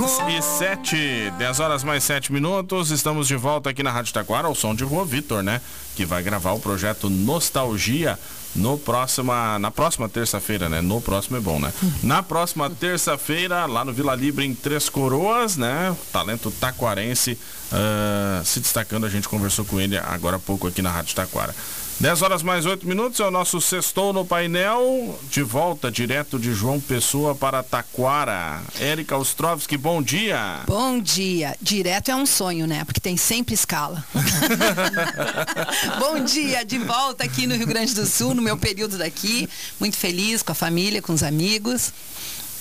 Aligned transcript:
e 0.00 0.40
7, 0.40 1.32
10 1.38 1.58
horas 1.58 1.82
mais 1.82 2.04
7 2.04 2.32
minutos. 2.32 2.92
Estamos 2.92 3.26
de 3.26 3.34
volta 3.34 3.70
aqui 3.70 3.82
na 3.82 3.90
Rádio 3.90 4.14
Taquara, 4.14 4.46
ao 4.46 4.54
som 4.54 4.72
de 4.72 4.84
Rua 4.84 5.04
Vitor, 5.04 5.42
né? 5.42 5.60
Que 5.96 6.04
vai 6.04 6.22
gravar 6.22 6.52
o 6.52 6.60
projeto 6.60 7.10
Nostalgia 7.10 8.16
no 8.54 8.78
próxima, 8.78 9.58
na 9.58 9.72
próxima 9.72 10.08
terça-feira, 10.08 10.68
né? 10.68 10.80
No 10.80 11.00
próximo 11.00 11.36
é 11.36 11.40
bom, 11.40 11.58
né? 11.58 11.72
Na 12.00 12.22
próxima 12.22 12.70
terça-feira, 12.70 13.66
lá 13.66 13.84
no 13.84 13.92
Vila 13.92 14.14
Libre, 14.14 14.46
em 14.46 14.54
Três 14.54 14.88
Coroas, 14.88 15.56
né? 15.56 15.96
Talento 16.12 16.52
taquarense 16.52 17.32
uh, 17.72 18.44
se 18.44 18.60
destacando. 18.60 19.04
A 19.04 19.10
gente 19.10 19.28
conversou 19.28 19.64
com 19.64 19.80
ele 19.80 19.98
agora 19.98 20.36
há 20.36 20.40
pouco 20.40 20.68
aqui 20.68 20.80
na 20.80 20.92
Rádio 20.92 21.16
Taquara. 21.16 21.52
10 22.00 22.22
horas 22.22 22.44
mais 22.44 22.64
8 22.64 22.86
minutos 22.86 23.18
é 23.18 23.24
o 23.24 23.30
nosso 23.30 23.60
sextou 23.60 24.12
no 24.12 24.24
painel. 24.24 25.18
De 25.32 25.42
volta 25.42 25.90
direto 25.90 26.38
de 26.38 26.54
João 26.54 26.78
Pessoa 26.78 27.34
para 27.34 27.60
Taquara. 27.60 28.62
Érica 28.78 29.16
Ostrovski, 29.16 29.76
bom 29.76 30.00
dia. 30.00 30.60
Bom 30.68 31.00
dia. 31.00 31.56
Direto 31.60 32.12
é 32.12 32.14
um 32.14 32.24
sonho, 32.24 32.68
né? 32.68 32.84
Porque 32.84 33.00
tem 33.00 33.16
sempre 33.16 33.52
escala. 33.52 34.04
bom 35.98 36.22
dia, 36.22 36.64
de 36.64 36.78
volta 36.78 37.24
aqui 37.24 37.48
no 37.48 37.56
Rio 37.56 37.66
Grande 37.66 37.92
do 37.92 38.06
Sul, 38.06 38.32
no 38.32 38.42
meu 38.42 38.56
período 38.56 38.96
daqui. 38.96 39.48
Muito 39.80 39.96
feliz 39.96 40.40
com 40.40 40.52
a 40.52 40.54
família, 40.54 41.02
com 41.02 41.12
os 41.12 41.24
amigos. 41.24 41.92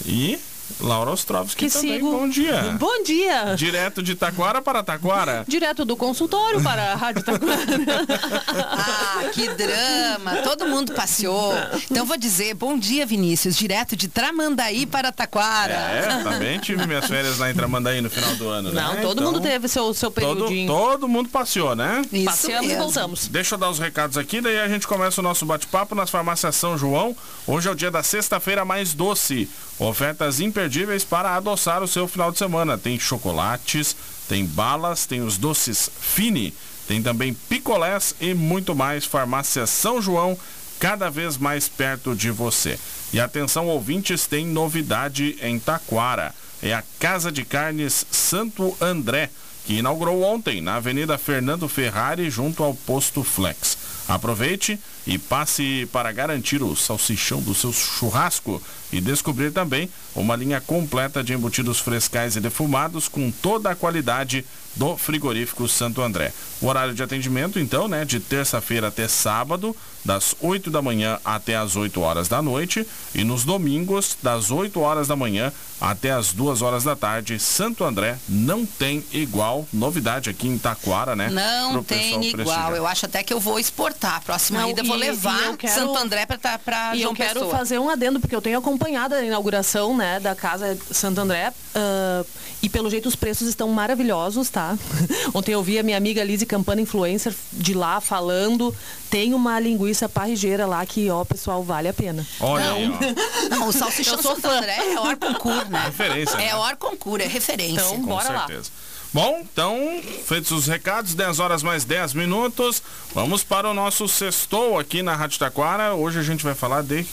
E 0.04 0.40
Laura 0.80 1.12
Ostrovski 1.12 1.66
que 1.66 1.72
também. 1.72 1.96
Sigo. 1.96 2.12
Bom 2.12 2.30
dia. 2.30 2.62
Bom 2.80 3.04
dia. 3.04 3.56
Direto 3.56 4.04
de 4.04 4.16
Taquara 4.16 4.62
para 4.62 4.84
Taquara. 4.84 5.46
Direto 5.48 5.84
do 5.86 5.96
consultório 5.96 6.62
para 6.62 6.94
a 6.94 6.96
Rádio 6.96 7.24
Taquara. 7.24 7.58
ah, 8.48 9.30
que 9.34 9.48
drama. 9.50 10.36
Todo 10.44 10.68
mundo 10.68 10.94
passeou. 10.94 11.54
Então 11.90 12.06
vou 12.06 12.18
dizer, 12.18 12.54
bom 12.54 12.78
dia, 12.78 13.06
Vinícius. 13.06 13.56
Direto 13.56 13.96
de 13.96 14.08
Tramandaí 14.08 14.86
para 14.86 15.12
Taquara. 15.12 15.74
É, 15.74 16.24
também 16.24 16.60
tive 16.60 16.86
minhas 16.86 17.08
férias 17.08 17.38
lá 17.38 17.50
em 17.50 17.54
Tramandaí 17.54 18.02
no 18.02 18.10
final 18.10 18.36
do 18.36 18.50
ano, 18.50 18.72
né? 18.72 18.82
Não, 18.82 19.02
todo 19.02 19.20
então, 19.20 19.32
mundo 19.32 19.42
teve 19.42 19.68
seu, 19.68 19.94
seu 19.94 20.12
período. 20.12 20.46
Todo, 20.46 20.68
todo 20.68 21.08
mundo 21.08 21.30
passeou, 21.30 21.76
né? 21.76 22.02
Isso 22.12 22.26
Passeamos 22.26 22.68
mesmo. 22.68 22.82
e 22.82 22.84
voltamos. 22.84 23.28
Deixa 23.28 23.56
eu 23.56 23.60
dar 23.60 23.70
os 23.70 23.80
recados 23.80 24.18
aqui, 24.18 24.42
daí 24.42 24.60
a 24.60 24.68
gente 24.68 24.88
começa 24.88 25.22
o 25.22 25.24
nosso 25.24 25.46
bate-papo 25.46 25.96
nas 25.96 26.10
farmácias 26.10 26.56
São 26.56 26.78
João. 26.78 27.16
Hoje 27.46 27.68
é 27.68 27.72
o 27.72 27.76
dia 27.76 27.90
da 27.90 28.04
sexta-feira 28.04 28.64
mais 28.64 28.94
doce. 28.94 29.50
Ofertas 29.80 30.40
imperdíveis 30.58 31.04
para 31.04 31.36
adoçar 31.36 31.84
o 31.84 31.88
seu 31.88 32.08
final 32.08 32.32
de 32.32 32.40
semana. 32.40 32.80
Tem 32.80 33.00
chocolates, 33.00 33.96
tem 34.28 34.44
balas, 34.44 35.06
tem 35.06 35.22
os 35.22 35.38
doces 35.38 35.88
Fini, 36.02 36.52
tem 36.88 37.02
também 37.04 37.32
picolés 37.32 38.16
e 38.20 38.34
muito 38.34 38.74
mais. 38.74 39.06
Farmácia 39.06 39.68
São 39.68 40.02
João, 40.02 40.36
cada 40.80 41.12
vez 41.12 41.38
mais 41.38 41.70
perto 41.70 42.16
de 42.16 42.32
você. 42.32 42.80
E 43.14 43.20
atenção, 43.20 43.68
ouvintes, 43.68 44.26
tem 44.26 44.48
novidade 44.48 45.38
em 45.44 45.60
Taquara. 45.60 46.34
É 46.64 46.74
a 46.74 46.84
Casa 47.00 47.32
de 47.32 47.46
Carnes 47.46 48.08
Santo 48.10 48.76
André, 48.82 49.30
que 49.64 49.76
inaugurou 49.76 50.24
ontem 50.24 50.60
na 50.60 50.78
Avenida 50.78 51.20
Fernando 51.20 51.70
Ferrari, 51.70 52.32
junto 52.32 52.64
ao 52.64 52.74
Posto 52.74 53.24
Flex. 53.24 53.78
Aproveite 54.08 54.80
e 55.08 55.18
passe 55.18 55.88
para 55.92 56.12
garantir 56.12 56.62
o 56.62 56.76
salsichão 56.76 57.42
do 57.42 57.56
seu 57.56 57.72
churrasco 57.72 58.62
e 58.92 59.00
descobrir 59.00 59.52
também 59.52 59.90
uma 60.14 60.36
linha 60.36 60.60
completa 60.60 61.24
de 61.24 61.34
embutidos 61.34 61.80
frescais 61.80 62.36
e 62.36 62.42
defumados 62.42 63.08
com 63.08 63.32
toda 63.32 63.72
a 63.72 63.76
qualidade 63.76 64.46
do 64.76 64.96
frigorífico 64.98 65.68
Santo 65.68 66.02
André. 66.02 66.32
O 66.62 66.68
horário 66.68 66.94
de 66.94 67.02
atendimento, 67.02 67.60
então, 67.60 67.88
né, 67.88 68.06
de 68.06 68.20
terça-feira 68.20 68.90
até 68.90 69.08
sábado, 69.08 69.76
das 70.06 70.36
8 70.40 70.70
da 70.70 70.82
manhã 70.82 71.20
até 71.26 71.56
as 71.56 71.76
8 71.76 72.00
horas 72.00 72.28
da 72.28 72.42
noite, 72.42 72.88
e 73.14 73.24
nos 73.24 73.44
domingos, 73.44 74.18
das 74.22 74.52
8 74.52 74.80
horas 74.80 75.08
da 75.08 75.16
manhã 75.16 75.52
até 75.82 76.12
as 76.12 76.32
2 76.32 76.62
horas 76.62 76.84
da 76.84 76.96
tarde. 76.96 77.40
Santo 77.40 77.84
André 77.84 78.18
não 78.28 78.66
tem 78.66 79.04
igual. 79.12 79.68
Novidade 79.74 80.30
aqui 80.30 80.48
em 80.48 80.58
Taquara, 80.58 81.16
né? 81.16 81.30
Não 81.30 81.84
tem 81.84 82.12
igual. 82.12 82.32
Prestigiar. 82.32 82.72
Eu 82.74 82.88
acho 82.88 83.06
até 83.06 83.24
que 83.24 83.34
eu 83.34 83.40
vou 83.40 83.60
exportar. 83.60 84.16
A 84.16 84.22
próxima 84.22 84.62
não, 84.62 84.70
ida 84.70 84.84
vou 84.84 84.97
levar 84.98 85.58
quero... 85.58 85.74
Santo 85.74 85.98
André 85.98 86.26
para 86.26 86.58
para 86.58 86.96
E 86.96 87.02
eu 87.04 87.14
quero 87.14 87.42
Pessoa. 87.42 87.58
fazer 87.58 87.80
um 87.80 87.90
adendo 87.90 88.20
porque 88.20 88.36
eu 88.36 88.42
tenho 88.42 88.58
acompanhado 88.58 89.16
a 89.16 89.24
inauguração, 89.24 89.96
né, 89.96 90.20
da 90.20 90.36
casa 90.36 90.78
Santo 90.92 91.20
André. 91.22 91.54
Uh, 91.76 92.26
e 92.62 92.70
pelo 92.70 92.90
jeito 92.90 93.08
os 93.08 93.16
preços 93.16 93.48
estão 93.48 93.70
maravilhosos, 93.70 94.50
tá? 94.50 94.78
Ontem 95.34 95.52
eu 95.52 95.62
vi 95.62 95.78
a 95.78 95.84
minha 95.84 95.98
amiga 95.98 96.24
Lise 96.24 96.46
Campana, 96.46 96.82
influencer 96.82 97.34
de 97.54 97.74
lá, 97.74 98.02
falando. 98.02 98.76
Tem 99.10 99.34
uma 99.34 99.60
linguiça 99.60 100.10
parrigeira 100.10 100.66
lá 100.66 100.86
que, 100.86 101.10
ó, 101.10 101.24
pessoal, 101.24 101.64
vale 101.64 101.88
a 101.88 101.94
pena. 101.94 102.26
Olha 102.40 102.66
não, 102.66 102.76
aí, 102.76 102.92
não 103.50 103.68
o 103.68 103.72
salsichão 103.72 104.22
Santo 104.22 104.48
André 104.48 104.76
é 104.76 105.00
hora 105.00 105.16
concurso, 105.16 105.70
né? 105.70 105.84
Referência. 105.86 106.38
É 106.38 106.56
hora 106.56 106.76
concurso, 106.76 107.26
é 107.26 107.30
referência. 107.30 107.74
Então, 107.74 107.96
Com 107.98 108.06
bora 108.08 108.26
certeza. 108.26 108.70
lá. 108.70 108.97
Bom, 109.18 109.40
então, 109.42 110.00
feitos 110.28 110.52
os 110.52 110.68
recados, 110.68 111.16
10 111.16 111.40
horas 111.40 111.64
mais 111.64 111.84
10 111.84 112.14
minutos, 112.14 112.84
vamos 113.16 113.44
para 113.44 113.68
o 113.68 113.74
nosso 113.74 114.08
sextou 114.08 114.78
aqui 114.78 115.02
na 115.02 115.16
Rádio 115.16 115.40
Taquara. 115.40 115.96
Hoje 115.96 116.20
a 116.20 116.22
gente 116.22 116.44
vai 116.44 116.54
falar 116.54 116.84
de 116.84 117.04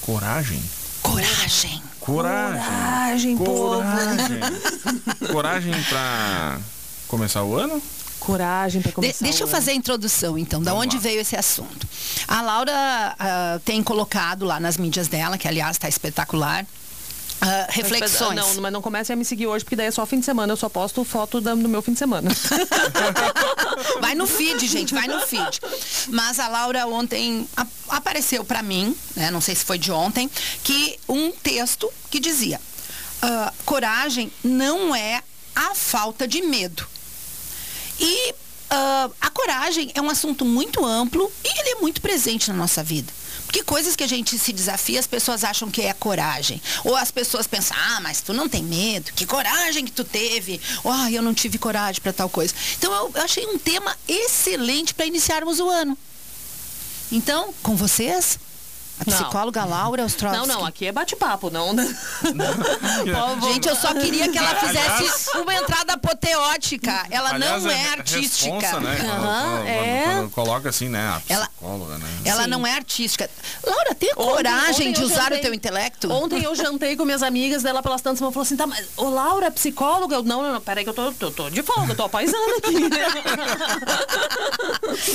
coragem. 0.00 0.62
Coragem. 1.02 1.82
Coragem. 1.98 3.36
Coragem, 3.36 3.36
Coragem. 3.36 4.40
Coragem 5.32 5.82
para 5.88 6.60
começar 7.08 7.42
o 7.42 7.56
ano? 7.56 7.82
coragem 8.20 8.80
para 8.80 8.92
começar. 8.92 9.18
De, 9.18 9.24
deixa 9.24 9.42
eu 9.42 9.48
fazer 9.48 9.72
a 9.72 9.74
introdução, 9.74 10.38
então, 10.38 10.62
da 10.62 10.72
onde 10.72 10.98
veio 10.98 11.20
esse 11.20 11.36
assunto. 11.36 11.86
A 12.28 12.40
Laura 12.42 12.72
uh, 12.72 13.58
tem 13.60 13.82
colocado 13.82 14.44
lá 14.44 14.58
nas 14.58 14.76
mídias 14.76 15.08
dela, 15.08 15.36
que 15.36 15.46
aliás 15.46 15.72
está 15.72 15.88
espetacular, 15.88 16.64
Uh, 17.42 17.66
reflexões. 17.68 18.36
Não, 18.36 18.62
mas 18.62 18.72
não 18.72 18.80
comece 18.80 19.12
a 19.12 19.16
me 19.16 19.24
seguir 19.24 19.46
hoje, 19.46 19.64
porque 19.64 19.76
daí 19.76 19.88
é 19.88 19.90
só 19.90 20.06
fim 20.06 20.18
de 20.18 20.24
semana. 20.24 20.52
Eu 20.52 20.56
só 20.56 20.68
posto 20.68 21.04
foto 21.04 21.40
do 21.40 21.68
meu 21.68 21.82
fim 21.82 21.92
de 21.92 21.98
semana. 21.98 22.30
vai 24.00 24.14
no 24.14 24.26
feed, 24.26 24.66
gente, 24.66 24.94
vai 24.94 25.06
no 25.06 25.20
feed. 25.20 25.60
Mas 26.08 26.40
a 26.40 26.48
Laura 26.48 26.86
ontem 26.86 27.46
apareceu 27.88 28.44
para 28.44 28.62
mim, 28.62 28.96
né, 29.14 29.30
não 29.30 29.40
sei 29.40 29.54
se 29.54 29.64
foi 29.64 29.78
de 29.78 29.92
ontem, 29.92 30.30
que 30.62 30.98
um 31.08 31.30
texto 31.30 31.92
que 32.10 32.18
dizia: 32.18 32.60
uh, 33.22 33.52
coragem 33.64 34.32
não 34.42 34.94
é 34.94 35.22
a 35.54 35.74
falta 35.74 36.26
de 36.26 36.42
medo. 36.42 36.86
E 38.00 38.32
uh, 38.32 39.14
a 39.20 39.30
coragem 39.30 39.92
é 39.94 40.00
um 40.00 40.10
assunto 40.10 40.44
muito 40.44 40.84
amplo 40.84 41.30
e 41.44 41.60
ele 41.60 41.70
é 41.70 41.74
muito 41.76 42.00
presente 42.00 42.50
na 42.50 42.56
nossa 42.56 42.82
vida. 42.82 43.12
Porque 43.54 43.62
coisas 43.66 43.94
que 43.94 44.02
a 44.02 44.08
gente 44.08 44.36
se 44.36 44.52
desafia, 44.52 44.98
as 44.98 45.06
pessoas 45.06 45.44
acham 45.44 45.70
que 45.70 45.82
é 45.82 45.92
coragem. 45.92 46.60
Ou 46.82 46.96
as 46.96 47.12
pessoas 47.12 47.46
pensam, 47.46 47.76
ah, 47.78 48.00
mas 48.00 48.20
tu 48.20 48.32
não 48.32 48.48
tem 48.48 48.64
medo, 48.64 49.12
que 49.12 49.24
coragem 49.24 49.84
que 49.84 49.92
tu 49.92 50.02
teve. 50.02 50.60
Ah, 50.84 51.08
eu 51.08 51.22
não 51.22 51.32
tive 51.32 51.56
coragem 51.56 52.02
para 52.02 52.12
tal 52.12 52.28
coisa. 52.28 52.52
Então 52.76 52.92
eu, 52.92 53.12
eu 53.14 53.22
achei 53.22 53.46
um 53.46 53.56
tema 53.56 53.96
excelente 54.08 54.92
para 54.92 55.06
iniciarmos 55.06 55.60
o 55.60 55.70
ano. 55.70 55.96
Então, 57.12 57.54
com 57.62 57.76
vocês, 57.76 58.40
a 59.00 59.04
psicóloga 59.04 59.62
não. 59.62 59.70
Laura 59.70 60.04
Ostrovski. 60.04 60.38
Não, 60.38 60.46
não, 60.46 60.64
aqui 60.64 60.86
é 60.86 60.92
bate-papo, 60.92 61.50
não. 61.50 61.72
não. 61.74 63.52
Gente, 63.52 63.68
eu 63.68 63.74
só 63.74 63.92
queria 63.92 64.30
que 64.30 64.38
ela 64.38 64.54
fizesse 64.54 64.88
aliás, 64.88 65.28
uma 65.34 65.52
entrada 65.54 65.94
apoteótica. 65.94 67.04
Ela 67.10 67.30
aliás, 67.30 67.64
não 67.64 67.70
é, 67.70 67.82
é 67.82 67.88
artística. 67.90 68.54
Responsa, 68.54 68.80
né? 68.80 68.96
Uhum, 69.00 69.08
quando, 69.08 69.66
é. 69.66 70.04
Quando 70.04 70.30
coloca 70.30 70.68
assim, 70.68 70.88
né? 70.88 71.08
A 71.08 71.20
psicóloga, 71.20 71.94
ela, 71.94 71.98
né? 71.98 72.08
Ela 72.24 72.44
Sim. 72.44 72.50
não 72.50 72.64
é 72.66 72.72
artística. 72.72 73.28
Laura, 73.66 73.94
tem 73.96 74.14
coragem 74.14 74.90
ontem 74.90 74.92
de 74.92 75.02
usar 75.02 75.24
jantei, 75.24 75.38
o 75.38 75.42
teu 75.42 75.54
intelecto? 75.54 76.12
Ontem 76.12 76.44
eu 76.44 76.54
jantei 76.54 76.96
com 76.96 77.04
minhas 77.04 77.22
amigas 77.22 77.64
dela 77.64 77.82
pelas 77.82 78.00
tantas, 78.00 78.22
ela 78.22 78.30
falou 78.30 78.44
assim, 78.44 78.56
tá, 78.56 78.66
mas 78.66 78.86
ô 78.96 79.08
Laura, 79.08 79.50
psicóloga? 79.50 80.14
Eu, 80.16 80.22
não, 80.22 80.40
não, 80.40 80.52
não, 80.52 80.60
peraí 80.60 80.84
que 80.84 80.90
eu 80.90 80.94
tô, 80.94 81.10
tô, 81.12 81.32
tô 81.32 81.50
de 81.50 81.62
folga, 81.62 81.92
eu 81.92 81.96
tô 81.96 82.04
apaisando 82.04 82.54
aqui. 82.58 82.74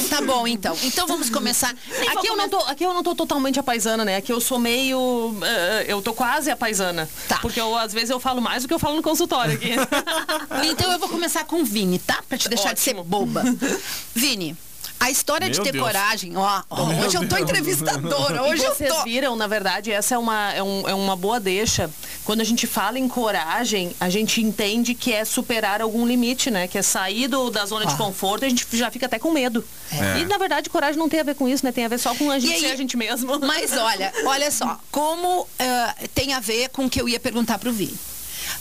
tá 0.09 0.22
bom, 0.22 0.45
então. 0.45 0.78
Então 0.84 1.07
vamos 1.07 1.29
começar. 1.29 1.73
Aqui 2.12 2.28
eu, 2.28 2.35
não 2.35 2.50
tô, 2.50 2.57
aqui 2.57 2.84
eu 2.84 2.94
não 2.94 3.03
tô 3.03 3.16
totalmente 3.16 3.57
apaisando 3.59 3.69
paisana, 3.69 4.03
né? 4.03 4.19
Que 4.19 4.34
eu 4.34 4.42
sou 4.42 4.57
meio. 4.57 4.98
Uh, 4.98 5.83
eu 5.88 6.01
tô 6.01 6.12
quase 6.12 6.50
a 6.50 6.56
paisana. 6.56 7.07
Tá. 7.27 7.38
Porque 7.38 7.62
eu, 7.62 7.77
às 7.77 7.94
vezes 7.94 8.10
eu 8.10 8.19
falo 8.19 8.42
mais 8.42 8.63
do 8.63 8.68
que 8.68 8.74
eu 8.74 8.80
falo 8.80 8.95
no 8.95 9.04
consultório 9.04 9.54
aqui. 9.54 9.74
então 10.68 10.92
eu 10.92 10.98
vou 10.98 11.07
começar 11.07 11.44
com 11.45 11.62
o 11.62 11.66
Vini, 11.66 12.00
tá? 12.00 12.24
Pra 12.27 12.36
te 12.36 12.50
deixar 12.50 12.71
Ótimo. 12.71 12.75
de 12.75 12.81
ser 12.81 12.94
boba. 13.04 13.44
Vini. 14.16 14.57
A 15.00 15.10
história 15.10 15.46
Meu 15.46 15.54
de 15.54 15.62
ter 15.62 15.72
Deus. 15.72 15.86
coragem, 15.86 16.36
ó, 16.36 16.62
ó 16.69 16.84
hoje 16.84 17.16
eu 17.16 17.28
tô 17.28 17.38
entrevistadora, 17.38 18.44
hoje 18.44 18.63
Vocês 18.63 18.90
eu 18.90 18.98
tô. 18.98 19.04
viram, 19.04 19.36
na 19.36 19.48
verdade, 19.48 19.92
essa 19.92 20.16
é 20.16 20.18
uma, 20.18 20.51
é, 20.54 20.62
um, 20.62 20.90
é 20.90 20.94
uma 20.94 21.16
boa 21.16 21.40
deixa. 21.40 21.90
Quando 22.25 22.42
a 22.42 22.44
gente 22.44 22.68
fala 22.68 23.00
em 23.00 23.07
coragem, 23.07 23.96
a 24.00 24.10
gente 24.10 24.42
entende 24.42 24.94
que 24.94 25.13
é 25.13 25.24
superar 25.24 25.81
algum 25.81 26.06
limite, 26.06 26.51
né? 26.51 26.68
Que 26.68 26.78
é 26.78 26.81
sair 26.81 27.28
do, 27.28 27.50
da 27.50 27.66
zona 27.66 27.86
ah. 27.86 27.88
de 27.88 27.96
conforto, 27.96 28.44
a 28.44 28.50
gente 28.50 28.68
já 28.74 28.92
fica 28.92 29.06
até 29.06 29.18
com 29.18 29.31
medo. 29.31 29.63
É. 29.92 30.19
E, 30.19 30.25
na 30.25 30.38
verdade, 30.38 30.69
coragem 30.69 31.00
não 31.00 31.07
tem 31.07 31.22
a 31.22 31.24
ver 31.24 31.36
com 31.36 31.48
isso, 31.48 31.66
né? 31.66 31.72
Tem 31.72 31.86
a 31.86 31.88
ver 31.88 31.98
só 31.98 32.13
com 32.13 32.30
a 32.30 32.38
gente 32.38 32.54
aí, 32.54 32.60
ser 32.60 32.72
a 32.72 32.75
gente 32.75 32.98
mesmo. 32.98 33.40
Mas 33.46 33.72
olha, 33.72 34.12
olha 34.25 34.51
só, 34.51 34.78
como 34.92 35.42
uh, 35.44 36.07
tem 36.13 36.34
a 36.34 36.42
ver 36.42 36.69
com 36.69 36.86
o 36.86 36.90
que 36.90 37.01
eu 37.01 37.07
ia 37.07 37.19
perguntar 37.19 37.57
pro 37.57 37.72
Vini. 37.72 37.98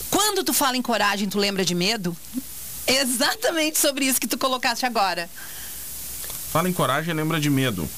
Quando 0.09 0.45
tu 0.45 0.53
fala 0.53 0.77
em 0.77 0.83
coragem, 0.83 1.29
tu 1.29 1.39
lembra 1.39 1.65
de 1.65 1.75
medo? 1.75 2.17
Exatamente 2.87 3.79
sobre 3.79 4.07
isso 4.07 4.21
que 4.21 4.27
tu 4.27 4.39
colocaste 4.39 4.87
agora. 4.87 5.29
Fala 6.51 6.69
em 6.69 6.73
coragem 6.73 7.15
lembra 7.15 7.39
de 7.39 7.51
medo. 7.51 7.89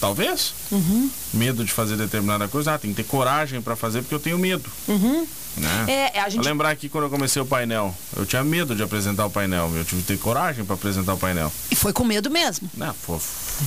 Talvez? 0.00 0.52
Uhum. 0.70 1.10
Medo 1.32 1.64
de 1.64 1.72
fazer 1.72 1.96
determinada 1.96 2.48
coisa. 2.48 2.74
Ah, 2.74 2.78
tem 2.78 2.90
que 2.90 3.02
ter 3.02 3.08
coragem 3.08 3.60
para 3.60 3.76
fazer 3.76 4.02
porque 4.02 4.14
eu 4.14 4.20
tenho 4.20 4.38
medo. 4.38 4.70
Uhum. 4.88 5.26
Né? 5.56 6.10
É, 6.14 6.20
a 6.20 6.28
gente... 6.28 6.44
Lembrar 6.44 6.70
aqui 6.70 6.88
quando 6.88 7.04
eu 7.04 7.10
comecei 7.10 7.40
o 7.40 7.46
painel. 7.46 7.94
Eu 8.14 8.26
tinha 8.26 8.44
medo 8.44 8.74
de 8.74 8.82
apresentar 8.82 9.24
o 9.24 9.30
painel. 9.30 9.72
Eu 9.74 9.84
tive 9.84 10.02
que 10.02 10.08
ter 10.08 10.18
coragem 10.18 10.64
para 10.64 10.74
apresentar 10.74 11.14
o 11.14 11.16
painel. 11.16 11.50
E 11.70 11.74
foi 11.74 11.92
com 11.92 12.04
medo 12.04 12.30
mesmo. 12.30 12.70
Não, 12.76 12.94
pô, 13.06 13.18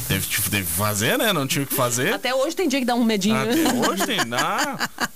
teve, 0.07 0.28
teve 0.50 0.66
que 0.66 0.72
fazer, 0.72 1.18
né? 1.18 1.34
Não 1.34 1.48
tinha 1.48 1.63
o 1.63 1.68
que 1.68 1.74
fazer. 1.74 2.13
Até 2.13 2.34
hoje 2.34 2.56
tem 2.56 2.68
dia 2.68 2.80
que 2.80 2.86
dá 2.86 2.94
um 2.94 3.04
medinho. 3.04 3.36
Até 3.36 3.90
hoje 3.90 4.06
tem. 4.06 4.19
Não. 4.25 4.40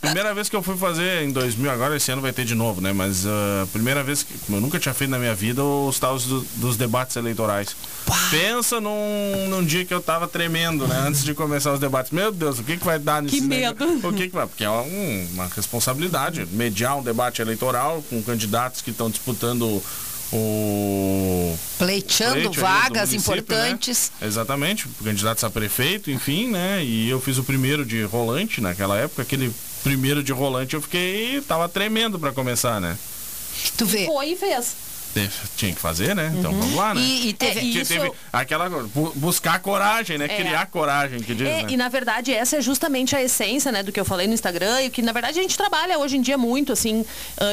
Primeira 0.01 0.33
vez 0.33 0.49
que 0.49 0.55
eu 0.55 0.63
fui 0.63 0.75
fazer 0.75 1.23
em 1.23 1.31
2000, 1.31 1.69
agora 1.69 1.95
esse 1.95 2.11
ano 2.11 2.21
vai 2.21 2.33
ter 2.33 2.45
de 2.45 2.55
novo, 2.55 2.81
né? 2.81 2.91
Mas 2.91 3.25
a 3.25 3.29
uh, 3.29 3.67
primeira 3.67 4.03
vez 4.03 4.23
que 4.23 4.33
eu 4.49 4.59
nunca 4.59 4.79
tinha 4.79 4.93
feito 4.93 5.11
na 5.11 5.19
minha 5.19 5.35
vida 5.35 5.63
os 5.63 5.99
tais 5.99 6.23
do, 6.23 6.41
dos 6.55 6.75
debates 6.75 7.15
eleitorais. 7.15 7.75
Pá. 8.05 8.15
Pensa 8.31 8.81
num, 8.81 9.47
num 9.49 9.63
dia 9.63 9.85
que 9.85 9.93
eu 9.93 10.01
tava 10.01 10.27
tremendo, 10.27 10.87
né? 10.87 11.05
Antes 11.07 11.23
de 11.23 11.33
começar 11.33 11.72
os 11.73 11.79
debates. 11.79 12.11
Meu 12.11 12.31
Deus, 12.31 12.59
o 12.59 12.63
que, 12.63 12.77
que 12.77 12.85
vai 12.85 12.99
dar 12.99 13.21
nisso? 13.21 13.35
Que 13.35 13.41
medo. 13.41 13.85
O 14.07 14.13
que, 14.13 14.27
que 14.27 14.33
vai? 14.33 14.47
Porque 14.47 14.63
é 14.63 14.69
um, 14.69 15.27
uma 15.33 15.47
responsabilidade. 15.47 16.45
Mediar 16.51 16.97
um 16.97 17.03
debate 17.03 17.41
eleitoral 17.41 18.03
com 18.09 18.21
candidatos 18.23 18.81
que 18.81 18.91
estão 18.91 19.09
disputando 19.09 19.81
o 20.35 21.55
pleiteando 21.77 22.51
vagas 22.53 23.13
importantes. 23.13 24.11
Né? 24.19 24.27
Exatamente, 24.27 24.87
candidatos 25.03 25.43
a 25.43 25.49
prefeito, 25.49 26.09
enfim, 26.09 26.47
né? 26.49 26.83
E 26.83 27.07
eu 27.09 27.21
fiz 27.21 27.37
o 27.37 27.43
primeiro 27.43 27.85
de 27.85 28.01
rolante 28.03 28.59
naquela 28.59 28.97
época, 28.97 29.21
aquele 29.21 29.53
primeiro 29.83 30.23
de 30.23 30.31
rolante 30.31 30.73
eu 30.73 30.81
fiquei 30.81 31.41
tava 31.41 31.69
tremendo 31.69 32.17
para 32.17 32.31
começar, 32.31 32.81
né? 32.81 32.97
Tu 33.77 33.85
vê. 33.85 34.05
Foi 34.05 34.29
e 34.29 34.35
fez. 34.35 34.75
Tinha 35.55 35.73
que 35.73 35.79
fazer, 35.79 36.15
né? 36.15 36.33
Então 36.37 36.51
uhum. 36.51 36.59
vamos 36.59 36.75
lá, 36.75 36.93
né? 36.93 37.01
E, 37.01 37.29
e 37.29 37.33
teve, 37.33 37.59
é, 37.59 37.63
isso... 37.63 37.93
teve, 37.93 38.11
aquela 38.31 38.69
buscar 39.15 39.59
coragem, 39.59 40.17
né? 40.17 40.25
É. 40.25 40.37
Criar 40.37 40.65
coragem, 40.67 41.19
que 41.19 41.35
diz, 41.35 41.47
é, 41.47 41.63
né? 41.63 41.67
E 41.69 41.77
na 41.77 41.89
verdade 41.89 42.33
essa 42.33 42.57
é 42.57 42.61
justamente 42.61 43.15
a 43.15 43.21
essência, 43.21 43.71
né, 43.71 43.83
do 43.83 43.91
que 43.91 43.99
eu 43.99 44.05
falei 44.05 44.27
no 44.27 44.33
Instagram 44.33 44.81
e 44.83 44.89
que 44.89 45.01
na 45.01 45.11
verdade 45.11 45.39
a 45.39 45.41
gente 45.41 45.57
trabalha 45.57 45.99
hoje 45.99 46.17
em 46.17 46.21
dia 46.21 46.37
muito 46.37 46.73
assim 46.73 47.05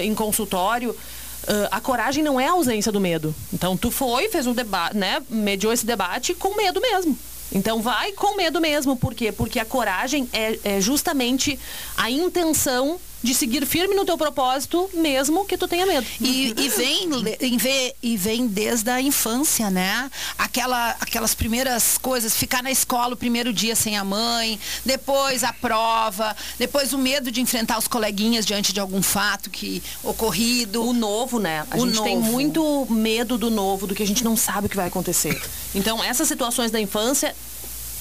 em 0.03 0.15
consultório. 0.15 0.97
Uh, 1.43 1.69
a 1.71 1.81
coragem 1.81 2.23
não 2.23 2.39
é 2.39 2.47
a 2.47 2.53
ausência 2.53 2.93
do 2.93 3.01
medo. 3.01 3.35
Então 3.53 3.77
tu 3.77 3.91
foi, 3.91 4.29
fez 4.29 4.47
um 4.47 4.53
debate, 4.53 4.97
né? 4.97 5.23
Mediou 5.29 5.73
esse 5.73 5.87
debate 5.87 6.35
com 6.35 6.55
medo 6.55 6.81
mesmo. 6.81 7.19
Então 7.53 7.81
vai 7.81 8.13
com 8.13 8.37
medo 8.37 8.61
mesmo. 8.61 8.97
Por 8.97 9.15
quê? 9.15 9.33
Porque 9.33 9.59
a 9.59 9.65
coragem 9.65 10.29
é, 10.33 10.59
é 10.63 10.81
justamente 10.81 11.59
a 11.97 12.11
intenção 12.11 13.01
de 13.23 13.35
seguir 13.35 13.67
firme 13.67 13.95
no 13.95 14.05
teu 14.05 14.17
propósito, 14.17 14.89
mesmo 14.95 15.45
que 15.45 15.57
tu 15.57 15.69
tenha 15.69 15.85
medo. 15.85 16.07
E, 16.21 16.55
e 16.57 16.69
vem, 16.69 17.09
e, 17.41 17.95
e 18.03 18.17
vem 18.17 18.47
desde 18.47 18.91
a 18.91 19.01
infância, 19.01 19.71
né? 19.71 20.11
Aquela, 20.39 20.97
aquelas 21.01 21.35
primeiras 21.35 21.99
coisas, 21.99 22.35
ficar 22.35 22.63
na 22.63 22.71
escola 22.71 23.15
o 23.15 23.17
primeiro 23.17 23.53
dia 23.53 23.77
sem 23.77 23.97
a 23.97 24.05
mãe, 24.05 24.59
depois 24.85 25.45
a 25.45 25.53
prova, 25.53 26.35
depois 26.59 26.93
o 26.93 26.99
medo 26.99 27.31
de 27.31 27.41
enfrentar 27.41 27.79
os 27.79 27.87
coleguinhas 27.87 28.47
diante 28.47 28.73
de 28.73 28.81
algum 28.81 29.03
fato 29.03 29.51
que 29.51 29.83
ocorrido. 30.03 30.83
O 30.83 30.93
novo, 30.93 31.39
né? 31.39 31.67
A 31.71 31.77
o 31.77 31.81
gente 31.81 31.97
novo. 31.97 32.05
tem 32.05 32.19
muito 32.19 32.87
medo 32.89 33.37
do 33.37 33.51
novo, 33.51 33.87
do 33.87 33.95
que 33.95 34.03
a 34.03 34.07
gente 34.07 34.25
não 34.25 34.37
sabe 34.37 34.67
o 34.67 34.71
que 34.71 34.77
vai 34.77 34.89
acontecer. 34.89 35.41
Então, 35.75 36.03
essas 36.03 36.27
situações 36.27 36.71
da 36.71 36.81
infância, 36.81 37.35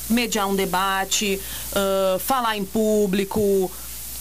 mediar 0.10 0.48
um 0.48 0.56
debate, 0.56 1.40
uh, 1.72 2.20
falar 2.20 2.58
em 2.58 2.66
público, 2.66 3.72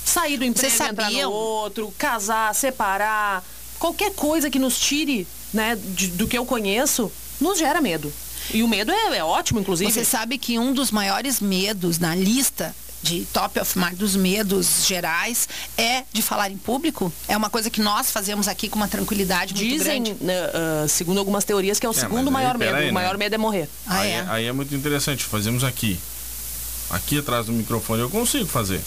sair 0.08 0.37
do 0.37 0.44
emprego, 0.44 0.75
entrar 0.84 1.10
no 1.10 1.31
outro, 1.31 1.93
casar, 1.96 2.55
separar, 2.55 3.44
qualquer 3.78 4.12
coisa 4.12 4.50
que 4.50 4.58
nos 4.58 4.78
tire, 4.78 5.26
né, 5.52 5.76
de, 5.76 6.08
do 6.08 6.26
que 6.26 6.37
eu 6.37 6.44
conheço, 6.44 7.10
nos 7.40 7.58
gera 7.58 7.81
medo. 7.81 8.12
E 8.52 8.62
o 8.62 8.69
medo 8.69 8.90
é, 8.90 9.19
é 9.19 9.25
ótimo, 9.25 9.60
inclusive. 9.60 9.90
Você 9.90 10.05
sabe 10.05 10.38
que 10.38 10.58
um 10.58 10.72
dos 10.72 10.90
maiores 10.90 11.40
medos 11.40 11.99
na 11.99 12.14
lista 12.14 12.75
de 13.02 13.25
top 13.32 13.60
of 13.60 13.78
mind 13.78 13.94
dos 13.94 14.16
medos 14.16 14.84
gerais 14.87 15.49
é 15.76 16.02
de 16.12 16.22
falar 16.22 16.50
em 16.50 16.56
público. 16.56 17.12
É 17.28 17.37
uma 17.37 17.49
coisa 17.50 17.70
que 17.70 17.81
nós 17.81 18.11
fazemos 18.11 18.49
aqui 18.49 18.69
com 18.69 18.76
uma 18.76 18.88
tranquilidade 18.88 19.54
Dizem, 19.54 20.00
muito 20.00 20.19
grande. 20.19 20.32
Uh, 20.32 20.88
segundo 20.88 21.19
algumas 21.19 21.44
teorias, 21.44 21.78
que 21.78 21.87
é 21.87 21.88
o 21.88 21.93
é, 21.93 21.94
segundo 21.94 22.31
maior 22.31 22.58
medo. 22.58 22.75
Aí, 22.75 22.84
o 22.84 22.87
né? 22.87 22.93
maior 22.93 23.16
medo 23.16 23.34
é 23.34 23.38
morrer. 23.38 23.69
Ah, 23.87 24.00
aí, 24.00 24.11
é? 24.11 24.26
aí 24.28 24.46
é 24.46 24.52
muito 24.52 24.75
interessante. 24.75 25.25
Fazemos 25.25 25.62
aqui. 25.62 25.99
Aqui 26.90 27.19
atrás 27.19 27.46
do 27.46 27.52
microfone 27.52 28.00
eu 28.00 28.11
consigo 28.11 28.46
fazer. 28.46 28.81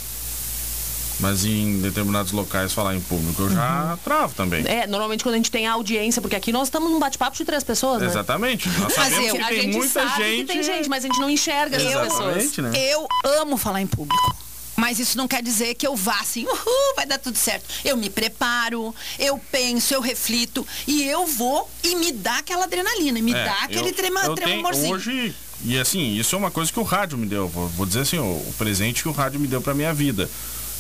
Mas 1.21 1.45
em 1.45 1.79
determinados 1.79 2.31
locais 2.31 2.73
falar 2.73 2.95
em 2.95 2.99
público 2.99 3.43
eu 3.43 3.49
já 3.51 3.91
uhum. 3.91 3.97
travo 3.97 4.33
também. 4.33 4.65
É, 4.65 4.87
normalmente 4.87 5.23
quando 5.23 5.35
a 5.35 5.37
gente 5.37 5.51
tem 5.51 5.67
a 5.67 5.73
audiência, 5.73 6.21
porque 6.21 6.35
aqui 6.35 6.51
nós 6.51 6.67
estamos 6.67 6.91
num 6.91 6.99
bate-papo 6.99 7.37
de 7.37 7.45
três 7.45 7.63
pessoas, 7.63 8.01
né? 8.01 8.07
Exatamente. 8.07 8.67
Nós 8.79 8.93
sabemos 8.93 9.27
eu, 9.27 9.35
que 9.35 9.47
tem 9.47 9.71
muita 9.71 10.07
gente... 10.17 10.45
tem 10.47 10.63
gente, 10.63 10.89
mas 10.89 11.05
a 11.05 11.07
gente 11.07 11.19
não 11.19 11.29
enxerga 11.29 11.77
essas 11.77 12.01
pessoas. 12.01 12.57
Né? 12.57 12.71
Eu 12.75 13.07
amo 13.39 13.55
falar 13.55 13.81
em 13.81 13.87
público. 13.87 14.35
Mas 14.75 14.97
isso 14.97 15.15
não 15.15 15.27
quer 15.27 15.43
dizer 15.43 15.75
que 15.75 15.85
eu 15.85 15.95
vá 15.95 16.19
assim, 16.19 16.43
uhul, 16.43 16.95
vai 16.95 17.05
dar 17.05 17.19
tudo 17.19 17.37
certo. 17.37 17.65
Eu 17.85 17.95
me 17.95 18.09
preparo, 18.09 18.95
eu 19.19 19.39
penso, 19.51 19.93
eu 19.93 20.01
reflito 20.01 20.65
e 20.87 21.03
eu 21.03 21.27
vou 21.27 21.69
e 21.83 21.95
me 21.95 22.11
dá 22.11 22.39
aquela 22.39 22.63
adrenalina, 22.63 23.21
me 23.21 23.31
é, 23.31 23.45
dá 23.45 23.57
aquele 23.63 23.89
eu, 23.89 23.93
trema, 23.93 24.21
eu 24.23 24.33
tremorzinho. 24.33 24.95
Hoje, 24.95 25.35
e 25.63 25.77
assim, 25.77 26.15
isso 26.15 26.35
é 26.35 26.37
uma 26.37 26.49
coisa 26.49 26.71
que 26.71 26.79
o 26.79 26.83
rádio 26.83 27.15
me 27.15 27.27
deu. 27.27 27.47
Vou, 27.47 27.67
vou 27.67 27.85
dizer 27.85 28.01
assim, 28.01 28.17
o, 28.17 28.23
o 28.23 28.53
presente 28.57 29.03
que 29.03 29.09
o 29.09 29.11
rádio 29.11 29.39
me 29.39 29.47
deu 29.47 29.61
para 29.61 29.75
minha 29.75 29.93
vida. 29.93 30.27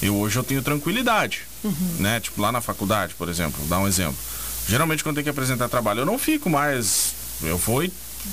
Eu 0.01 0.15
hoje 0.15 0.37
eu 0.37 0.43
tenho 0.43 0.61
tranquilidade, 0.61 1.41
uhum. 1.63 1.95
né? 1.99 2.19
Tipo 2.19 2.41
lá 2.41 2.51
na 2.51 2.61
faculdade, 2.61 3.13
por 3.15 3.29
exemplo, 3.29 3.59
vou 3.59 3.67
dar 3.67 3.79
um 3.79 3.87
exemplo. 3.87 4.15
Geralmente 4.67 5.03
quando 5.03 5.15
tem 5.15 5.23
que 5.23 5.29
apresentar 5.29 5.69
trabalho, 5.69 6.01
eu 6.01 6.05
não 6.05 6.17
fico 6.17 6.49
mais, 6.49 7.13
eu 7.43 7.57
vou 7.57 7.83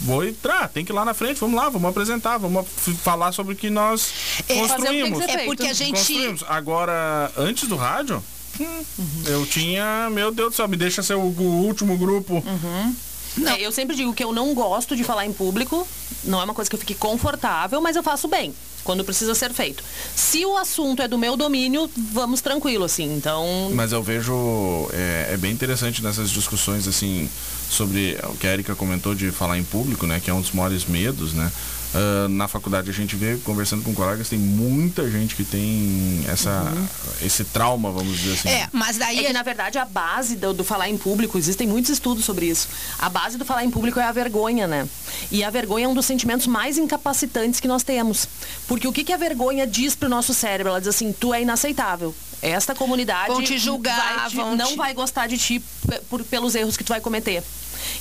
vou 0.02 0.24
entrar, 0.24 0.68
tem 0.68 0.84
que 0.84 0.92
ir 0.92 0.94
lá 0.94 1.04
na 1.04 1.14
frente, 1.14 1.40
vamos 1.40 1.56
lá, 1.56 1.68
vamos 1.68 1.88
apresentar, 1.88 2.38
vamos 2.38 2.66
falar 3.02 3.32
sobre 3.32 3.54
o 3.54 3.56
que 3.56 3.70
nós 3.70 4.12
é, 4.48 4.54
construímos. 4.54 5.20
É 5.22 5.44
porque 5.44 5.66
a 5.66 5.72
gente 5.72 5.92
construímos. 5.92 6.44
Agora, 6.46 7.32
antes 7.36 7.68
do 7.68 7.76
rádio, 7.76 8.22
hum, 8.60 8.84
uhum. 8.98 9.22
eu 9.26 9.46
tinha, 9.46 10.08
meu 10.10 10.30
Deus 10.30 10.52
do 10.52 10.56
céu, 10.56 10.68
me 10.68 10.76
deixa 10.76 11.02
ser 11.02 11.14
o, 11.14 11.20
o 11.20 11.64
último 11.64 11.96
grupo. 11.96 12.34
Uhum. 12.34 12.94
Não. 13.38 13.52
É, 13.52 13.60
eu 13.60 13.72
sempre 13.72 13.96
digo 13.96 14.12
que 14.12 14.22
eu 14.22 14.32
não 14.32 14.54
gosto 14.54 14.96
de 14.96 15.04
falar 15.04 15.26
em 15.26 15.32
público, 15.32 15.86
não 16.24 16.40
é 16.40 16.44
uma 16.44 16.54
coisa 16.54 16.68
que 16.68 16.76
eu 16.76 16.80
fique 16.80 16.94
confortável, 16.94 17.80
mas 17.80 17.96
eu 17.96 18.02
faço 18.02 18.28
bem 18.28 18.54
quando 18.84 19.04
precisa 19.04 19.34
ser 19.34 19.52
feito. 19.52 19.84
Se 20.16 20.46
o 20.46 20.56
assunto 20.56 21.02
é 21.02 21.08
do 21.08 21.18
meu 21.18 21.36
domínio, 21.36 21.90
vamos 22.10 22.40
tranquilo, 22.40 22.84
assim. 22.84 23.14
Então. 23.14 23.70
Mas 23.74 23.92
eu 23.92 24.02
vejo. 24.02 24.88
É, 24.92 25.34
é 25.34 25.36
bem 25.36 25.52
interessante 25.52 26.02
nessas 26.02 26.30
discussões, 26.30 26.88
assim, 26.88 27.28
sobre 27.68 28.18
o 28.24 28.34
que 28.34 28.46
a 28.46 28.52
Erika 28.52 28.74
comentou 28.74 29.14
de 29.14 29.30
falar 29.30 29.58
em 29.58 29.64
público, 29.64 30.06
né? 30.06 30.20
Que 30.20 30.30
é 30.30 30.34
um 30.34 30.40
dos 30.40 30.52
maiores 30.52 30.86
medos, 30.86 31.34
né? 31.34 31.52
Uh, 31.94 32.28
na 32.28 32.46
faculdade 32.46 32.90
a 32.90 32.92
gente 32.92 33.16
vê, 33.16 33.38
conversando 33.38 33.82
com 33.82 33.94
colegas, 33.94 34.28
tem 34.28 34.38
muita 34.38 35.10
gente 35.10 35.34
que 35.34 35.42
tem 35.42 36.22
essa, 36.28 36.62
uhum. 36.62 36.86
esse 37.22 37.44
trauma, 37.44 37.90
vamos 37.90 38.18
dizer 38.18 38.34
assim. 38.34 38.48
É, 38.48 38.68
mas 38.72 38.98
daí. 38.98 39.20
É 39.20 39.24
que, 39.24 39.32
na 39.32 39.42
verdade, 39.42 39.78
a 39.78 39.84
base 39.86 40.36
do, 40.36 40.52
do, 40.52 40.62
falar 40.62 40.88
em 40.90 40.98
público, 40.98 41.38
existem 41.38 41.66
muitos 41.66 41.90
estudos 41.90 42.24
sobre 42.24 42.46
isso. 42.46 42.68
A 42.98 43.08
base 43.08 43.38
do 43.38 43.44
falar 43.44 43.64
em 43.64 43.70
público 43.70 43.98
é 43.98 44.04
a 44.04 44.12
vergonha, 44.12 44.66
né? 44.66 44.86
E 45.30 45.42
a 45.42 45.48
vergonha 45.48 45.86
é 45.86 45.88
um 45.88 45.94
dos 45.94 46.04
sentimentos 46.04 46.46
mais 46.46 46.76
incapacitantes 46.76 47.58
que 47.58 47.66
nós 47.66 47.82
temos. 47.82 48.28
Porque 48.66 48.86
o 48.86 48.92
que, 48.92 49.02
que 49.02 49.12
a 49.12 49.16
vergonha 49.16 49.66
diz 49.66 49.94
pro 49.94 50.08
nosso 50.08 50.34
cérebro? 50.34 50.70
Ela 50.70 50.80
diz 50.80 50.88
assim: 50.88 51.12
tu 51.12 51.32
é 51.32 51.40
inaceitável. 51.40 52.14
Esta 52.40 52.74
comunidade 52.74 53.28
vão 53.28 53.42
te 53.42 53.58
julgar, 53.58 54.20
vai 54.20 54.30
te, 54.30 54.36
vão 54.36 54.56
não 54.56 54.68
te... 54.68 54.76
vai 54.76 54.94
gostar 54.94 55.26
de 55.26 55.36
ti 55.36 55.62
por, 56.08 56.22
pelos 56.24 56.54
erros 56.54 56.76
que 56.76 56.84
tu 56.84 56.90
vai 56.90 57.00
cometer. 57.00 57.42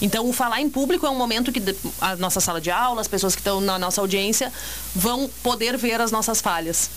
Então, 0.01 0.27
o 0.27 0.33
falar 0.33 0.61
em 0.61 0.69
público 0.69 1.05
é 1.05 1.09
um 1.09 1.15
momento 1.15 1.51
que 1.51 1.61
a 2.01 2.15
nossa 2.15 2.39
sala 2.39 2.59
de 2.61 2.69
aula, 2.69 3.01
as 3.01 3.07
pessoas 3.07 3.35
que 3.35 3.41
estão 3.41 3.61
na 3.61 3.79
nossa 3.79 4.01
audiência, 4.01 4.51
vão 4.95 5.29
poder 5.41 5.77
ver 5.77 6.01
as 6.01 6.11
nossas 6.11 6.41
falhas. 6.41 6.89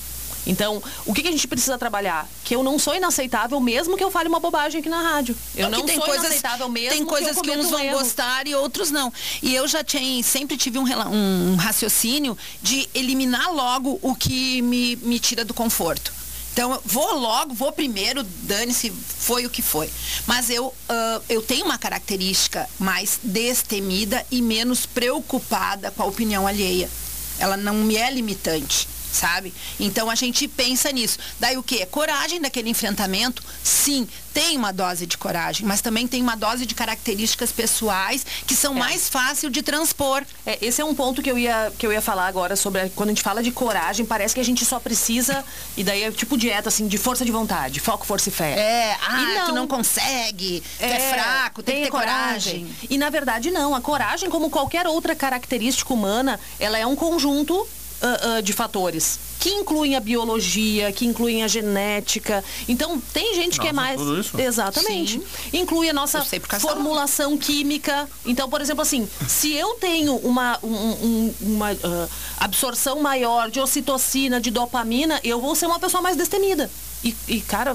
Então, 0.46 0.82
o 1.04 1.12
que, 1.12 1.22
que, 1.22 1.28
a 1.28 1.30
gente 1.30 1.46
precisa 1.46 1.76
trabalhar? 1.76 2.26
Que 2.44 2.54
eu 2.54 2.62
não 2.62 2.78
sou 2.78 2.94
inaceitável 2.94 3.60
mesmo 3.60 3.96
que 3.96 4.02
eu 4.02 4.10
fale 4.10 4.28
uma 4.28 4.40
bobagem 4.40 4.80
aqui 4.80 4.88
na 4.88 5.02
rádio. 5.02 5.36
Eu 5.54 5.68
não, 5.68 5.80
não 5.80 5.88
sou 5.88 6.00
coisas, 6.00 6.24
inaceitável 6.24 6.68
mesmo 6.68 6.96
Tem 6.96 7.04
coisas 7.04 7.36
que, 7.36 7.42
que 7.42 7.56
uns 7.56 7.68
vão 7.68 7.86
gostar 7.90 8.46
e 8.46 8.54
outros 8.54 8.90
não. 8.90 9.12
E 9.42 9.54
eu 9.54 9.68
já 9.68 9.84
tinha, 9.84 10.22
sempre 10.22 10.56
tive 10.56 10.78
um, 10.78 10.84
um 10.84 11.56
raciocínio 11.56 12.36
de 12.62 12.88
eliminar 12.94 13.52
logo 13.52 13.98
o 14.02 14.14
que 14.14 14.62
me, 14.62 14.96
me 14.96 15.18
tira 15.18 15.44
do 15.44 15.52
conforto. 15.52 16.12
Então, 16.52 16.80
vou 16.84 17.18
logo, 17.18 17.54
vou 17.54 17.72
primeiro, 17.72 18.22
dane-se, 18.22 18.90
foi 18.90 19.46
o 19.46 19.50
que 19.50 19.62
foi. 19.62 19.88
Mas 20.26 20.50
eu, 20.50 20.66
uh, 20.66 21.22
eu 21.28 21.40
tenho 21.40 21.64
uma 21.64 21.78
característica 21.78 22.68
mais 22.78 23.20
destemida 23.22 24.24
e 24.30 24.42
menos 24.42 24.84
preocupada 24.84 25.90
com 25.90 26.02
a 26.02 26.06
opinião 26.06 26.46
alheia. 26.46 26.90
Ela 27.38 27.56
não 27.56 27.74
me 27.74 27.96
é 27.96 28.10
limitante 28.10 28.88
sabe? 29.12 29.52
Então 29.78 30.10
a 30.10 30.14
gente 30.14 30.46
pensa 30.48 30.90
nisso. 30.92 31.18
Daí 31.38 31.56
o 31.56 31.62
que? 31.62 31.84
Coragem 31.86 32.40
daquele 32.40 32.70
enfrentamento? 32.70 33.42
Sim, 33.62 34.06
tem 34.32 34.56
uma 34.56 34.72
dose 34.72 35.06
de 35.06 35.18
coragem, 35.18 35.66
mas 35.66 35.80
também 35.80 36.06
tem 36.06 36.22
uma 36.22 36.36
dose 36.36 36.64
de 36.64 36.74
características 36.74 37.50
pessoais 37.50 38.24
que 38.46 38.54
são 38.54 38.74
é. 38.76 38.78
mais 38.78 39.08
fáceis 39.08 39.52
de 39.52 39.62
transpor. 39.62 40.22
É, 40.46 40.58
esse 40.64 40.80
é 40.80 40.84
um 40.84 40.94
ponto 40.94 41.22
que 41.22 41.30
eu, 41.30 41.36
ia, 41.36 41.72
que 41.76 41.86
eu 41.86 41.92
ia 41.92 42.00
falar 42.00 42.26
agora 42.26 42.54
sobre 42.56 42.82
a, 42.82 42.90
quando 42.90 43.08
a 43.08 43.12
gente 43.12 43.22
fala 43.22 43.42
de 43.42 43.50
coragem, 43.50 44.06
parece 44.06 44.34
que 44.34 44.40
a 44.40 44.44
gente 44.44 44.64
só 44.64 44.78
precisa, 44.78 45.44
e 45.76 45.82
daí 45.82 46.04
é 46.04 46.10
tipo 46.12 46.36
dieta 46.36 46.68
assim, 46.68 46.86
de 46.86 46.98
força 46.98 47.24
de 47.24 47.32
vontade, 47.32 47.80
foco, 47.80 48.06
força 48.06 48.28
e 48.28 48.32
fé. 48.32 48.52
É, 48.58 48.96
ah, 49.06 49.22
e 49.22 49.34
não, 49.34 49.46
tu 49.46 49.52
não 49.52 49.66
consegue, 49.66 50.62
tu 50.78 50.84
é, 50.84 50.92
é 50.92 51.12
fraco, 51.12 51.62
tem 51.62 51.76
que 51.76 51.82
ter 51.84 51.90
coragem. 51.90 52.66
coragem. 52.66 52.88
E 52.88 52.98
na 52.98 53.10
verdade 53.10 53.50
não, 53.50 53.74
a 53.74 53.80
coragem, 53.80 54.30
como 54.30 54.50
qualquer 54.50 54.86
outra 54.86 55.14
característica 55.14 55.92
humana, 55.92 56.38
ela 56.58 56.78
é 56.78 56.86
um 56.86 56.94
conjunto 56.94 57.66
ah, 58.02 58.36
ah, 58.36 58.40
de 58.40 58.52
fatores. 58.52 59.18
Que 59.38 59.48
incluem 59.50 59.96
a 59.96 60.00
biologia, 60.00 60.92
que 60.92 61.06
incluem 61.06 61.42
a 61.42 61.48
genética. 61.48 62.44
Então, 62.68 63.00
tem 63.12 63.34
gente 63.34 63.58
que 63.58 63.66
é 63.68 63.72
Nossa, 63.72 63.86
mais. 63.86 63.98
tudo 63.98 64.20
isso? 64.20 64.40
Exatamente. 64.40 65.12
Sim. 65.18 65.58
Inclui 65.58 65.88
a 65.88 65.92
nossa 65.94 66.22
formulação 66.60 67.36
química. 67.38 68.08
Então, 68.26 68.48
por 68.50 68.60
exemplo, 68.60 68.82
assim, 68.82 69.08
se 69.26 69.54
eu 69.54 69.74
tenho 69.74 70.16
uma, 70.16 70.58
um- 70.62 70.68
um- 70.68 71.34
uma 71.40 71.70
ah, 71.70 72.08
absorção 72.38 73.00
maior 73.00 73.50
de 73.50 73.60
ocitocina, 73.60 74.40
de 74.40 74.50
dopamina, 74.50 75.18
eu 75.24 75.40
vou 75.40 75.54
ser 75.54 75.66
uma 75.66 75.78
pessoa 75.78 76.02
mais 76.02 76.16
destemida. 76.16 76.70
E, 77.02 77.16
e, 77.26 77.40
cara, 77.40 77.74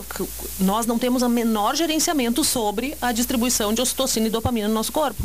nós 0.60 0.86
não 0.86 1.00
temos 1.00 1.24
o 1.24 1.30
menor 1.30 1.76
gerenciamento 1.76 2.44
sobre 2.44 2.96
a 3.02 3.12
distribuição 3.12 3.74
de 3.74 3.82
ocitocina 3.82 4.28
e 4.28 4.30
dopamina 4.30 4.68
no 4.68 4.74
nosso 4.74 4.92
corpo. 4.92 5.22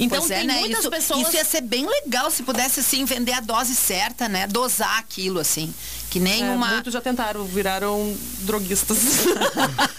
Então, 0.00 0.18
Pois 0.18 0.30
é, 0.32 0.38
tem 0.38 0.46
né? 0.48 0.58
muitas 0.60 0.80
isso, 0.80 0.90
pessoas... 0.90 1.20
isso 1.28 1.36
ia 1.36 1.44
ser 1.44 1.60
bem 1.60 1.86
legal 1.86 2.28
se 2.30 2.42
pudesse, 2.42 2.80
assim, 2.80 3.04
vender 3.04 3.32
a 3.34 3.40
dose 3.40 3.76
certa, 3.76 4.28
né? 4.28 4.48
Dosar 4.48 4.98
aquilo, 4.98 5.38
assim. 5.38 5.72
Que 6.10 6.18
nem 6.18 6.42
É, 6.42 6.50
uma... 6.50 6.68
Muitos 6.68 6.92
já 6.92 7.00
tentaram, 7.00 7.44
viraram 7.44 8.16
droguistas. 8.40 8.98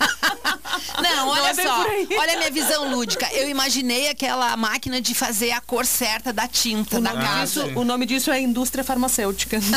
Não, 1.02 1.28
olha 1.30 1.50
é 1.50 1.54
bem 1.54 1.66
só. 1.66 1.86
Olha 2.20 2.34
a 2.34 2.38
minha 2.38 2.52
visão 2.52 2.92
lúdica. 2.92 3.28
Eu 3.32 3.50
imaginei 3.50 4.10
aquela 4.10 4.56
máquina 4.58 5.00
de 5.00 5.14
fazer 5.14 5.52
a 5.52 5.62
cor 5.62 5.86
certa 5.86 6.34
da 6.34 6.48
tinta 6.48 6.98
O 6.98 7.02
da 7.02 7.14
casa. 7.14 7.64
disso, 7.64 7.80
o 7.80 7.84
nome 7.84 8.06
disso 8.06 8.32
é 8.32 8.40
indústria 8.42 8.84
farmacêutica. 8.84 9.60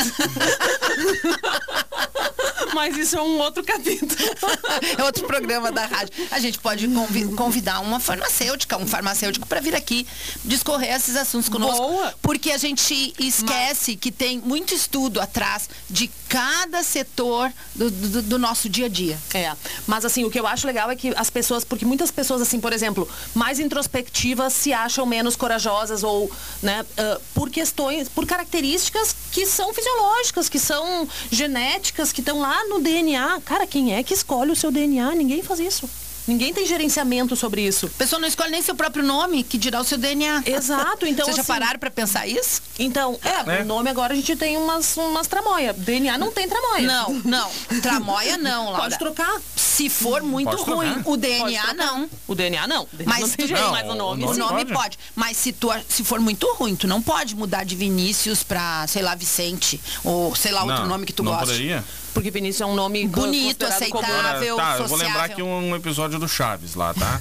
Mas 2.81 2.97
isso 2.97 3.17
é 3.17 3.21
um 3.21 3.39
outro 3.39 3.63
capítulo. 3.63 4.11
É 4.99 5.05
outro 5.05 5.27
programa 5.27 5.71
da 5.71 5.85
rádio. 5.87 6.13
A 6.31 6.39
gente 6.39 6.59
pode 6.59 6.89
convi- 6.89 7.29
convidar 7.35 7.81
uma 7.81 8.01
farmacêutica, 8.01 8.77
um 8.79 8.87
farmacêutico 8.87 9.47
para 9.47 9.61
vir 9.61 9.75
aqui 9.75 10.07
discorrer 10.45 10.95
esses 10.95 11.15
assuntos 11.17 11.49
conosco. 11.49 11.77
Boa. 11.87 12.15
Porque 12.23 12.51
a 12.51 12.57
gente 12.59 13.15
esquece 13.19 13.97
que 13.97 14.11
tem 14.11 14.39
muito 14.39 14.75
estudo 14.75 15.21
atrás 15.21 15.69
de 15.89 16.11
cada 16.29 16.83
setor 16.83 17.53
do, 17.75 17.91
do- 17.91 18.23
do 18.23 18.39
nosso 18.39 18.69
dia 18.69 18.87
a 18.87 18.89
dia. 18.89 19.19
É, 19.35 19.53
mas 19.87 20.05
assim, 20.05 20.25
o 20.25 20.31
que 20.31 20.39
eu 20.41 20.47
acho 20.47 20.67
legal 20.67 20.91
é 20.91 20.97
que 20.97 21.13
as 21.17 21.29
pessoas, 21.31 21.65
porque 21.65 21.85
muitas 21.85 22.11
pessoas, 22.11 22.41
assim, 22.41 22.61
por 22.61 22.73
exemplo, 22.73 23.09
mais 23.35 23.59
introspectivas 23.59 24.53
se 24.53 24.73
acham 24.73 25.05
menos 25.05 25.37
corajosas 25.37 26.03
ou, 26.03 26.31
né, 26.63 26.85
ah, 26.97 27.21
por 27.35 27.51
questões, 27.51 28.09
por 28.09 28.27
características 28.27 29.15
que 29.31 29.47
são 29.47 29.73
fisiológicas, 29.73 30.49
que 30.49 30.59
são 30.59 31.09
genéticas, 31.31 32.13
que 32.13 32.21
estão 32.21 32.41
lá 32.41 32.65
no 32.69 32.81
DNA. 32.81 33.41
Cara, 33.45 33.67
quem 33.67 33.95
é 33.95 34.03
que 34.03 34.15
escolhe 34.15 34.51
o 34.51 34.57
seu 34.57 34.71
DNA? 34.71 35.15
Ninguém 35.15 35.43
faz 35.43 35.61
isso. 35.61 35.89
Ninguém 36.31 36.55
tem 36.55 36.65
gerenciamento 36.65 37.35
sobre 37.35 37.61
isso. 37.67 37.87
A 37.87 37.99
pessoa 37.99 38.21
não 38.21 38.29
escolhe 38.29 38.53
nem 38.53 38.63
seu 38.63 38.75
próprio 38.77 39.03
nome, 39.03 39.43
que 39.43 39.59
dirá 39.59 39.81
o 39.81 39.85
seu 39.85 39.99
DNA. 39.99 40.45
Exato, 40.47 41.05
então 41.05 41.25
Vocês 41.25 41.35
já 41.37 41.43
assim, 41.43 41.53
pararam 41.53 41.81
para 41.81 41.91
pensar 41.91 42.25
isso? 42.29 42.63
Então, 42.79 43.19
é, 43.25 43.59
É. 43.59 43.63
o 43.63 43.65
nome 43.65 43.91
agora 43.91 44.13
a 44.13 44.17
gente 44.17 44.37
tem 44.37 44.57
umas, 44.57 44.97
umas 44.97 45.27
tramóia. 45.27 45.73
DNA 45.73 46.17
não 46.17 46.31
tem 46.31 46.49
tramóia. 46.49 46.87
Não, 46.87 47.11
não. 47.25 47.51
Tramóia 47.83 48.39
não, 48.39 48.67
Laura. 48.67 48.83
Pode 48.83 48.99
trocar. 48.99 49.41
Se 49.57 49.89
for 49.89 50.23
muito 50.23 50.51
Pode 50.51 50.65
trocar. 50.65 50.75
ruim, 50.77 51.01
o 51.01 51.03
Pode 51.03 51.21
DNA 51.23 51.63
trocar. 51.63 51.75
não. 51.75 52.09
O 52.29 52.35
DNA 52.37 52.67
não. 52.69 52.83
O 52.85 52.97
DNA 52.97 53.13
Mas 53.13 53.21
não 53.23 53.37
tem 53.37 53.47
tu- 53.49 53.53
Não, 53.55 53.71
mas 53.73 53.91
o 53.91 53.95
nome, 53.97 54.25
o 54.25 54.35
nome 54.35 54.65
pode. 54.67 54.73
pode. 54.73 54.99
Mas 55.17 55.37
se, 55.37 55.53
tu, 55.53 55.69
se 55.89 56.05
for 56.05 56.21
muito 56.21 56.47
ruim, 56.55 56.77
tu 56.77 56.87
não 56.87 57.03
pode 57.03 57.35
mudar 57.35 57.65
de 57.65 57.75
Vinícius 57.75 58.45
pra, 58.45 58.87
sei 58.87 59.03
lá, 59.03 59.17
Vicente. 59.17 59.81
Ou 60.05 60.33
sei 60.37 60.53
lá, 60.53 60.63
outro 60.63 60.81
Não, 60.83 60.87
nome 60.87 61.07
que 61.07 61.13
tu 61.13 61.25
não 61.25 61.33
gosta. 61.33 61.47
poderia? 61.47 61.85
Porque 62.13 62.31
Vinícius 62.31 62.61
é 62.63 62.67
um 62.67 62.75
nome 62.75 63.07
Bonito, 63.07 63.65
aceitável. 63.65 64.57
tá, 64.57 64.73
eu 64.75 64.79
vou 64.79 64.89
sociável. 64.89 64.97
lembrar 65.07 65.25
aqui 65.25 65.43
um 65.43 65.75
episódio 65.77 66.19
do 66.19 66.29
Chaves 66.29 66.75
lá, 66.75 66.93
tá? 66.93 67.21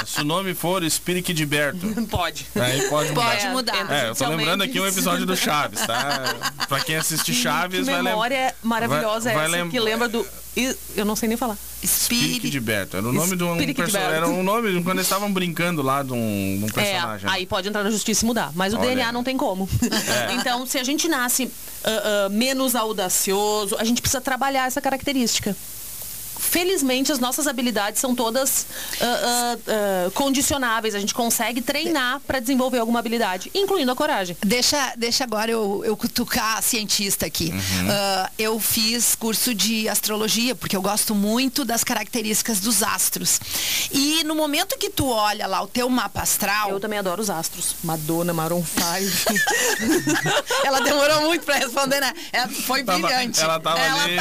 É, 0.00 0.04
se 0.06 0.20
o 0.20 0.24
nome 0.24 0.54
for 0.54 0.88
Spirit 0.90 1.32
de 1.32 1.46
Berto, 1.46 1.86
Pode. 2.10 2.46
aí 2.54 2.82
pode 2.88 3.08
mudar. 3.10 3.30
Pode 3.30 3.48
mudar. 3.48 3.92
É, 3.92 4.08
eu 4.10 4.14
tô 4.14 4.26
lembrando 4.28 4.62
aqui 4.62 4.78
um 4.80 4.86
episódio 4.86 5.24
do 5.26 5.36
Chaves, 5.36 5.80
tá? 5.80 6.34
Pra 6.68 6.80
quem 6.80 6.96
assiste 6.96 7.32
Chaves, 7.34 7.80
Que 7.80 7.84
vai 7.84 7.94
lembrar. 7.96 8.10
memória 8.10 8.54
maravilhosa 8.62 9.32
vai, 9.32 9.34
vai 9.34 9.44
é 9.44 9.48
essa 9.48 9.56
lem- 9.62 9.70
que 9.70 9.80
lembra 9.80 10.08
do... 10.08 10.26
e- 10.56 10.76
Eu 10.96 11.04
não 11.04 11.16
sei 11.16 11.28
nem 11.28 11.36
falar. 11.36 11.56
Spirit 11.84 12.48
de. 12.50 12.60
Berto. 12.60 12.96
Era 12.96 13.08
o 13.08 13.12
nome 13.12 13.36
de 13.36 13.42
um 13.44 13.56
personagem. 13.74 14.16
Era 14.16 14.28
um 14.28 14.42
nome 14.42 14.72
quando 14.82 14.96
eles 14.98 15.06
estavam 15.06 15.32
brincando 15.32 15.82
lá 15.82 16.02
de 16.02 16.12
um, 16.12 16.58
de 16.58 16.64
um 16.64 16.68
É, 16.68 16.72
personagem. 16.72 17.28
aí 17.30 17.46
pode 17.46 17.68
entrar 17.68 17.82
na 17.82 17.90
justiça 17.90 18.24
e 18.24 18.26
mudar. 18.26 18.52
Mas 18.54 18.72
o 18.74 18.78
Olha. 18.78 18.88
DNA 18.88 19.10
não 19.12 19.24
tem 19.24 19.36
como. 19.36 19.68
É. 20.28 20.34
Então, 20.42 20.66
se 20.66 20.78
a 20.78 20.84
gente 20.84 21.08
nasce 21.08 21.50
ah, 21.84 22.26
ah, 22.26 22.28
menos 22.28 22.74
audacioso, 22.74 23.76
a 23.78 23.84
gente 23.84 24.00
precisa 24.00 24.20
trabalhar 24.20 24.66
essa 24.66 24.80
característica. 24.80 25.56
Felizmente, 26.52 27.10
as 27.10 27.18
nossas 27.18 27.46
habilidades 27.46 27.98
são 27.98 28.14
todas 28.14 28.66
ah, 29.00 29.04
ah, 29.06 29.56
ah, 30.06 30.10
condicionáveis. 30.12 30.94
A 30.94 30.98
gente 31.00 31.14
consegue 31.14 31.62
treinar 31.62 32.20
para 32.26 32.40
desenvolver 32.40 32.76
alguma 32.78 32.98
habilidade, 32.98 33.50
incluindo 33.54 33.90
a 33.90 33.96
coragem. 33.96 34.36
Deixa, 34.44 34.92
deixa 34.98 35.24
agora 35.24 35.50
eu, 35.50 35.82
eu 35.82 35.96
cutucar 35.96 36.58
a 36.58 36.62
cientista 36.62 37.24
aqui. 37.24 37.50
Uhum. 37.54 37.88
Eu 38.38 38.60
fiz 38.60 39.14
curso 39.14 39.54
de 39.54 39.88
astrologia, 39.88 40.54
porque 40.54 40.76
eu 40.76 40.82
gosto 40.82 41.14
muito 41.14 41.64
das 41.64 41.82
características 41.82 42.60
dos 42.60 42.82
astros. 42.82 43.40
E 43.90 44.22
no 44.24 44.34
momento 44.34 44.76
que 44.76 44.90
tu 44.90 45.08
olha 45.08 45.46
lá 45.46 45.62
o 45.62 45.66
teu 45.66 45.88
mapa 45.88 46.20
astral, 46.20 46.68
Eu 46.68 46.80
também 46.80 46.98
adoro 46.98 47.22
os 47.22 47.30
astros. 47.30 47.76
Madonna, 47.82 48.34
Maroon 48.34 48.62
5. 48.62 49.40
ela 50.64 50.80
demorou 50.80 51.22
muito 51.22 51.46
pra 51.46 51.56
responder, 51.56 52.00
né? 52.00 52.12
Ela 52.30 52.48
foi 52.48 52.84
Tava- 52.84 52.98
brilhante. 52.98 53.40
ela 53.40 53.58
tava 53.58 53.80
ali 53.80 54.16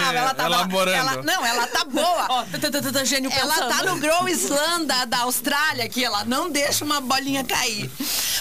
elaborando. 0.45 0.97
ela- 0.97 1.21
não, 1.23 1.45
ela 1.45 1.67
tá 1.67 1.83
boa. 1.83 2.21
Ó, 2.30 2.44
tá, 2.44 2.72
tá, 2.72 2.92
tá, 2.92 3.04
gênio 3.04 3.32
Ela 3.32 3.56
tá 3.56 3.84
no 3.84 3.98
Grow 3.98 4.28
Slam 4.30 4.86
da, 4.86 5.20
Austrália 5.22 5.86
aqui, 5.86 6.04
ela 6.04 6.25
não 6.25 6.50
deixa 6.50 6.84
uma 6.84 7.00
bolinha 7.00 7.44
cair. 7.44 7.90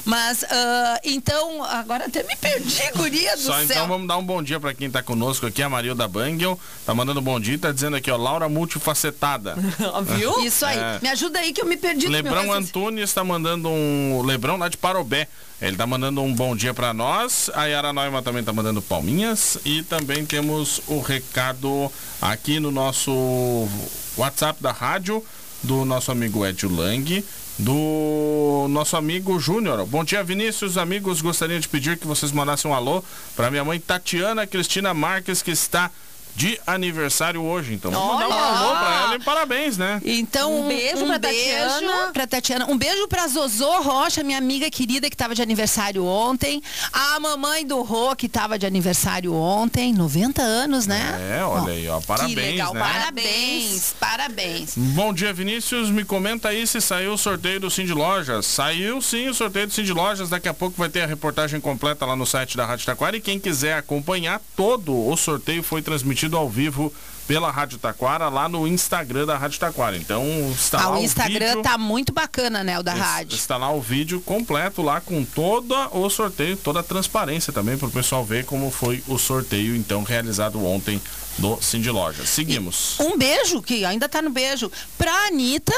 Mas, 0.05 0.45
ah, 0.45 1.01
então, 1.05 1.63
agora 1.65 2.07
até 2.07 2.23
me 2.23 2.37
perdi, 2.37 2.83
guria 2.97 3.37
do 3.37 3.43
Só 3.43 3.55
céu. 3.55 3.65
então 3.65 3.89
vamos 3.89 4.09
dar 4.09 4.17
um 4.17 4.25
bom 4.25 4.43
dia 4.43 4.59
pra 4.59 4.73
quem 4.73 4.91
tá 4.91 5.03
conosco 5.03 5.47
aqui, 5.47 5.63
a 5.63 5.69
Marilda 5.69 6.09
Bangel. 6.09 6.59
Tá 6.87 6.95
mandando 6.95 7.21
um 7.21 7.23
bom 7.23 7.39
dia, 7.39 7.59
tá 7.59 7.71
dizendo 7.73 7.97
aqui, 7.97 8.11
ó, 8.11 8.17
Laura 8.17 8.49
multifacetada. 8.49 9.57
Viu? 10.17 10.45
Isso 10.45 10.65
aí. 10.65 10.79
É. 10.79 10.99
Me 11.03 11.09
ajuda 11.09 11.39
aí 11.39 11.53
que 11.53 11.61
eu 11.61 11.67
me 11.67 11.77
perdi 11.77 12.09
Lebrão. 12.09 12.53
Antunes 12.53 13.13
tá 13.13 13.23
mandando 13.23 13.69
um. 13.69 14.23
Lebrão 14.23 14.57
lá 14.57 14.69
de 14.69 14.77
Parobé. 14.77 15.29
Ele 15.61 15.77
tá 15.77 15.87
mandando 15.87 16.23
um 16.23 16.35
bom 16.35 16.57
dia 16.57 16.73
pra 16.73 16.95
nós. 16.95 17.51
A 17.53 17.67
Yara 17.67 17.93
Neumann 17.93 18.23
também 18.23 18.43
tá 18.43 18.53
mandando 18.53 18.81
palminhas. 18.81 19.59
E 19.65 19.83
também 19.83 20.25
temos 20.25 20.81
o 20.87 21.01
recado 21.01 21.93
aqui 22.21 22.59
no 22.59 22.71
nosso 22.71 23.69
WhatsApp 24.17 24.63
da 24.63 24.73
rádio, 24.73 25.25
do 25.63 25.85
nosso 25.85 26.11
amigo 26.11 26.45
Edio 26.45 26.71
Lang. 26.71 27.25
Do 27.59 28.67
nosso 28.71 28.97
amigo 28.97 29.39
Júnior. 29.39 29.85
Bom 29.85 30.03
dia, 30.03 30.25
Vinícius. 30.25 30.79
Amigos, 30.79 31.21
gostaria 31.21 31.61
de 31.61 31.69
pedir 31.69 31.99
que 31.99 32.07
vocês 32.07 32.33
mandassem 32.33 32.71
um 32.71 32.75
alô 32.75 33.05
para 33.37 33.51
minha 33.51 33.63
mãe 33.63 33.79
Tatiana 33.79 34.47
Cristina 34.47 34.95
Marques, 34.95 35.43
que 35.43 35.51
está 35.51 35.91
de 36.37 36.59
aniversário 36.67 37.43
hoje. 37.43 37.75
Então, 37.75 37.91
vamos 37.91 38.09
mandar 38.15 38.29
um 38.29 38.33
Olha! 38.33 38.59
alô 38.59 38.71
para 38.79 39.03
ela 39.03 39.17
e 39.17 39.19
parabéns, 39.21 39.77
né? 39.77 40.01
Então, 40.05 40.61
Um 40.63 40.69
beijo 40.69 41.05
pra 41.07 41.19
Tatiana. 41.19 42.11
pra 42.13 42.27
Tatiana. 42.27 42.67
Um 42.67 42.77
beijo 42.79 43.09
pra 43.09 43.27
Zozô 43.29 43.81
Rocha, 43.83 44.23
minha 44.23 44.39
amiga 44.39 44.71
querida 44.71 45.09
que 45.11 45.17
tava 45.17 45.35
de 45.35 45.43
aniversário 45.43 46.05
ontem. 46.05 46.63
A 46.93 47.19
mamãe 47.21 47.67
do 47.67 47.83
Rô, 47.83 48.15
que 48.17 48.29
tava 48.29 48.59
de 48.59 48.67
aniversário 48.67 49.35
ontem. 49.35 49.93
90 49.93 50.43
anos, 50.43 50.87
né? 50.87 51.37
É, 51.39 51.45
olha 51.45 51.73
aí, 51.73 51.89
ó. 51.89 52.01
Parabéns, 52.01 52.35
que 52.35 52.41
legal. 52.41 52.75
né? 52.75 52.81
Parabéns, 52.81 53.95
parabéns. 53.99 54.75
Bom 54.77 55.13
dia, 55.13 55.33
Vinícius. 55.33 55.91
Me 55.91 56.05
comenta 56.05 56.49
aí 56.49 56.67
se 56.67 56.81
saiu 56.81 57.13
o 57.15 57.19
sorteio 57.19 57.61
do 57.61 57.71
Cindy 57.71 57.93
Lojas. 57.93 58.47
Saiu 58.47 59.01
sim 59.03 59.29
o 59.29 59.35
sorteio 59.35 59.67
do 59.67 59.73
Cindy 59.73 59.93
Lojas. 59.93 60.29
Daqui 60.29 60.49
a 60.49 60.55
pouco 60.55 60.77
vai 60.79 60.89
ter 60.89 61.03
a 61.03 61.07
reportagem 61.07 61.61
completa 61.61 62.07
lá 62.07 62.15
no 62.17 62.27
site 62.27 62.57
da 62.57 62.65
Rádio 62.67 62.87
Taquara. 62.87 63.17
E 63.17 63.21
quem 63.21 63.39
quiser 63.41 63.75
acompanhar, 63.77 64.41
todo 64.57 64.95
o 65.09 65.17
sorteio 65.17 65.63
foi 65.63 65.83
transmitido 65.83 66.20
ao 66.37 66.49
vivo 66.49 66.93
pela 67.27 67.49
Rádio 67.51 67.79
Taquara 67.79 68.29
lá 68.29 68.49
no 68.49 68.67
Instagram 68.67 69.25
da 69.25 69.39
Rádio 69.39 69.61
Taquara. 69.61 69.97
Então 69.97 70.25
está 70.53 70.81
Ah, 70.83 70.89
lá 70.89 70.99
o 70.99 71.03
Instagram 71.03 71.47
vídeo. 71.51 71.63
tá 71.63 71.79
muito 71.79 72.13
bacana, 72.13 72.65
né? 72.65 72.77
O 72.79 72.83
da 72.83 72.93
rádio. 72.93 73.37
Está 73.37 73.57
lá 73.57 73.71
o 73.73 73.81
vídeo 73.81 74.21
completo 74.21 74.83
lá 74.83 75.01
com 75.01 75.25
todo 75.25 75.73
o 75.93 76.11
sorteio, 76.11 76.57
toda 76.57 76.81
a 76.81 76.83
transparência 76.83 77.53
também 77.53 77.79
para 77.79 77.87
o 77.87 77.91
pessoal 77.93 78.25
ver 78.25 78.45
como 78.47 78.69
foi 78.71 79.03
o 79.07 79.17
sorteio 79.17 79.77
então 79.77 80.03
realizado 80.03 80.65
ontem 80.65 81.01
do 81.39 81.57
Cindy 81.63 81.89
Lojas. 81.91 82.29
Seguimos. 82.29 82.99
Um 82.99 83.17
beijo, 83.17 83.63
que 83.63 83.85
ainda 83.85 84.09
tá 84.09 84.21
no 84.21 84.31
beijo, 84.31 84.71
pra 84.99 85.13
Anitta 85.29 85.75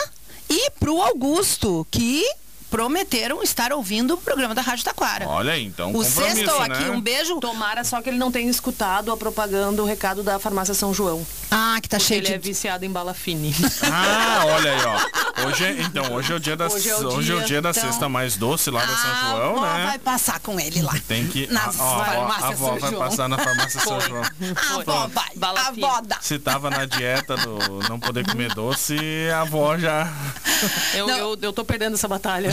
e 0.49 0.71
pro 0.81 1.03
Augusto, 1.03 1.87
que 1.91 2.25
prometeram 2.73 3.43
estar 3.43 3.71
ouvindo 3.71 4.15
o 4.15 4.17
programa 4.17 4.55
da 4.55 4.63
Rádio 4.63 4.83
Taquara. 4.83 5.29
Olha 5.29 5.53
aí, 5.53 5.67
então 5.67 5.95
o 5.95 6.03
sexto 6.03 6.59
né? 6.61 6.65
aqui, 6.65 6.85
um 6.85 7.03
beijo. 7.03 7.39
Tomara 7.39 7.85
só 7.85 8.01
que 8.01 8.09
ele 8.09 8.17
não 8.17 8.33
tenha 8.33 8.51
escutado 8.51 9.13
a 9.13 9.17
propaganda, 9.17 9.83
o 9.83 9.85
recado 9.85 10.23
da 10.23 10.39
farmácia 10.39 10.73
São 10.73 10.95
João. 10.95 11.25
Ah, 11.55 11.79
que 11.83 11.89
tá 11.89 11.99
cheio 11.99 12.19
ele 12.21 12.29
de. 12.29 12.35
é 12.35 12.39
viciado 12.39 12.85
em 12.85 12.91
bala 12.91 13.13
fine. 13.13 13.55
Ah, 13.83 14.43
olha 14.47 14.73
aí, 14.73 14.79
ó. 14.87 15.47
Hoje, 15.49 15.65
é- 15.65 15.83
então, 15.83 16.13
hoje 16.15 16.33
é 16.33 16.37
o 16.37 16.41
dia 16.41 16.57
da, 16.57 16.67
Hoje 16.67 16.89
é 16.89 16.97
o 16.97 17.07
hoje 17.09 17.33
é 17.33 17.35
o 17.35 17.39
dia, 17.39 17.47
dia 17.47 17.63
da 17.63 17.71
então. 17.71 17.83
cesta 17.83 18.09
mais 18.09 18.37
doce 18.37 18.71
lá 18.71 18.81
da 18.85 18.97
São 18.97 19.11
a 19.11 19.15
João, 19.15 19.57
avó 19.65 19.75
né? 19.79 19.85
vai 19.87 19.99
passar 19.99 20.41
com 20.41 20.59
ele 20.59 20.81
lá. 20.83 20.95
Tem 21.07 21.27
que. 21.27 21.47
Nas 21.53 21.79
a, 21.79 21.85
ó, 21.85 22.05
farmácias 22.05 22.45
a 22.45 22.49
avó 22.49 22.67
São 22.71 22.79
vai 22.79 22.91
João. 22.91 23.03
passar 23.09 23.29
na 23.29 23.39
farmácia 23.39 23.81
São 23.81 24.01
Foi. 24.01 24.09
João. 24.09 24.23
A 24.57 24.75
avó 24.81 25.09
vai. 25.09 25.31
Bala 25.37 25.61
a 25.61 25.69
avó 25.69 26.01
dá. 26.05 26.19
Se 26.21 26.39
tava 26.39 26.71
na 26.71 26.87
dieta 26.87 27.37
do 27.37 27.59
não 27.89 27.99
poder 28.01 28.25
comer 28.27 28.55
doce, 28.55 28.97
a 29.35 29.41
avó 29.43 29.77
já. 29.77 30.11
Eu, 30.95 31.09
Não. 31.09 31.17
eu, 31.19 31.39
eu 31.43 31.53
tô 31.53 31.65
perdendo 31.65 31.95
essa 31.95 32.07
batalha. 32.07 32.49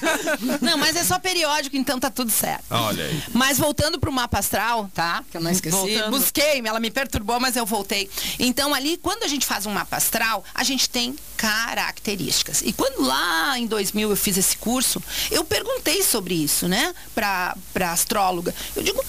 Não, 0.60 0.76
mas 0.76 0.96
é 0.96 1.04
só 1.04 1.20
periódico, 1.20 1.76
então 1.76 2.00
tá 2.00 2.10
tudo 2.10 2.28
certo. 2.30 2.64
Olha 2.68 3.04
aí. 3.04 3.22
Mas 3.32 3.58
voltando 3.58 3.98
pro 4.00 4.10
mapa 4.10 4.40
astral, 4.40 4.90
tá? 4.92 5.22
Que 5.30 5.36
eu 5.36 5.40
não 5.40 5.52
esqueci. 5.52 5.76
Voltando. 5.76 6.10
Busquei, 6.10 6.60
ela 6.64 6.80
me 6.80 6.90
perturbou, 6.90 7.38
mas 7.38 7.54
eu 7.54 7.64
voltei. 7.64 8.10
Então 8.38 8.74
ali, 8.74 8.96
quando 8.96 9.24
a 9.24 9.28
gente 9.28 9.46
faz 9.46 9.66
um 9.66 9.70
mapa 9.72 9.96
astral, 9.96 10.44
a 10.54 10.64
gente 10.64 10.88
tem 10.88 11.16
características. 11.36 12.62
E 12.62 12.72
quando 12.72 13.02
lá 13.02 13.58
em 13.58 13.66
2000 13.66 14.10
eu 14.10 14.16
fiz 14.16 14.36
esse 14.36 14.56
curso, 14.56 15.02
eu 15.30 15.44
perguntei 15.44 16.02
sobre 16.02 16.34
isso, 16.34 16.68
né? 16.68 16.94
Pra, 17.14 17.56
pra 17.72 17.92
astróloga. 17.92 18.54
Eu 18.74 18.82
digo, 18.82 19.04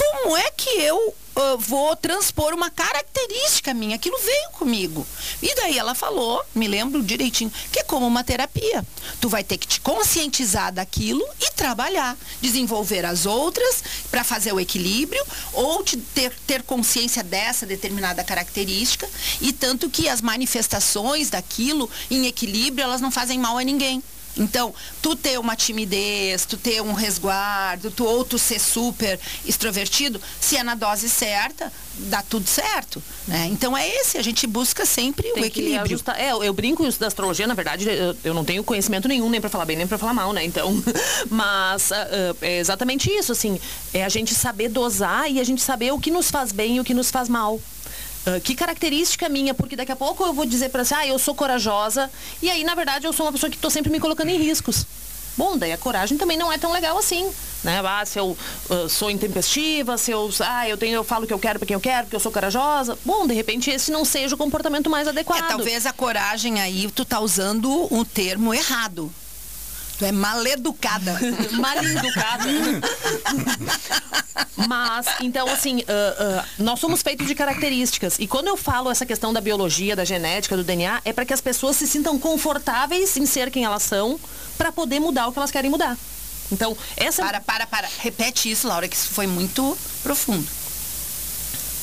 como 0.00 0.34
é 0.34 0.50
que 0.52 0.70
eu 0.80 1.14
ah, 1.36 1.56
vou 1.58 1.94
transpor 1.94 2.54
uma 2.54 2.70
característica 2.70 3.74
minha? 3.74 3.96
Aquilo 3.96 4.18
veio 4.18 4.50
comigo. 4.52 5.06
E 5.42 5.54
daí 5.54 5.78
ela 5.78 5.94
falou, 5.94 6.42
me 6.54 6.66
lembro 6.66 7.02
direitinho, 7.02 7.52
que 7.70 7.80
é 7.80 7.84
como 7.84 8.06
uma 8.06 8.24
terapia. 8.24 8.82
Tu 9.20 9.28
vai 9.28 9.44
ter 9.44 9.58
que 9.58 9.68
te 9.68 9.80
conscientizar 9.80 10.72
daquilo 10.72 11.22
e 11.38 11.50
trabalhar, 11.52 12.16
desenvolver 12.40 13.04
as 13.04 13.26
outras 13.26 13.84
para 14.10 14.24
fazer 14.24 14.54
o 14.54 14.60
equilíbrio 14.60 15.22
ou 15.52 15.84
te 15.84 15.98
ter, 15.98 16.32
ter 16.46 16.62
consciência 16.62 17.22
dessa 17.22 17.66
determinada 17.66 18.24
característica 18.24 19.08
e 19.40 19.52
tanto 19.52 19.90
que 19.90 20.08
as 20.08 20.22
manifestações 20.22 21.28
daquilo 21.28 21.90
em 22.10 22.26
equilíbrio, 22.26 22.84
elas 22.84 23.02
não 23.02 23.10
fazem 23.10 23.38
mal 23.38 23.58
a 23.58 23.62
ninguém. 23.62 24.02
Então, 24.36 24.74
tu 25.02 25.16
ter 25.16 25.38
uma 25.38 25.56
timidez, 25.56 26.44
tu 26.46 26.56
ter 26.56 26.80
um 26.80 26.92
resguardo, 26.92 27.90
tu, 27.90 28.04
ou 28.04 28.24
tu 28.24 28.38
ser 28.38 28.58
super 28.58 29.18
extrovertido, 29.44 30.20
se 30.40 30.56
é 30.56 30.62
na 30.62 30.74
dose 30.74 31.08
certa, 31.08 31.72
dá 31.94 32.22
tudo 32.22 32.48
certo. 32.48 33.02
Né? 33.26 33.48
Então 33.50 33.76
é 33.76 33.86
esse, 33.88 34.16
a 34.18 34.22
gente 34.22 34.46
busca 34.46 34.86
sempre 34.86 35.30
o 35.30 35.34
Tem 35.34 35.42
que 35.42 35.48
equilíbrio. 35.48 35.82
ajustar. 35.82 36.18
É, 36.18 36.32
eu, 36.32 36.52
brinco 36.52 36.86
isso 36.86 36.98
da 36.98 37.06
astrologia, 37.06 37.46
na 37.46 37.54
verdade, 37.54 37.88
eu, 37.88 38.16
eu 38.24 38.34
não 38.34 38.44
tenho 38.44 38.64
conhecimento 38.64 39.08
nenhum, 39.08 39.28
nem 39.28 39.40
pra 39.40 39.50
falar 39.50 39.64
bem, 39.64 39.76
nem 39.76 39.86
pra 39.86 39.98
falar 39.98 40.14
mal, 40.14 40.32
né? 40.32 40.44
Então, 40.44 40.82
mas 41.28 41.92
ah, 41.92 42.08
é 42.40 42.58
exatamente 42.58 43.10
isso, 43.10 43.32
assim, 43.32 43.60
é 43.92 44.04
a 44.04 44.08
gente 44.08 44.34
saber 44.34 44.68
dosar 44.68 45.30
e 45.30 45.40
a 45.40 45.44
gente 45.44 45.60
saber 45.60 45.92
o 45.92 45.98
que 45.98 46.10
nos 46.10 46.30
faz 46.30 46.52
bem 46.52 46.76
e 46.76 46.80
o 46.80 46.84
que 46.84 46.94
nos 46.94 47.10
faz 47.10 47.28
mal. 47.28 47.60
Ah, 48.26 48.40
que 48.40 48.54
característica 48.54 49.28
minha, 49.28 49.54
porque 49.54 49.76
daqui 49.76 49.92
a 49.92 49.96
pouco 49.96 50.24
eu 50.24 50.32
vou 50.32 50.44
dizer 50.44 50.68
pra 50.68 50.84
você, 50.84 50.94
ah, 50.94 51.06
eu 51.06 51.18
sou 51.18 51.34
corajosa, 51.34 52.10
e 52.42 52.50
aí, 52.50 52.64
na 52.64 52.74
verdade, 52.74 53.06
eu 53.06 53.12
sou 53.12 53.26
uma 53.26 53.32
pessoa 53.32 53.50
que 53.50 53.58
tô 53.58 53.70
sempre 53.70 53.90
me 53.90 54.00
colocando 54.00 54.28
em 54.28 54.36
riscos. 54.36 54.86
Bom, 55.36 55.56
daí 55.56 55.72
a 55.72 55.78
coragem 55.78 56.18
também 56.18 56.36
não 56.36 56.52
é 56.52 56.58
tão 56.58 56.72
legal 56.72 56.98
assim, 56.98 57.26
né? 57.64 57.80
Ah, 57.82 58.04
se 58.04 58.18
eu 58.18 58.36
ah, 58.68 58.88
sou 58.88 59.10
intempestiva, 59.10 59.96
se 59.96 60.10
eu, 60.10 60.28
ah, 60.40 60.68
eu 60.68 60.76
tenho, 60.76 60.96
eu 60.96 61.04
falo 61.04 61.24
o 61.24 61.26
que 61.26 61.32
eu 61.32 61.38
quero 61.38 61.58
pra 61.58 61.66
quem 61.66 61.74
eu 61.74 61.80
quero, 61.80 62.04
porque 62.04 62.16
eu 62.16 62.20
sou 62.20 62.32
corajosa. 62.32 62.98
Bom, 63.04 63.26
de 63.26 63.32
repente 63.32 63.70
esse 63.70 63.90
não 63.90 64.04
seja 64.04 64.34
o 64.34 64.38
comportamento 64.38 64.90
mais 64.90 65.08
adequado. 65.08 65.44
É, 65.44 65.48
talvez 65.48 65.86
a 65.86 65.92
coragem 65.92 66.60
aí, 66.60 66.90
tu 66.90 67.04
tá 67.04 67.20
usando 67.20 67.88
o 67.90 68.04
termo 68.04 68.52
errado. 68.52 69.10
Tu 70.00 70.06
é 70.06 70.12
maleducada. 70.12 71.12
mal 71.60 71.76
educada. 71.76 72.44
Mas, 74.66 75.06
então, 75.20 75.46
assim, 75.46 75.84
ah, 75.86 76.40
ah, 76.40 76.44
nós 76.58 76.80
somos 76.80 77.02
feitos 77.02 77.26
de 77.26 77.34
características. 77.34 78.18
E 78.18 78.26
quando 78.26 78.48
eu 78.48 78.56
falo 78.56 78.90
essa 78.90 79.04
questão 79.04 79.30
da 79.30 79.42
biologia, 79.42 79.94
da 79.94 80.02
genética, 80.02 80.56
do 80.56 80.64
DNA, 80.64 81.02
é 81.04 81.12
para 81.12 81.26
que 81.26 81.34
as 81.34 81.42
pessoas 81.42 81.76
se 81.76 81.86
sintam 81.86 82.18
confortáveis 82.18 83.14
em 83.18 83.26
ser 83.26 83.50
quem 83.50 83.66
elas 83.66 83.82
são, 83.82 84.18
para 84.56 84.72
poder 84.72 85.00
mudar 85.00 85.28
o 85.28 85.32
que 85.32 85.38
elas 85.38 85.50
querem 85.50 85.70
mudar. 85.70 85.98
Então, 86.50 86.74
essa. 86.96 87.22
Para, 87.22 87.42
para, 87.42 87.66
para. 87.66 87.88
Repete 87.98 88.50
isso, 88.50 88.66
Laura, 88.66 88.88
que 88.88 88.96
isso 88.96 89.10
foi 89.10 89.26
muito 89.26 89.76
profundo. 90.02 90.48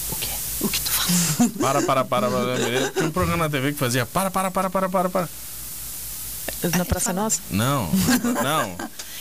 O 0.09 0.15
quê? 0.15 0.31
O 0.61 0.67
que 0.67 0.81
tu 0.81 0.89
falou? 0.89 1.51
Para, 1.51 1.83
para, 1.83 2.03
para. 2.03 2.31
para. 2.31 2.91
Tinha 2.93 3.05
um 3.05 3.11
programa 3.11 3.43
na 3.43 3.49
TV 3.51 3.73
que 3.73 3.77
fazia 3.77 4.07
para, 4.07 4.31
para, 4.31 4.49
para, 4.49 4.71
para, 4.71 4.89
para, 4.89 5.07
para. 5.07 5.29
Na 6.75 6.85
Praça 6.85 7.13
Nossa? 7.13 7.41
Não, 7.51 7.89
não. 8.43 8.75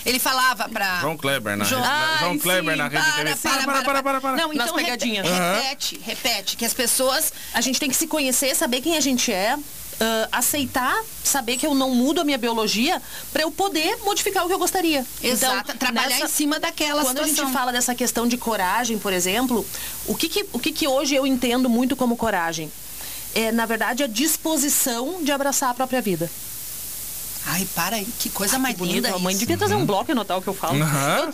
Ele 0.05 0.19
falava 0.21 0.69
pra. 0.69 1.01
João 1.01 1.17
Kleber 1.17 1.57
na 1.57 1.65
João- 1.65 1.81
rede, 1.83 1.93
Ai, 1.95 2.19
João 2.21 2.39
Kleber 2.39 2.73
sim, 2.75 2.79
na 2.79 2.89
rede 2.89 3.05
Para, 3.05 3.25
TV. 3.25 3.37
para, 3.43 3.63
para, 3.65 3.83
para, 3.83 4.03
para, 4.03 4.21
para. 4.21 4.37
Não, 4.37 4.53
então 4.53 4.75
pegadinhas. 4.75 5.27
repete, 5.27 6.01
repete, 6.05 6.57
que 6.57 6.65
as 6.65 6.73
pessoas 6.73 7.33
A 7.53 7.61
gente 7.61 7.81
tem 7.81 7.89
que 7.91 7.97
se 7.97 8.07
conhecer, 8.07 8.55
saber 8.55 8.81
quem 8.83 8.97
a 8.97 9.01
gente 9.01 9.33
é, 9.33 9.57
ah, 9.99 10.29
aceitar, 10.31 10.97
saber 11.25 11.57
que 11.57 11.67
eu 11.67 11.75
não 11.75 11.91
mudo 11.91 12.21
a 12.21 12.25
minha 12.25 12.39
biologia 12.39 13.03
para 13.33 13.43
eu 13.43 13.51
poder 13.51 13.97
modificar 14.05 14.45
o 14.45 14.47
que 14.47 14.55
eu 14.55 14.59
gostaria. 14.61 15.05
Exato, 15.21 15.73
Então, 15.73 15.77
trabalhar 15.77 16.21
em 16.21 16.29
cima 16.29 16.61
daquela 16.61 17.03
Quando 17.03 17.19
a 17.19 17.25
situação. 17.25 17.47
gente 17.47 17.53
fala 17.53 17.73
dessa 17.73 17.93
questão 17.95 18.29
de 18.29 18.37
coragem, 18.37 18.99
por 18.99 19.13
exemplo, 19.13 19.67
o 20.07 20.15
que 20.15 20.29
que, 20.29 20.47
o 20.53 20.59
que 20.61 20.71
que 20.71 20.87
hoje 20.87 21.17
eu 21.17 21.27
entendo 21.27 21.69
muito 21.69 21.97
como 21.97 22.17
coragem? 22.17 22.71
É, 23.35 23.51
na 23.51 23.67
verdade, 23.67 24.05
a 24.05 24.07
disposição 24.07 25.19
de 25.23 25.33
abraçar 25.33 25.71
a 25.71 25.75
própria 25.75 26.01
vida. 26.01 26.31
Ai, 27.49 27.67
para 27.75 27.97
aí, 27.97 28.07
que 28.19 28.29
coisa 28.29 28.59
mais 28.59 28.75
Bonito. 28.77 28.95
linda 28.97 29.15
A 29.15 29.19
mãe 29.19 29.31
isso. 29.33 29.39
devia 29.41 29.57
trazer 29.57 29.77
um 29.77 29.87
bloco 29.87 30.11
e 30.11 30.13
anotar 30.13 30.37
o 30.37 30.43
que 30.43 30.49
eu 30.49 30.55
falo. 30.55 30.83
Aham. 30.83 31.31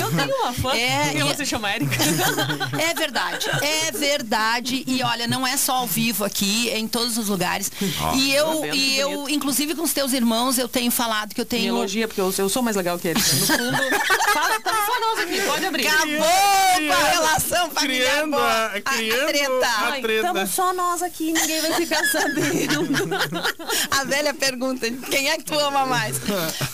Eu 0.00 0.10
tenho 0.16 0.36
uma 0.42 0.52
fã 0.52 0.74
É, 0.74 1.14
que 1.14 1.18
e- 1.22 1.36
se 1.36 1.46
chama 1.46 1.70
Érica. 1.70 1.96
É 2.78 2.94
verdade, 2.94 3.46
é 3.62 3.90
verdade. 3.92 4.84
E 4.86 5.02
olha, 5.02 5.26
não 5.26 5.46
é 5.46 5.56
só 5.56 5.76
ao 5.76 5.86
vivo 5.86 6.24
aqui, 6.24 6.68
é 6.70 6.78
em 6.78 6.86
todos 6.86 7.16
os 7.16 7.28
lugares. 7.28 7.70
Ó, 8.00 8.14
e 8.14 8.34
eu, 8.34 8.46
tá 8.46 8.52
vendo 8.60 8.66
e 8.76 8.78
que 8.78 8.98
eu, 8.98 9.10
bonito? 9.10 9.30
inclusive 9.30 9.74
com 9.74 9.82
os 9.82 9.92
teus 9.92 10.12
irmãos, 10.12 10.58
eu 10.58 10.68
tenho 10.68 10.90
falado 10.90 11.34
que 11.34 11.40
eu 11.40 11.44
Me 11.44 11.48
tenho. 11.48 11.68
elogia, 11.76 12.06
porque 12.06 12.20
eu, 12.20 12.32
eu 12.36 12.48
sou 12.48 12.62
mais 12.62 12.76
legal 12.76 12.98
que 12.98 13.08
ele. 13.08 13.18
No 13.20 13.46
fundo, 13.46 13.56
fala, 14.34 14.60
tá 14.60 14.72
só 14.86 15.00
nós 15.00 15.18
aqui, 15.20 15.40
pode 15.42 15.64
abrir. 15.66 15.86
Acabou 15.86 16.18
com 16.18 16.92
a 16.92 17.08
relação 17.10 17.70
familiar. 17.70 18.10
criando 18.12 18.36
a- 18.38 18.66
a, 18.66 18.80
criando 18.80 19.26
treta. 19.28 19.66
a- 19.66 19.88
Ai, 19.92 20.00
treta. 20.02 20.26
estamos 20.28 20.50
só 20.50 20.72
nós 20.74 21.02
aqui, 21.02 21.32
ninguém 21.32 21.60
vai 21.62 21.72
ficar 21.72 22.04
sabendo. 22.04 22.88
A 23.90 24.04
velha 24.04 24.34
pergunta, 24.34 24.88
quem 25.10 25.28
é 25.30 25.37
que 25.38 25.44
tu 25.44 25.58
ama 25.58 25.86
mais? 25.86 26.16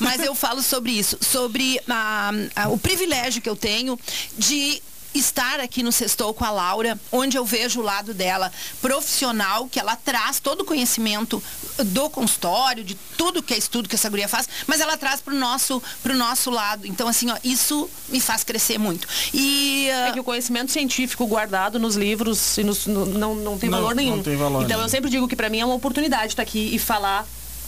Mas 0.01 0.21
eu 0.23 0.35
falo 0.35 0.63
sobre 0.63 0.93
isso, 0.93 1.17
sobre 1.21 1.81
ah, 1.89 2.31
ah, 2.57 2.69
o 2.69 2.79
privilégio 2.79 3.41
que 3.43 3.49
eu 3.49 3.57
tenho 3.57 3.99
de 4.37 4.83
estar 5.15 5.61
aqui 5.61 5.81
no 5.81 5.93
Sextou 5.93 6.35
com 6.35 6.45
a 6.45 6.51
Laura, 6.51 6.99
onde 7.13 7.37
eu 7.39 7.45
vejo 7.45 7.79
o 7.79 7.83
lado 7.85 8.13
dela 8.13 8.51
profissional, 8.83 9.69
que 9.69 9.79
ela 9.79 9.95
traz 9.95 10.41
todo 10.41 10.63
o 10.63 10.65
conhecimento 10.65 11.41
do 11.79 12.11
consultório, 12.11 12.83
de 12.83 12.97
tudo 13.17 13.41
que 13.41 13.55
é 13.55 13.57
estudo 13.59 13.89
que 13.89 13.95
essa 13.95 14.09
guria 14.11 14.27
faz, 14.27 14.49
mas 14.67 14.81
ela 14.81 14.97
traz 14.97 15.21
pro 15.21 15.33
nosso, 15.33 15.81
pro 16.03 16.17
nosso 16.17 16.51
lado. 16.51 16.85
Então, 16.85 17.07
assim, 17.07 17.31
ó, 17.31 17.37
isso 17.45 17.89
me 18.09 18.19
faz 18.19 18.43
crescer 18.43 18.77
muito. 18.77 19.07
E 19.33 19.89
ah, 19.91 20.09
É 20.09 20.13
que 20.13 20.19
o 20.19 20.25
conhecimento 20.25 20.73
científico 20.73 21.25
guardado 21.29 21.79
nos 21.79 21.95
livros 21.95 22.59
e 22.59 22.65
nos- 22.65 22.87
no- 22.87 23.07
não, 23.07 23.37
não 23.37 23.57
tem 23.57 23.71
Não, 23.71 23.79
valor 23.79 23.95
nenhum. 23.95 24.17
não 24.17 24.23
tem 24.25 24.37
valor 24.37 24.65
então 24.65 24.69
nenhum. 24.79 24.83
eu 24.83 24.89
sempre 24.89 25.11
digo 25.11 25.29
que 25.29 25.37
pra 25.37 25.49
mim 25.49 25.61
é 25.61 25.65
uma 25.65 25.77
oportunidade 25.77 26.33
estar 26.33 26.43
aqui 26.43 26.75
e 26.75 26.79
falar. 26.79 27.25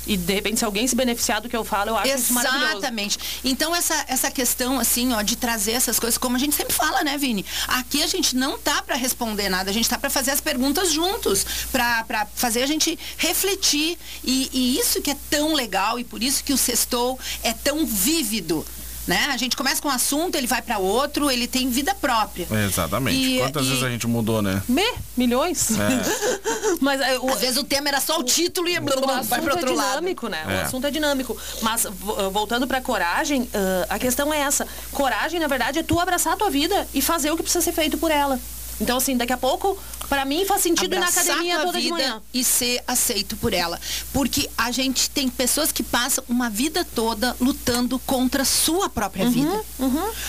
E 0.07 0.17
de 0.17 0.35
repente, 0.35 0.59
se 0.59 0.65
alguém 0.65 0.87
se 0.87 0.95
beneficiar 0.95 1.41
do 1.41 1.49
que 1.49 1.57
eu 1.57 1.65
falo, 1.65 1.91
eu 1.91 1.97
acho 1.97 2.15
isso 2.15 2.33
maravilhoso. 2.33 2.73
Exatamente. 2.73 3.19
Então 3.45 3.75
essa, 3.75 4.05
essa 4.09 4.31
questão 4.31 4.79
assim, 4.79 5.13
ó, 5.13 5.23
de 5.23 5.37
trazer 5.37 5.73
essas 5.73 5.99
coisas, 5.99 6.17
como 6.17 6.37
a 6.37 6.39
gente 6.39 6.55
sempre 6.55 6.75
fala, 6.75 7.03
né, 7.03 7.19
Vini? 7.19 7.45
Aqui 7.69 8.03
a 8.03 8.07
gente 8.07 8.37
não 8.37 8.59
tá 8.59 8.83
para 8.83 8.97
responder 8.97 9.49
nada, 9.49 9.71
a 9.71 9.75
gente 9.75 9.89
tá 9.89 9.99
para 9.99 10.11
fazer 10.11 10.31
as 10.31 10.41
perguntas 10.41 10.93
juntos, 10.93 11.45
para 11.73 12.27
fazer 12.35 12.63
a 12.63 12.67
gente 12.67 12.99
refletir. 13.17 13.99
E, 14.25 14.49
e 14.53 14.79
isso 14.79 15.03
que 15.03 15.11
é 15.11 15.17
tão 15.29 15.55
legal 15.55 15.99
e 15.99 16.05
por 16.05 16.23
isso 16.23 16.45
que 16.45 16.53
o 16.53 16.57
sextou 16.57 17.19
é 17.43 17.53
tão 17.53 17.85
vívido. 17.85 18.65
Né? 19.07 19.29
A 19.33 19.37
gente 19.37 19.57
começa 19.57 19.81
com 19.81 19.89
um 19.89 19.93
assunto, 19.93 20.35
ele 20.35 20.47
vai 20.49 20.61
para 20.61 20.79
outro, 20.79 21.31
ele 21.31 21.47
tem 21.47 21.71
vida 21.71 21.95
própria. 21.95 22.47
Exatamente. 22.67 23.17
E- 23.17 23.39
Quantas 23.39 23.67
e- 23.67 23.69
vezes 23.69 23.85
a 23.85 23.89
gente 23.89 24.07
mudou, 24.07 24.43
né? 24.43 24.61
Me, 24.69 24.85
milhões. 25.17 25.71
É. 25.79 26.77
Mas 26.81 27.01
é, 27.01 27.19
o, 27.19 27.29
Às 27.31 27.41
vezes 27.41 27.57
o 27.57 27.65
tema 27.65 27.89
era 27.89 28.01
só 28.01 28.19
o 28.19 28.25
título 28.25 28.69
e 28.69 28.77
o 28.79 28.83
vai 28.85 29.19
assunto 29.21 29.29
para 29.43 29.55
outro 29.55 29.73
é 29.73 29.75
lado. 29.77 29.89
dinâmico, 29.91 30.29
né? 30.29 30.43
É. 30.49 30.55
O 30.57 30.61
assunto 30.67 30.87
é 30.87 30.91
dinâmico. 30.91 31.37
Mas 31.63 31.87
ah, 31.87 31.91
voltando 32.33 32.67
pra 32.67 32.81
coragem, 32.81 33.49
ah, 33.55 33.95
a 33.95 33.99
questão 33.99 34.33
é 34.35 34.41
essa. 34.41 34.67
Coragem, 34.91 35.39
na 35.39 35.47
verdade, 35.47 35.79
é 35.79 35.83
tu 35.83 36.01
abraçar 36.01 36.33
a 36.33 36.37
tua 36.37 36.51
vida 36.51 36.87
e 36.93 37.01
fazer 37.01 37.31
o 37.31 37.37
que 37.37 37.43
precisa 37.43 37.63
ser 37.65 37.73
feito 37.73 37.97
por 37.99 38.11
ela. 38.11 38.41
Então, 38.81 38.99
assim, 38.99 39.17
daqui 39.17 39.33
a 39.33 39.39
pouco, 39.39 39.79
pra 40.09 40.25
mim 40.25 40.45
faz 40.47 40.63
sentido 40.63 40.95
ir 40.95 40.99
na 40.99 41.07
abraçar 41.09 41.25
academia 41.25 41.59
toda 41.61 41.79
de 41.79 41.85
vida 41.85 41.95
manhã. 41.97 42.23
e 42.33 42.45
ser 42.45 42.83
aceito 42.87 43.37
por 43.37 43.53
ela. 43.53 43.81
Porque 44.13 44.49
a 44.57 44.71
gente 44.71 45.11
tem 45.11 45.29
pessoas 45.29 45.73
que 45.73 45.83
passam 45.83 46.23
uma 46.29 46.49
vida 46.51 46.85
toda 46.95 47.37
lutando 47.41 47.99
contra 48.01 48.43
a 48.43 48.45
sua 48.47 48.89
própria 48.89 49.25
Uhum, 49.27 49.31
vida. 49.31 49.65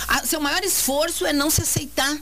A- 0.07 0.25
seu 0.25 0.39
maior 0.41 0.63
esforço 0.63 1.25
é 1.25 1.33
não 1.33 1.49
se 1.49 1.61
aceitar. 1.61 2.15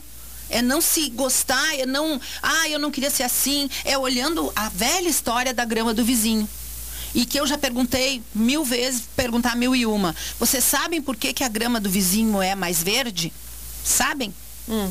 É 0.48 0.62
não 0.62 0.80
se 0.80 1.10
gostar, 1.10 1.74
é 1.76 1.84
não. 1.84 2.20
Ah, 2.40 2.68
eu 2.68 2.78
não 2.78 2.90
queria 2.90 3.10
ser 3.10 3.24
assim. 3.24 3.68
É 3.84 3.98
olhando 3.98 4.52
a 4.54 4.68
velha 4.68 5.08
história 5.08 5.52
da 5.52 5.64
grama 5.64 5.92
do 5.92 6.04
vizinho. 6.04 6.48
E 7.14 7.24
que 7.26 7.40
eu 7.40 7.46
já 7.46 7.58
perguntei 7.58 8.22
mil 8.34 8.64
vezes, 8.64 9.02
perguntar 9.16 9.56
mil 9.56 9.74
e 9.74 9.84
uma. 9.86 10.14
Vocês 10.38 10.62
sabem 10.62 11.02
por 11.02 11.16
que, 11.16 11.32
que 11.32 11.42
a 11.42 11.48
grama 11.48 11.80
do 11.80 11.90
vizinho 11.90 12.40
é 12.40 12.54
mais 12.54 12.80
verde? 12.82 13.32
Sabem? 13.84 14.32
Hum. 14.68 14.88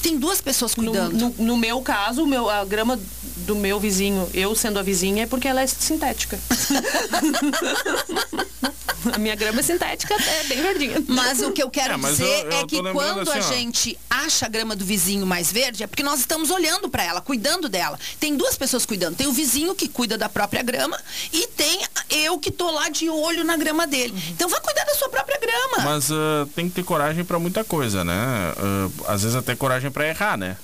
Que 0.00 0.08
tem 0.08 0.18
duas 0.18 0.40
pessoas 0.40 0.74
No, 0.76 0.84
cuidando. 0.84 1.12
no- 1.12 1.34
no 1.44 1.56
meu 1.58 1.82
caso, 1.82 2.22
o 2.22 2.26
meu, 2.26 2.48
a 2.48 2.64
grama 2.64 2.98
do 3.46 3.54
meu 3.54 3.78
vizinho, 3.78 4.26
eu 4.32 4.54
sendo 4.54 4.78
a 4.78 4.82
vizinha, 4.82 5.24
é 5.24 5.26
porque 5.26 5.46
ela 5.46 5.60
é 5.60 5.66
sintética. 5.66 6.38
A 9.12 9.18
minha 9.18 9.34
grama 9.34 9.62
sintética, 9.62 10.14
é 10.14 10.44
bem 10.44 10.62
verdinha. 10.62 11.02
Mas 11.08 11.40
o 11.40 11.52
que 11.52 11.62
eu 11.62 11.70
quero 11.70 11.94
É, 11.94 11.96
dizer 11.98 12.24
eu- 12.24 12.50
eu 12.50 12.58
é 12.58 12.64
que 12.66 12.82
quando 12.92 13.30
a 13.30 13.34
assim, 13.34 13.38
ó. 13.38 13.52
gente 13.54 13.98
acha 14.08 14.46
a 14.46 14.48
grama 14.48 14.74
do 14.76 14.84
vizinho 14.84 15.26
mais 15.26 15.50
verde, 15.52 15.82
é 15.82 15.86
porque 15.86 16.02
nós 16.02 16.20
estamos 16.20 16.50
olhando 16.50 16.88
para 16.88 17.02
ela, 17.02 17.20
cuidando 17.20 17.68
dela. 17.68 17.98
Tem 18.18 18.36
duas 18.36 18.56
pessoas 18.56 18.84
cuidando. 18.86 19.16
Tem 19.16 19.26
o 19.26 19.32
vizinho 19.32 19.74
que 19.74 19.88
cuida 19.88 20.16
da 20.18 20.28
própria 20.28 20.62
grama 20.62 20.98
e 21.32 21.46
tem 21.48 21.80
eu 22.10 22.38
que 22.38 22.50
tô 22.50 22.70
lá 22.70 22.88
de 22.88 23.08
olho 23.08 23.44
na 23.44 23.56
grama 23.56 23.86
dele. 23.86 24.12
Uhum. 24.12 24.22
Então 24.30 24.48
vai 24.48 24.60
cuidar 24.60 24.84
da 24.84 24.94
sua 24.94 25.08
própria 25.08 25.38
grama. 25.38 25.78
Mas 25.84 26.10
ah, 26.10 26.46
tem 26.54 26.68
que 26.68 26.74
ter 26.76 26.84
coragem 26.84 27.24
pra 27.24 27.38
muita 27.38 27.64
coisa, 27.64 28.04
né? 28.04 28.14
Ah, 28.56 29.12
às 29.14 29.22
vezes 29.22 29.36
até 29.36 29.54
coragem 29.56 29.90
pra 29.90 30.06
errar, 30.06 30.36
né? 30.36 30.56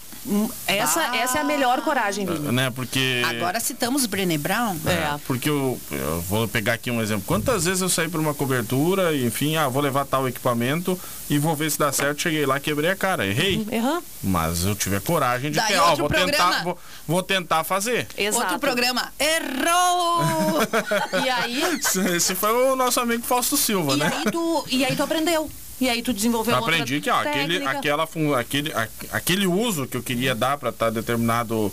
Essa, 0.66 1.00
Ah. 1.00 1.16
essa 1.16 1.38
é 1.38 1.40
a 1.40 1.44
melhor 1.44 1.80
coragem, 1.82 2.26
Vini. 2.26 2.48
Ah, 2.48 2.52
né? 2.52 2.70
Porque. 2.70 3.22
Agora 3.26 3.60
citamos 3.60 4.06
Brené 4.06 4.36
Brown. 4.38 4.76
É. 4.86 5.18
Porque 5.26 5.48
eu, 5.48 5.78
eu 5.90 6.20
vou 6.22 6.46
pegar 6.48 6.74
aqui 6.74 6.90
um 6.90 7.00
exemplo. 7.00 7.24
Quantas 7.26 7.64
vezes 7.64 7.80
eu 7.82 7.88
saí 7.88 8.08
para 8.08 8.20
uma 8.20 8.34
cobertura 8.34 9.14
enfim, 9.16 9.56
ah, 9.56 9.68
vou 9.68 9.82
levar 9.82 10.04
tal 10.04 10.28
equipamento 10.28 10.98
e 11.30 11.38
vou 11.38 11.54
ver 11.54 11.70
se 11.70 11.78
dá 11.78 11.92
certo. 11.92 12.22
Cheguei 12.22 12.44
lá, 12.46 12.58
quebrei 12.60 12.90
a 12.90 12.96
cara, 12.96 13.26
errei. 13.26 13.66
Erram. 13.70 14.02
Mas 14.22 14.64
eu 14.64 14.74
tive 14.74 14.96
a 14.96 15.00
coragem 15.00 15.50
de 15.50 15.56
Daí 15.58 15.68
ter, 15.74 15.78
ó, 15.78 15.94
vou 15.94 16.08
programa. 16.08 16.30
tentar, 16.32 16.64
vou, 16.64 16.78
vou 17.06 17.22
tentar 17.22 17.64
fazer. 17.64 18.06
Exato. 18.16 18.42
Outro 18.44 18.58
programa. 18.58 19.12
Errou! 19.18 20.56
E 21.24 21.28
aí, 21.28 21.62
Esse 22.14 22.34
foi 22.34 22.52
o 22.52 22.76
nosso 22.76 23.00
amigo 23.00 23.22
Fausto 23.24 23.56
Silva, 23.56 23.94
e 23.94 23.96
né? 23.96 24.12
aí 24.14 24.30
tu, 24.30 24.64
e 24.70 24.84
aí 24.84 24.94
tu 24.96 25.02
aprendeu. 25.02 25.50
E 25.80 25.88
aí 25.90 26.02
tu 26.02 26.12
desenvolveu 26.12 26.54
Eu 26.54 26.60
aprendi 26.62 27.00
que 27.02 27.10
ó, 27.10 27.20
aquele, 27.20 27.62
aquela, 27.66 28.08
aquele, 28.38 28.72
a- 28.72 28.88
aquele 29.12 29.46
uso 29.46 29.86
que 29.86 29.96
eu 29.96 30.02
queria 30.02 30.34
dar 30.34 30.56
para 30.56 30.70
estar 30.70 30.88
determinado 30.90 31.70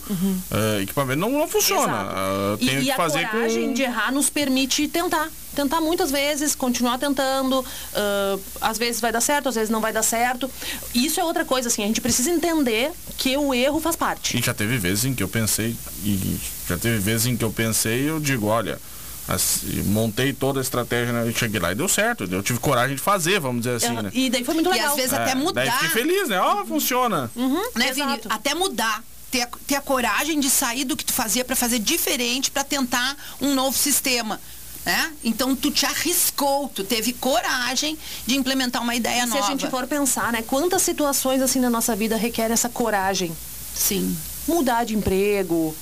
eh, 0.52 0.82
equipamento 0.82 1.20
não, 1.22 1.30
não 1.32 1.48
funciona. 1.48 2.04
Uhum. 2.04 2.58
E- 2.60 2.66
tenho 2.66 2.82
e, 2.82 2.86
que 2.86 2.92
a 2.92 2.96
fazer 2.96 3.28
coragem 3.30 3.68
com. 3.68 3.74
de 3.74 3.82
errar 3.84 4.12
nos 4.12 4.30
permite 4.30 4.88
tentar. 4.90 5.30
Tentar 5.56 5.80
muitas 5.80 6.10
vezes, 6.12 6.56
continuar 6.56 6.98
tentando. 6.98 7.64
ah, 7.94 8.38
às 8.60 8.78
vezes 8.78 9.00
vai 9.00 9.12
dar 9.12 9.22
certo, 9.22 9.48
às 9.50 9.56
vezes 9.56 9.70
não 9.70 9.80
vai 9.80 9.94
dar 9.94 10.04
certo. 10.04 10.50
Isso 10.94 11.20
é 11.20 11.24
outra 11.24 11.46
coisa, 11.46 11.68
assim, 11.70 11.84
a 11.84 11.88
gente 11.88 12.02
precisa 12.02 12.30
entender 12.30 12.92
que 13.18 13.38
o 13.38 13.54
erro 13.54 13.80
faz 13.80 13.96
parte. 13.96 14.38
E 14.38 14.42
já 14.42 14.54
teve 14.54 14.78
vezes 14.78 15.06
em 15.06 15.14
que 15.14 15.24
eu 15.24 15.28
pensei, 15.30 15.76
e 16.04 16.38
já 16.68 16.78
teve 16.78 16.98
vezes 16.98 17.28
em 17.28 17.38
que 17.38 17.44
eu 17.46 17.52
pensei 17.52 18.02
e 18.02 18.08
eu 18.08 18.20
digo, 18.20 18.48
olha, 18.48 18.80
assim, 19.28 19.82
montei 19.84 20.34
toda 20.34 20.60
a 20.60 20.62
estratégia 20.62 21.14
né, 21.14 21.30
e 21.30 21.34
cheguei 21.34 21.60
lá 21.60 21.72
e 21.72 21.76
deu 21.76 21.88
certo. 21.88 22.24
Eu 22.30 22.44
tive 22.44 22.60
coragem 22.60 22.96
de 22.96 23.02
fazer, 23.02 23.40
vamos 23.40 23.64
dizer 23.64 23.76
assim, 23.78 23.94
né? 24.02 24.12
E 24.14 24.30
daí 24.30 24.44
foi 24.44 24.54
muito 24.54 24.70
E 24.70 24.74
legal. 24.74 24.90
às 24.92 24.96
vezes 24.96 25.14
É, 25.14 25.16
até 25.18 25.34
Daí 25.34 25.44
mudar. 25.44 25.72
fiquei 25.74 25.90
feliz, 25.90 26.30
né? 26.30 26.40
Ó, 26.40 26.66
funciona. 26.66 27.32
né, 27.76 27.90
Exato. 27.90 28.22
Vini? 28.24 28.34
Até 28.36 28.54
mudar. 28.54 29.04
Ter 29.32 29.42
a, 29.42 29.50
ter 29.66 29.76
a 29.76 29.82
coragem 29.82 30.40
de 30.40 30.48
sair 30.50 30.86
do 30.86 30.96
que 30.96 31.04
tu 31.04 31.12
fazia 31.14 31.44
para 31.44 31.56
fazer 31.56 31.80
diferente, 31.80 32.52
para 32.52 32.64
tentar 32.64 33.18
um 33.42 33.56
novo 33.56 33.76
sistema. 33.76 34.40
Né? 34.86 35.14
Então 35.24 35.56
tu 35.56 35.72
te 35.72 35.86
arriscou, 35.86 36.68
tu 36.68 36.84
teve 36.84 37.14
coragem 37.14 37.98
de 38.28 38.36
implementar 38.36 38.82
uma 38.84 38.94
ideia 38.94 39.24
Se 39.24 39.30
nova. 39.30 39.46
a 39.48 39.50
gente 39.50 39.68
for 39.70 39.88
pensar, 39.88 40.32
né? 40.34 40.44
Quantas 40.46 40.82
situações 40.82 41.42
assim 41.42 41.60
na 41.60 41.70
nossa 41.70 41.96
vida 41.96 42.16
requerem 42.18 42.52
essa 42.52 42.68
coragem? 42.70 43.32
Sim. 43.74 44.16
Mudar 44.48 44.84
de 44.84 44.94
emprego, 44.94 45.74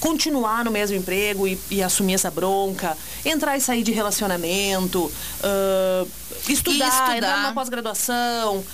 continuar 0.00 0.64
no 0.64 0.70
mesmo 0.70 0.96
emprego 0.96 1.46
e, 1.46 1.58
e 1.70 1.82
assumir 1.82 2.14
essa 2.14 2.30
bronca, 2.30 2.96
entrar 3.24 3.56
e 3.56 3.60
sair 3.60 3.82
de 3.82 3.92
relacionamento, 3.92 5.10
ah, 5.42 6.06
estudar, 6.48 6.88
estudar. 6.88 7.16
entrar 7.16 7.36
numa 7.38 7.52
pós-graduação, 7.52 8.64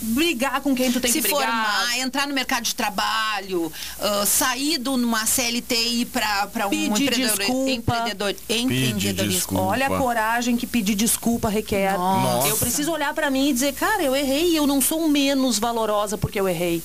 brigar 0.00 0.60
com 0.60 0.76
quem 0.76 0.92
tu 0.92 1.00
tem 1.00 1.10
se 1.10 1.20
que 1.20 1.28
brigar. 1.28 1.42
formar, 1.48 1.98
entrar 1.98 2.26
no 2.28 2.32
mercado 2.34 2.62
de 2.62 2.74
trabalho, 2.74 3.70
ah, 4.00 4.24
sair 4.24 4.78
de 4.78 4.88
uma 4.88 5.26
CLT 5.26 5.74
e 5.74 6.00
ir 6.02 6.06
para 6.06 6.66
um 6.66 6.70
Pedir 6.70 6.86
empreendedor, 7.02 7.36
desculpa. 7.38 7.70
empreendedor, 7.70 8.36
empreendedorismo. 8.48 9.32
desculpa. 9.32 9.64
Olha 9.64 9.86
a 9.86 9.98
coragem 9.98 10.56
que 10.56 10.66
pedir 10.66 10.94
desculpa 10.94 11.48
requer. 11.48 11.98
Nossa. 11.98 12.48
Eu 12.48 12.56
preciso 12.56 12.92
olhar 12.92 13.12
pra 13.12 13.28
mim 13.30 13.50
e 13.50 13.52
dizer, 13.52 13.74
cara, 13.74 14.02
eu 14.02 14.14
errei, 14.14 14.56
eu 14.56 14.66
não 14.66 14.80
sou 14.80 15.08
menos 15.08 15.58
valorosa 15.58 16.16
porque 16.16 16.38
eu 16.40 16.48
errei. 16.48 16.82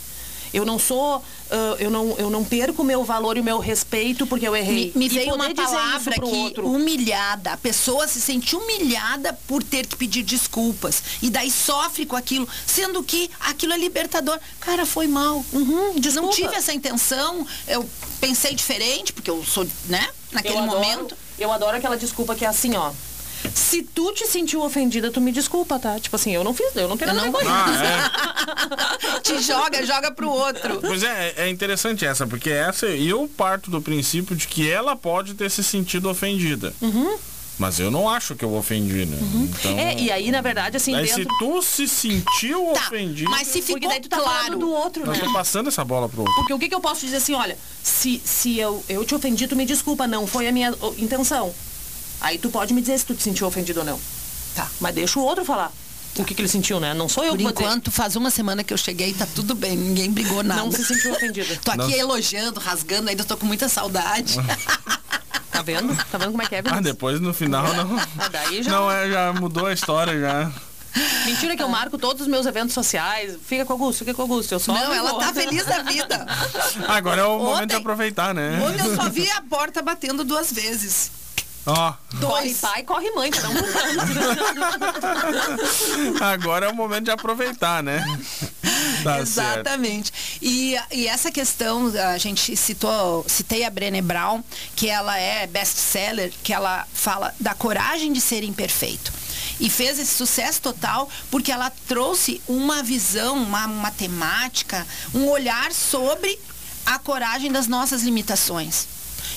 Eu 0.54 0.66
não 0.66 0.78
sou, 0.78 1.24
ah, 1.50 1.76
eu 1.80 1.90
não, 1.90 2.16
eu 2.18 2.30
não 2.30 2.44
perco 2.44 2.82
o 2.82 2.86
meu 2.86 3.04
valor 3.04 3.38
e 3.38 3.40
o 3.40 3.44
meu 3.44 3.60
respeito 3.60 4.28
porque 4.28 4.48
eu 4.48 4.56
errei. 4.56 4.92
Me, 4.96 5.08
me 5.08 5.10
veio 5.10 5.34
uma 5.34 5.54
palavra 5.54 6.14
que 6.16 6.22
outro. 6.22 6.68
humilhada. 6.68 7.54
A 7.54 7.58
pessoa 7.58 8.08
se 8.08 8.22
sente 8.22 8.56
humilhada 8.56 9.34
por 9.48 9.64
ter 9.64 9.86
que 9.88 9.96
pedir 9.96 10.24
desculpas. 10.24 11.02
E 11.22 11.30
daí 11.30 11.50
sofre 11.50 12.06
com 12.06 12.16
aquilo, 12.16 12.48
sendo 12.66 13.04
que 13.04 13.30
aquilo 13.40 13.74
é 13.74 13.78
libertador. 13.78 14.40
Cara, 14.60 14.86
foi 14.86 15.08
mal. 15.08 15.44
Uhum, 15.52 15.96
Não 16.16 16.30
tive 16.30 16.56
essa 16.56 16.74
intenção. 16.74 17.46
Eu 17.68 17.90
pensei 18.20 18.54
diferente, 18.54 19.12
porque 19.12 19.30
eu 19.30 19.44
sou, 19.44 19.68
né? 19.86 20.08
Naquele 20.32 20.56
eu 20.56 20.64
adoro, 20.64 20.80
momento. 20.80 21.18
Eu 21.38 21.52
adoro 21.52 21.78
aquela 21.78 21.98
desculpa 21.98 22.36
que 22.36 22.46
é 22.46 22.48
assim, 22.48 22.76
ó. 22.76 22.92
Se 23.54 23.82
tu 23.84 24.12
te 24.14 24.26
sentiu 24.28 24.62
ofendida, 24.64 25.10
tu 25.12 25.20
me 25.20 25.32
desculpa, 25.32 25.80
tá? 25.80 26.00
Tipo 26.00 26.16
assim, 26.16 26.32
eu 26.34 26.44
não 26.44 26.54
fiz, 26.54 26.76
eu 26.76 26.88
não 26.88 26.96
tenho 26.98 27.12
Eu 27.12 27.16
nada 27.16 27.28
a 27.28 27.32
não- 27.32 27.40
ver 27.40 27.46
com 27.46 27.52
Ah, 27.52 27.66
isso. 27.74 27.84
é. 27.84 29.20
Te 29.22 29.42
joga, 29.42 29.86
joga 29.86 30.12
pro 30.12 30.30
outro. 30.30 30.80
Pois 30.82 31.04
é, 31.04 31.34
é 31.38 31.50
interessante 31.50 32.06
essa, 32.06 32.26
porque 32.28 32.50
essa 32.50 32.86
eu 32.88 33.30
parto 33.38 33.70
do 33.72 33.82
princípio 33.82 34.36
de 34.36 34.48
que 34.48 34.70
ela 34.70 34.96
pode 34.96 35.34
ter 35.34 35.50
se 35.50 35.64
sentido 35.64 36.10
ofendida. 36.10 36.74
Mas 37.58 37.80
eu 37.80 37.92
não 37.92 38.10
acho 38.10 38.36
que 38.36 38.44
eu 38.44 38.54
ofendi, 38.56 39.06
né? 39.06 39.18
Então, 39.36 39.78
É, 39.78 39.96
e 40.00 40.12
aí, 40.12 40.32
na 40.32 40.42
verdade, 40.42 40.76
assim, 40.76 40.96
aí 40.96 41.08
se 41.08 41.18
dentro. 41.18 41.36
tu 41.38 41.62
se 41.62 41.88
sentiu 41.88 42.72
Tá, 42.74 42.88
ofendido, 42.88 43.30
mas 43.30 43.48
se 43.48 43.62
ficou 43.62 43.88
daí 43.90 44.02
tu 44.02 44.10
tá 44.10 44.18
falando 44.18 44.34
claro. 44.40 44.58
do 44.58 44.72
outro, 44.72 45.06
né? 45.06 45.20
tô 45.24 45.32
passando 45.32 45.68
essa 45.70 45.86
bola 45.86 46.10
pro 46.10 46.22
outro. 46.22 46.34
Porque 46.36 46.54
o 46.54 46.58
que, 46.60 46.68
que 46.68 46.74
eu 46.76 46.82
posso 46.82 47.02
dizer 47.02 47.18
assim, 47.18 47.36
olha, 47.36 47.56
se, 47.84 48.20
se 48.26 48.58
eu, 48.58 48.84
eu 48.90 49.06
te 49.06 49.14
ofendi, 49.14 49.48
tu 49.48 49.56
me 49.56 49.66
desculpa, 49.66 50.08
não 50.08 50.26
foi 50.26 50.48
a 50.48 50.52
minha 50.52 50.74
intenção. 50.98 51.54
Aí 52.24 52.38
tu 52.40 52.50
pode 52.50 52.74
me 52.74 52.82
dizer 52.82 52.98
se 52.98 53.06
tu 53.06 53.14
te 53.14 53.22
sentiu 53.22 53.46
ofendido 53.46 53.82
ou 53.82 53.86
não. 53.86 54.00
Tá. 54.56 54.68
Mas 54.80 54.96
deixa 54.96 55.20
o 55.20 55.24
outro 55.24 55.46
falar 55.46 55.72
o 56.16 56.24
que, 56.24 56.36
que 56.36 56.42
ele 56.44 56.48
sentiu, 56.48 56.80
né? 56.80 56.94
Não 56.94 57.10
sou 57.10 57.24
eu 57.24 57.32
Por 57.32 57.40
que 57.40 57.44
enquanto, 57.44 57.92
faz 57.92 58.16
uma 58.16 58.30
semana 58.30 58.64
que 58.64 58.72
eu 58.72 58.78
cheguei 58.78 59.10
e 59.10 59.14
tá 59.16 59.26
tudo 59.34 59.56
bem. 59.56 59.76
Ninguém 59.76 60.12
brigou 60.12 60.44
nada. 60.44 60.62
Não 60.62 60.72
se 60.72 60.86
sentiu 60.86 61.12
ofendido. 61.12 61.58
Tô 61.66 61.72
aqui 61.72 61.78
Não. 61.80 61.90
elogiando, 61.90 62.60
rasgando, 62.60 63.10
ainda 63.10 63.24
tô 63.24 63.36
com 63.36 63.46
muita 63.48 63.68
saudade. 63.70 64.36
Tá 65.52 65.62
vendo? 65.62 65.96
Tá 66.12 66.18
vendo 66.18 66.32
como 66.32 66.42
é 66.42 66.48
que 66.48 66.56
é, 66.56 66.64
Ah, 66.66 66.82
depois 66.82 67.20
no 67.20 67.32
final 67.32 67.64
não. 67.76 67.96
Ah, 68.18 68.28
daí 68.28 68.64
já- 68.64 68.72
Não, 68.72 68.92
é, 68.92 69.08
já 69.08 69.32
mudou 69.34 69.68
a 69.68 69.74
história 69.74 70.20
já. 70.20 70.52
Mentira 71.28 71.56
que 71.56 71.62
eu 71.62 71.70
marco 71.70 71.96
todos 71.98 72.24
os 72.24 72.28
meus 72.28 72.48
eventos 72.48 72.74
sociais. 72.74 73.38
Fica 73.46 73.64
com 73.64 73.74
o 73.74 73.76
Augusto, 73.76 74.00
fica 74.00 74.16
com 74.16 74.22
o 74.24 74.26
Augusto. 74.26 74.52
Eu 74.52 74.60
só 74.60 74.74
Não, 74.74 74.92
ela 74.92 75.14
tá 75.20 75.32
feliz 75.32 75.64
da 75.66 75.84
vida. 75.84 76.26
Agora 76.88 77.22
é 77.22 77.26
o 77.26 77.38
momento 77.38 77.58
de 77.58 77.64
Ontem- 77.66 77.76
aproveitar, 77.78 78.34
né? 78.34 78.60
Ontem 78.68 78.84
eu 78.84 78.96
só 78.96 79.10
vi 79.10 79.30
a 79.30 79.42
porta 79.44 79.80
batendo 79.84 80.24
duas 80.24 80.52
vezes. 80.52 81.12
Ó, 81.66 81.94
Corre 82.20 82.20
Dois. 82.20 82.58
pai, 82.58 82.84
corre 82.84 83.10
mãe, 83.12 83.32
cada 83.32 83.50
um 83.50 83.54
agora 86.22 86.66
é 86.66 86.70
o 86.70 86.76
momento 86.76 87.06
de 87.06 87.12
aproveitar, 87.12 87.82
né? 87.82 88.04
Tá. 89.04 89.20
Exatamente. 89.20 90.14
E, 90.42 90.78
e 90.92 91.08
essa 91.08 91.30
questão, 91.30 91.92
a 92.14 92.18
gente 92.18 92.56
citou, 92.56 93.26
citei 93.28 93.66
a 93.66 93.70
Brené 93.70 94.02
Brown, 94.02 94.42
que 94.78 94.88
ela 94.88 95.18
é 95.18 95.46
best-seller, 95.46 96.32
que 96.42 96.54
ela 96.54 96.88
fala 96.94 97.34
da 97.38 97.54
coragem 97.54 98.14
de 98.14 98.22
ser 98.22 98.44
imperfeito. 98.44 99.12
E 99.60 99.70
fez 99.70 100.00
esse 100.00 100.14
sucesso 100.14 100.62
total 100.62 101.10
porque 101.30 101.52
ela 101.52 101.70
trouxe 101.86 102.42
uma 102.48 102.82
visão, 102.82 103.36
uma 103.36 103.68
matemática, 103.68 104.88
um 105.14 105.28
olhar 105.28 105.74
sobre 105.74 106.40
a 106.86 106.98
coragem 106.98 107.52
das 107.52 107.68
nossas 107.68 108.04
limitações. 108.04 108.88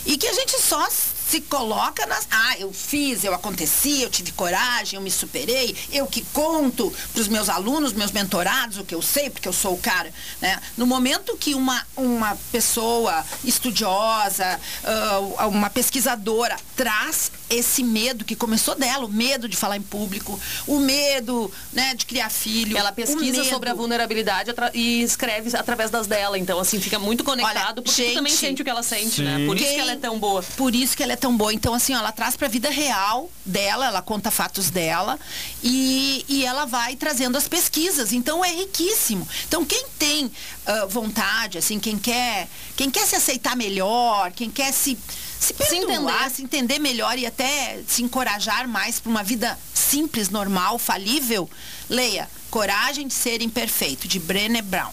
E 0.04 0.16
que 0.16 0.28
a 0.28 0.32
gente 0.32 0.60
só 0.60 0.86
se 1.28 1.40
coloca 1.40 2.06
nas. 2.06 2.26
Ah, 2.30 2.58
eu 2.58 2.72
fiz, 2.72 3.24
eu 3.24 3.34
aconteci, 3.34 4.02
eu 4.02 4.10
tive 4.10 4.32
coragem, 4.32 4.96
eu 4.96 5.02
me 5.02 5.10
superei, 5.10 5.76
eu 5.92 6.06
que 6.06 6.22
conto 6.32 6.92
para 7.12 7.20
os 7.20 7.28
meus 7.28 7.48
alunos, 7.48 7.92
meus 7.92 8.12
mentorados, 8.12 8.78
o 8.78 8.84
que 8.84 8.94
eu 8.94 9.02
sei, 9.02 9.30
porque 9.30 9.48
eu 9.48 9.52
sou 9.52 9.74
o 9.74 9.78
cara. 9.78 10.12
Né? 10.40 10.60
No 10.76 10.86
momento 10.86 11.36
que 11.36 11.54
uma, 11.54 11.84
uma 11.96 12.36
pessoa 12.52 13.24
estudiosa, 13.44 14.60
ah, 14.84 15.46
uma 15.46 15.70
pesquisadora 15.70 16.56
traz 16.76 17.30
esse 17.48 17.82
medo 17.82 18.24
que 18.24 18.34
começou 18.34 18.74
dela, 18.74 19.04
o 19.04 19.08
medo 19.08 19.48
de 19.48 19.56
falar 19.56 19.76
em 19.76 19.82
público, 19.82 20.38
o 20.66 20.78
medo 20.78 21.50
né, 21.72 21.94
de 21.94 22.04
criar 22.06 22.30
filho. 22.30 22.76
Ela 22.76 22.92
pesquisa 22.92 23.44
sobre 23.44 23.70
a 23.70 23.74
vulnerabilidade 23.74 24.52
e 24.74 25.02
escreve 25.02 25.56
através 25.56 25.90
das 25.90 26.06
dela. 26.06 26.38
Então, 26.38 26.58
assim, 26.58 26.80
fica 26.80 26.98
muito 26.98 27.22
conectado, 27.24 27.82
porque 27.82 28.10
tu 28.10 28.14
também 28.14 28.32
gente, 28.32 28.40
sente 28.40 28.62
o 28.62 28.64
que 28.64 28.70
ela 28.70 28.82
sente, 28.82 29.16
sim. 29.16 29.22
né? 29.22 29.46
Por 29.46 29.56
isso 29.56 29.64
Quem- 29.64 29.74
que 29.74 29.80
ela 29.80 29.92
é 29.92 29.96
tão 29.96 30.18
boa. 30.18 30.42
Por 30.42 30.74
isso 30.74 30.96
que 30.96 31.02
ela 31.02 31.12
é 31.12 31.16
tão 31.16 31.36
boa. 31.36 31.52
Então, 31.52 31.74
assim, 31.74 31.94
ó, 31.94 31.98
ela 31.98 32.12
traz 32.12 32.36
pra 32.36 32.48
vida 32.48 32.68
real 32.68 33.30
dela, 33.44 33.86
ela 33.86 34.02
conta 34.02 34.30
fatos 34.30 34.70
dela 34.70 35.18
e, 35.62 36.24
e 36.28 36.44
ela 36.44 36.64
vai 36.64 36.96
trazendo 36.96 37.36
as 37.36 37.48
pesquisas. 37.48 38.12
Então, 38.12 38.44
é 38.44 38.50
riquíssimo. 38.50 39.26
Então, 39.46 39.64
quem 39.64 39.86
tem 39.98 40.30
ah, 40.66 40.86
vontade, 40.86 41.58
assim, 41.58 41.78
quem 41.78 41.96
quer, 41.98 42.48
quem 42.76 42.90
quer 42.90 43.06
se 43.06 43.14
aceitar 43.14 43.56
melhor, 43.56 44.32
quem 44.32 44.50
quer 44.50 44.72
se 44.72 44.98
se, 45.40 45.54
perdoar, 45.54 46.14
entender. 46.14 46.30
se 46.30 46.42
entender 46.42 46.78
melhor 46.78 47.18
e 47.18 47.26
até 47.26 47.80
se 47.86 48.02
encorajar 48.02 48.66
mais 48.66 48.98
para 49.00 49.10
uma 49.10 49.22
vida 49.22 49.58
simples, 49.74 50.28
normal, 50.28 50.78
falível, 50.78 51.48
leia 51.88 52.28
Coragem 52.50 53.06
de 53.06 53.14
Ser 53.14 53.42
Imperfeito, 53.42 54.08
de 54.08 54.18
Brené 54.18 54.62
Brown. 54.62 54.92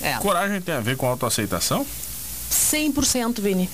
É. 0.00 0.14
Coragem 0.14 0.60
tem 0.60 0.74
a 0.74 0.80
ver 0.80 0.96
com 0.96 1.06
autoaceitação? 1.06 1.86
100%, 2.50 3.40
Vini. 3.40 3.68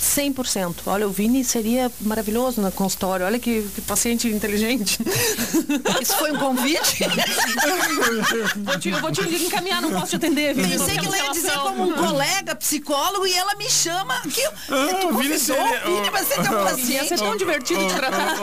100%. 0.00 0.76
Olha, 0.86 1.06
o 1.06 1.10
Vini 1.10 1.44
seria 1.44 1.92
maravilhoso 2.00 2.60
na 2.62 2.70
consultório. 2.70 3.26
Olha 3.26 3.38
que, 3.38 3.62
que 3.74 3.80
paciente 3.82 4.28
inteligente. 4.28 4.98
Isso 6.00 6.16
foi 6.16 6.32
um 6.32 6.38
convite? 6.38 7.04
vou, 8.64 8.78
te, 8.78 8.88
eu 8.88 9.00
vou 9.00 9.12
te 9.12 9.20
encaminhar, 9.20 9.82
não 9.82 9.90
posso 9.90 10.06
te 10.08 10.16
atender, 10.16 10.54
Vini. 10.54 10.70
Pensei 10.70 10.96
que 10.98 11.04
ela 11.06 11.16
ia 11.18 11.30
dizer 11.30 11.52
como 11.58 11.82
um 11.84 11.92
colega 11.92 12.54
psicólogo 12.54 13.26
e 13.26 13.34
ela 13.34 13.54
me 13.56 13.68
chama 13.68 14.14
aqui. 14.16 14.42
Ah, 14.46 14.94
tu 15.00 15.08
o 15.08 15.18
Vini 15.18 15.38
convidou 15.38 15.38
seria- 15.38 15.82
o 15.90 15.94
Vini, 15.96 16.10
você 16.10 16.34
tem 16.34 16.50
um 16.50 16.58
Ia 16.58 16.64
paciente. 16.70 17.08
ser 17.08 17.18
tão 17.18 17.36
divertido 17.36 17.86
de 17.86 17.94
tratar. 17.94 18.36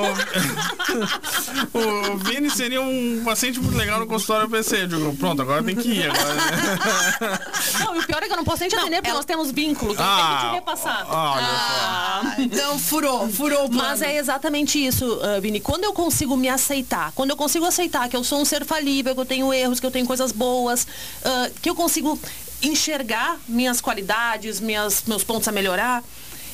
O, 1.74 2.17
Vini 2.17 2.50
seria 2.50 2.82
um 2.82 3.22
paciente 3.24 3.60
muito 3.60 3.78
legal 3.78 4.00
no 4.00 4.08
consultório 4.08 4.46
eu 4.46 4.50
pensei, 4.50 4.84
eu 4.84 4.88
digo, 4.88 5.15
pronto, 5.17 5.41
agora 5.41 5.62
tem 5.63 5.76
que 5.76 5.89
ir. 5.89 6.10
Agora... 6.10 7.39
Não, 7.80 7.96
e 7.96 8.00
o 8.00 8.04
pior 8.06 8.22
é 8.24 8.28
que 8.28 8.34
eu 8.34 8.38
não 8.38 8.43
posso 8.43 8.60
nem 8.62 8.70
te 8.70 8.76
atender, 8.76 8.98
porque 8.98 9.10
ela- 9.10 9.17
nós 9.20 9.26
temos 9.26 9.52
vínculo. 9.52 9.96
que 9.96 10.02
eu 10.02 10.06
tenho 10.06 10.38
que 10.38 10.46
te 10.48 10.52
repassar. 10.56 11.06
só. 11.06 11.12
Ah, 11.49 12.36
então 12.39 12.77
furou, 12.79 13.29
furou 13.29 13.65
o 13.65 13.69
plano. 13.69 13.83
Mas 13.89 14.01
é 14.01 14.17
exatamente 14.17 14.83
isso, 14.83 15.19
ah, 15.23 15.39
Vini. 15.39 15.60
Quando 15.60 15.83
eu 15.86 15.93
consigo 15.93 16.36
me 16.36 16.49
aceitar, 16.49 17.12
quando 17.15 17.29
eu 17.31 17.38
consigo 17.38 17.65
aceitar 17.65 18.07
que 18.10 18.15
eu 18.15 18.23
sou 18.23 18.41
um 18.41 18.45
ser 18.45 18.65
falível, 18.65 19.13
que 19.15 19.21
eu 19.21 19.25
tenho 19.25 19.53
erros, 19.53 19.79
que 19.79 19.86
eu 19.86 19.91
tenho 19.91 20.05
coisas 20.05 20.31
boas, 20.31 20.86
ah, 21.23 21.49
que 21.62 21.69
eu 21.69 21.75
consigo 21.75 22.19
enxergar 22.62 23.39
minhas 23.47 23.79
qualidades, 23.79 24.60
minhas, 24.60 25.03
meus 25.05 25.23
pontos 25.23 25.47
a 25.47 25.51
melhorar, 25.51 26.03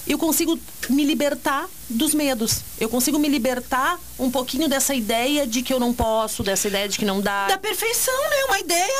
eu 0.06 0.18
consigo 0.18 0.60
me 0.90 1.06
libertar 1.06 1.66
dos 1.90 2.14
medos. 2.14 2.60
Eu 2.78 2.90
consigo 2.90 3.18
me 3.18 3.30
libertar 3.30 3.98
um 4.20 4.30
pouquinho 4.30 4.68
dessa 4.68 4.94
ideia 4.94 5.48
de 5.48 5.62
que 5.62 5.74
eu 5.74 5.80
não 5.80 5.94
posso, 5.94 6.44
dessa 6.44 6.68
ideia 6.68 6.90
de 6.90 6.98
que 7.00 7.06
não 7.06 7.22
dá. 7.22 7.48
da 7.48 7.58
perfeição, 7.58 8.14
né? 8.30 8.44
Uma 8.50 8.60
ideia. 8.60 8.94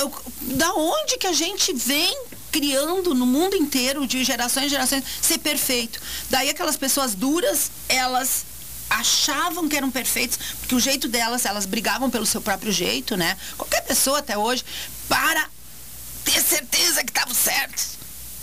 eu- 0.00 0.12
da 0.56 0.72
onde 0.74 1.16
que 1.16 1.28
a 1.28 1.32
gente 1.32 1.72
vem 1.72 2.12
criando 2.52 3.14
no 3.14 3.24
mundo 3.24 3.56
inteiro, 3.56 4.06
de 4.06 4.22
gerações 4.22 4.66
em 4.66 4.68
gerações, 4.68 5.02
ser 5.22 5.38
perfeito. 5.38 5.98
Daí 6.30 6.50
aquelas 6.50 6.76
pessoas 6.76 7.14
duras, 7.14 7.70
elas 7.88 8.44
achavam 8.90 9.66
que 9.68 9.76
eram 9.76 9.90
perfeitos, 9.90 10.38
porque 10.60 10.74
o 10.74 10.80
jeito 10.80 11.08
delas, 11.08 11.46
elas 11.46 11.64
brigavam 11.64 12.10
pelo 12.10 12.26
seu 12.26 12.42
próprio 12.42 12.70
jeito, 12.70 13.16
né? 13.16 13.38
Qualquer 13.56 13.80
pessoa 13.80 14.18
até 14.18 14.36
hoje, 14.36 14.62
para 15.08 15.48
ter 16.24 16.42
certeza 16.42 17.02
que 17.02 17.10
estavam 17.10 17.34
certos. 17.34 17.92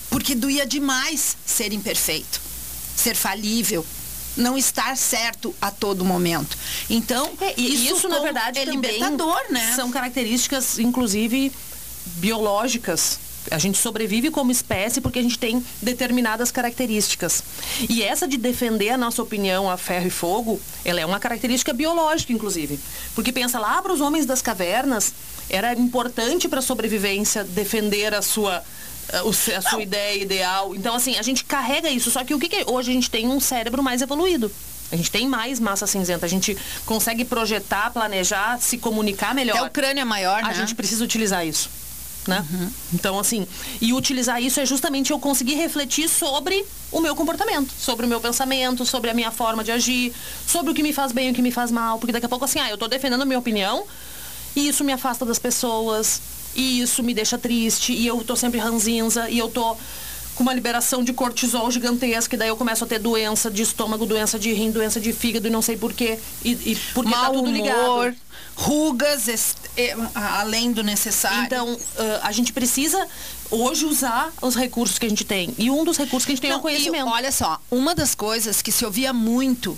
Porque 0.10 0.34
doía 0.34 0.66
demais 0.66 1.38
ser 1.46 1.72
imperfeito, 1.72 2.42
ser 2.96 3.16
falível, 3.16 3.86
não 4.36 4.58
estar 4.58 4.98
certo 4.98 5.54
a 5.62 5.70
todo 5.70 6.04
momento. 6.04 6.58
Então, 6.90 7.32
É, 7.42 7.54
e 7.56 7.88
isso, 7.88 8.10
na 8.10 8.20
verdade, 8.20 8.58
é 8.58 8.66
libertador, 8.66 9.40
né? 9.52 9.74
São 9.76 9.92
características, 9.92 10.80
inclusive, 10.80 11.52
biológicas. 12.18 13.20
A 13.52 13.58
gente 13.58 13.78
sobrevive 13.78 14.30
como 14.30 14.52
espécie 14.52 15.02
porque 15.02 15.20
a 15.20 15.22
gente 15.22 15.38
tem 15.40 15.64
determinadas 15.82 16.52
características. 16.52 17.44
E 17.90 18.04
essa 18.04 18.28
de 18.28 18.38
defender 18.38 18.90
a 18.90 18.98
nossa 18.98 19.22
opinião 19.22 19.70
a 19.70 19.78
ferro 19.78 20.08
e 20.08 20.10
fogo, 20.10 20.60
ela 20.86 21.00
é 21.00 21.06
uma 21.06 21.20
característica 21.20 21.74
biológica, 21.74 22.32
inclusive. 22.34 22.80
Porque 23.16 23.32
pensa 23.32 23.60
lá 23.60 23.82
para 23.82 23.94
os 23.94 24.02
homens 24.02 24.26
das 24.26 24.42
cavernas, 24.42 25.14
era 25.50 25.74
importante 25.74 26.48
para 26.48 26.60
a 26.60 26.62
sobrevivência 26.62 27.44
defender 27.44 28.14
a 28.14 28.22
sua 28.22 28.64
eh, 29.12 29.56
a 29.56 29.62
sua 29.62 29.82
ideia 29.82 30.22
ideal. 30.22 30.76
Então, 30.76 30.96
assim, 30.96 31.18
a 31.18 31.22
gente 31.22 31.44
carrega 31.44 31.90
isso. 31.90 32.12
Só 32.12 32.24
que 32.24 32.34
o 32.34 32.40
que, 32.40 32.48
que 32.48 32.56
é? 32.58 32.64
Hoje 32.68 32.92
a 32.92 32.94
gente 32.94 33.10
tem 33.10 33.28
um 33.28 33.40
cérebro 33.40 33.82
mais 33.82 34.02
evoluído. 34.02 34.52
A 34.92 34.96
gente 34.96 35.12
tem 35.12 35.28
mais 35.28 35.60
massa 35.60 35.86
cinzenta. 35.86 36.26
A 36.26 36.30
gente 36.30 36.58
consegue 36.86 37.24
projetar, 37.24 37.92
planejar, 37.92 38.60
se 38.60 38.78
comunicar 38.78 39.36
melhor. 39.36 39.58
Até 39.58 39.68
o 39.68 39.72
crânio 39.72 40.02
é 40.02 40.06
maior, 40.06 40.44
A 40.44 40.48
né? 40.48 40.54
gente 40.54 40.76
precisa 40.76 41.04
utilizar 41.04 41.46
isso. 41.46 41.70
Né? 42.30 42.72
Então, 42.94 43.20
assim, 43.20 43.48
e 43.82 43.94
utilizar 43.94 44.42
isso 44.42 44.60
é 44.60 44.66
justamente 44.66 45.12
eu 45.12 45.20
conseguir 45.20 45.56
refletir 45.56 46.08
sobre 46.08 46.66
o 46.92 47.02
meu 47.02 47.16
comportamento, 47.16 47.72
sobre 47.78 48.06
o 48.06 48.10
meu 48.10 48.20
pensamento, 48.20 48.86
sobre 48.86 49.10
a 49.10 49.14
minha 49.14 49.32
forma 49.32 49.64
de 49.64 49.72
agir, 49.72 50.14
sobre 50.48 50.72
o 50.72 50.74
que 50.74 50.84
me 50.84 50.94
faz 50.94 51.12
bem 51.12 51.30
e 51.30 51.32
o 51.32 51.34
que 51.34 51.42
me 51.42 51.52
faz 51.52 51.72
mal. 51.72 52.00
Porque 52.00 52.12
daqui 52.12 52.26
a 52.26 52.30
pouco, 52.30 52.46
assim, 52.46 52.60
ah, 52.60 52.70
eu 52.70 52.78
tô 52.78 52.88
defendendo 52.88 53.22
a 53.22 53.26
minha 53.26 53.40
opinião 53.40 53.86
e 54.56 54.68
isso 54.68 54.84
me 54.84 54.94
afasta 54.94 55.26
das 55.26 55.40
pessoas, 55.40 56.22
e 56.56 56.82
isso 56.82 57.04
me 57.04 57.14
deixa 57.14 57.38
triste, 57.38 57.94
e 57.94 58.06
eu 58.06 58.24
tô 58.24 58.36
sempre 58.36 58.60
ranzinza, 58.60 59.30
e 59.30 59.38
eu 59.38 59.50
tô 59.50 59.78
com 60.40 60.44
uma 60.44 60.54
liberação 60.54 61.04
de 61.04 61.12
cortisol 61.12 61.70
gigantesca, 61.70 62.34
e 62.34 62.40
daí 62.40 62.48
eu 62.48 62.56
começo 62.56 62.86
a 62.86 62.88
ter 62.88 62.98
doença 62.98 63.52
de 63.52 63.62
estômago, 63.62 64.06
doença 64.06 64.40
de 64.40 64.54
rim, 64.54 64.72
doença 64.72 64.98
de 64.98 65.12
fígado 65.12 65.48
e 65.48 65.50
não 65.50 65.62
sei 65.62 65.76
porquê. 65.76 66.18
E, 66.46 66.52
e 66.52 66.76
porque 66.94 67.12
Mau 67.12 67.26
tá 67.26 67.32
tudo 67.34 67.52
ligado. 67.52 67.78
humor, 67.78 68.16
rugas, 68.56 69.28
além 70.16 70.72
do 70.72 70.82
necessário. 70.82 71.44
Então, 71.44 71.78
ah, 71.98 72.22
a 72.24 72.32
gente 72.32 72.54
precisa 72.54 73.06
hoje 73.52 73.86
usar 73.86 74.32
os 74.42 74.56
recursos 74.56 74.98
que 74.98 75.06
a 75.06 75.10
gente 75.10 75.26
tem. 75.26 75.54
E 75.58 75.70
um 75.70 75.84
dos 75.84 75.98
recursos 75.98 76.26
que 76.26 76.32
a 76.32 76.36
gente 76.36 76.42
tem 76.42 76.52
é 76.52 76.54
o 76.54 76.56
Não, 76.56 76.62
conhecimento. 76.62 77.06
e 77.06 77.12
olha 77.12 77.34
só, 77.34 77.60
uma 77.70 77.94
das 77.94 78.16
coisas 78.16 78.62
que 78.62 78.72
se 78.72 78.86
ouvia 78.86 79.12
muito 79.12 79.78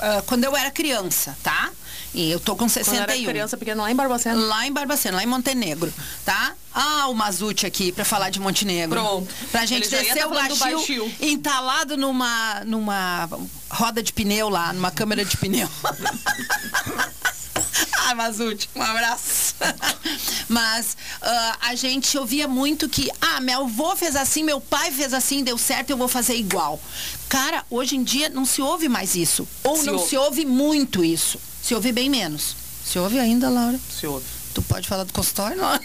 ah, 0.00 0.22
quando 0.26 0.42
eu 0.42 0.56
era 0.56 0.70
criança, 0.70 1.36
tá? 1.42 1.70
E 2.14 2.30
eu 2.30 2.40
tô 2.40 2.52
com 2.52 2.60
Quando 2.66 2.76
eu 2.76 2.84
61. 2.84 3.02
era 3.02 3.16
criança 3.30 3.56
pequena 3.56 3.82
lá 3.82 3.90
em 3.90 3.94
Barbacena. 3.94 4.40
Lá 4.40 4.66
em 4.66 4.72
Barbacena, 4.72 5.16
lá 5.18 5.22
em 5.22 5.26
Montenegro, 5.26 5.92
tá? 6.24 6.54
Ah, 6.74 7.06
o 7.08 7.14
Mazute 7.14 7.66
aqui 7.66 7.92
pra 7.92 8.04
falar 8.04 8.30
de 8.30 8.40
Montenegro. 8.40 8.98
Pronto. 9.00 9.28
Pra 9.52 9.66
gente 9.66 9.86
Ele 9.86 10.04
descer 10.04 10.20
tá 10.22 10.26
o 10.26 10.30
baixio, 10.30 10.76
baixio. 10.78 11.14
entalado 11.20 11.96
numa, 11.96 12.62
numa 12.64 13.28
roda 13.70 14.02
de 14.02 14.12
pneu 14.12 14.48
lá, 14.48 14.72
numa 14.72 14.90
câmera 14.90 15.24
de 15.24 15.36
pneu. 15.36 15.68
ah, 18.06 18.14
Mazute, 18.14 18.70
um 18.74 18.82
abraço. 18.82 19.54
Mas 20.48 20.96
ah, 21.20 21.56
a 21.62 21.74
gente 21.74 22.16
ouvia 22.16 22.48
muito 22.48 22.88
que, 22.88 23.10
ah, 23.20 23.40
meu 23.40 23.64
avô 23.64 23.94
fez 23.96 24.16
assim, 24.16 24.42
meu 24.42 24.60
pai 24.60 24.90
fez 24.90 25.12
assim, 25.12 25.44
deu 25.44 25.58
certo, 25.58 25.90
eu 25.90 25.96
vou 25.96 26.08
fazer 26.08 26.36
igual. 26.36 26.80
Cara, 27.28 27.64
hoje 27.68 27.96
em 27.96 28.02
dia 28.02 28.30
não 28.30 28.46
se 28.46 28.62
ouve 28.62 28.88
mais 28.88 29.14
isso. 29.14 29.46
Ou 29.62 29.76
Se 29.76 29.86
não 29.86 29.94
ouve. 29.96 30.08
se 30.08 30.16
ouve 30.16 30.44
muito 30.46 31.04
isso. 31.04 31.38
Se 31.62 31.74
ouve 31.74 31.92
bem 31.92 32.08
menos. 32.08 32.54
Se 32.84 32.98
ouve 32.98 33.18
ainda, 33.18 33.48
Laura? 33.50 33.78
Se 33.90 34.06
ouve. 34.06 34.24
Tu 34.54 34.62
pode 34.62 34.88
falar 34.88 35.04
do 35.04 35.12
consultório, 35.12 35.56
não? 35.56 35.68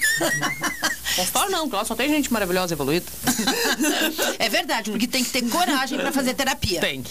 Consultório 1.15 1.51
não, 1.51 1.69
claro, 1.69 1.85
só 1.85 1.93
tem 1.93 2.09
gente 2.09 2.31
maravilhosa 2.33 2.73
evoluída. 2.73 3.05
é 4.39 4.49
verdade, 4.49 4.89
porque 4.89 5.05
tem 5.05 5.23
que 5.23 5.29
ter 5.29 5.43
coragem 5.49 5.99
pra 5.99 6.11
fazer 6.11 6.33
terapia. 6.33 6.79
Tem. 6.81 7.03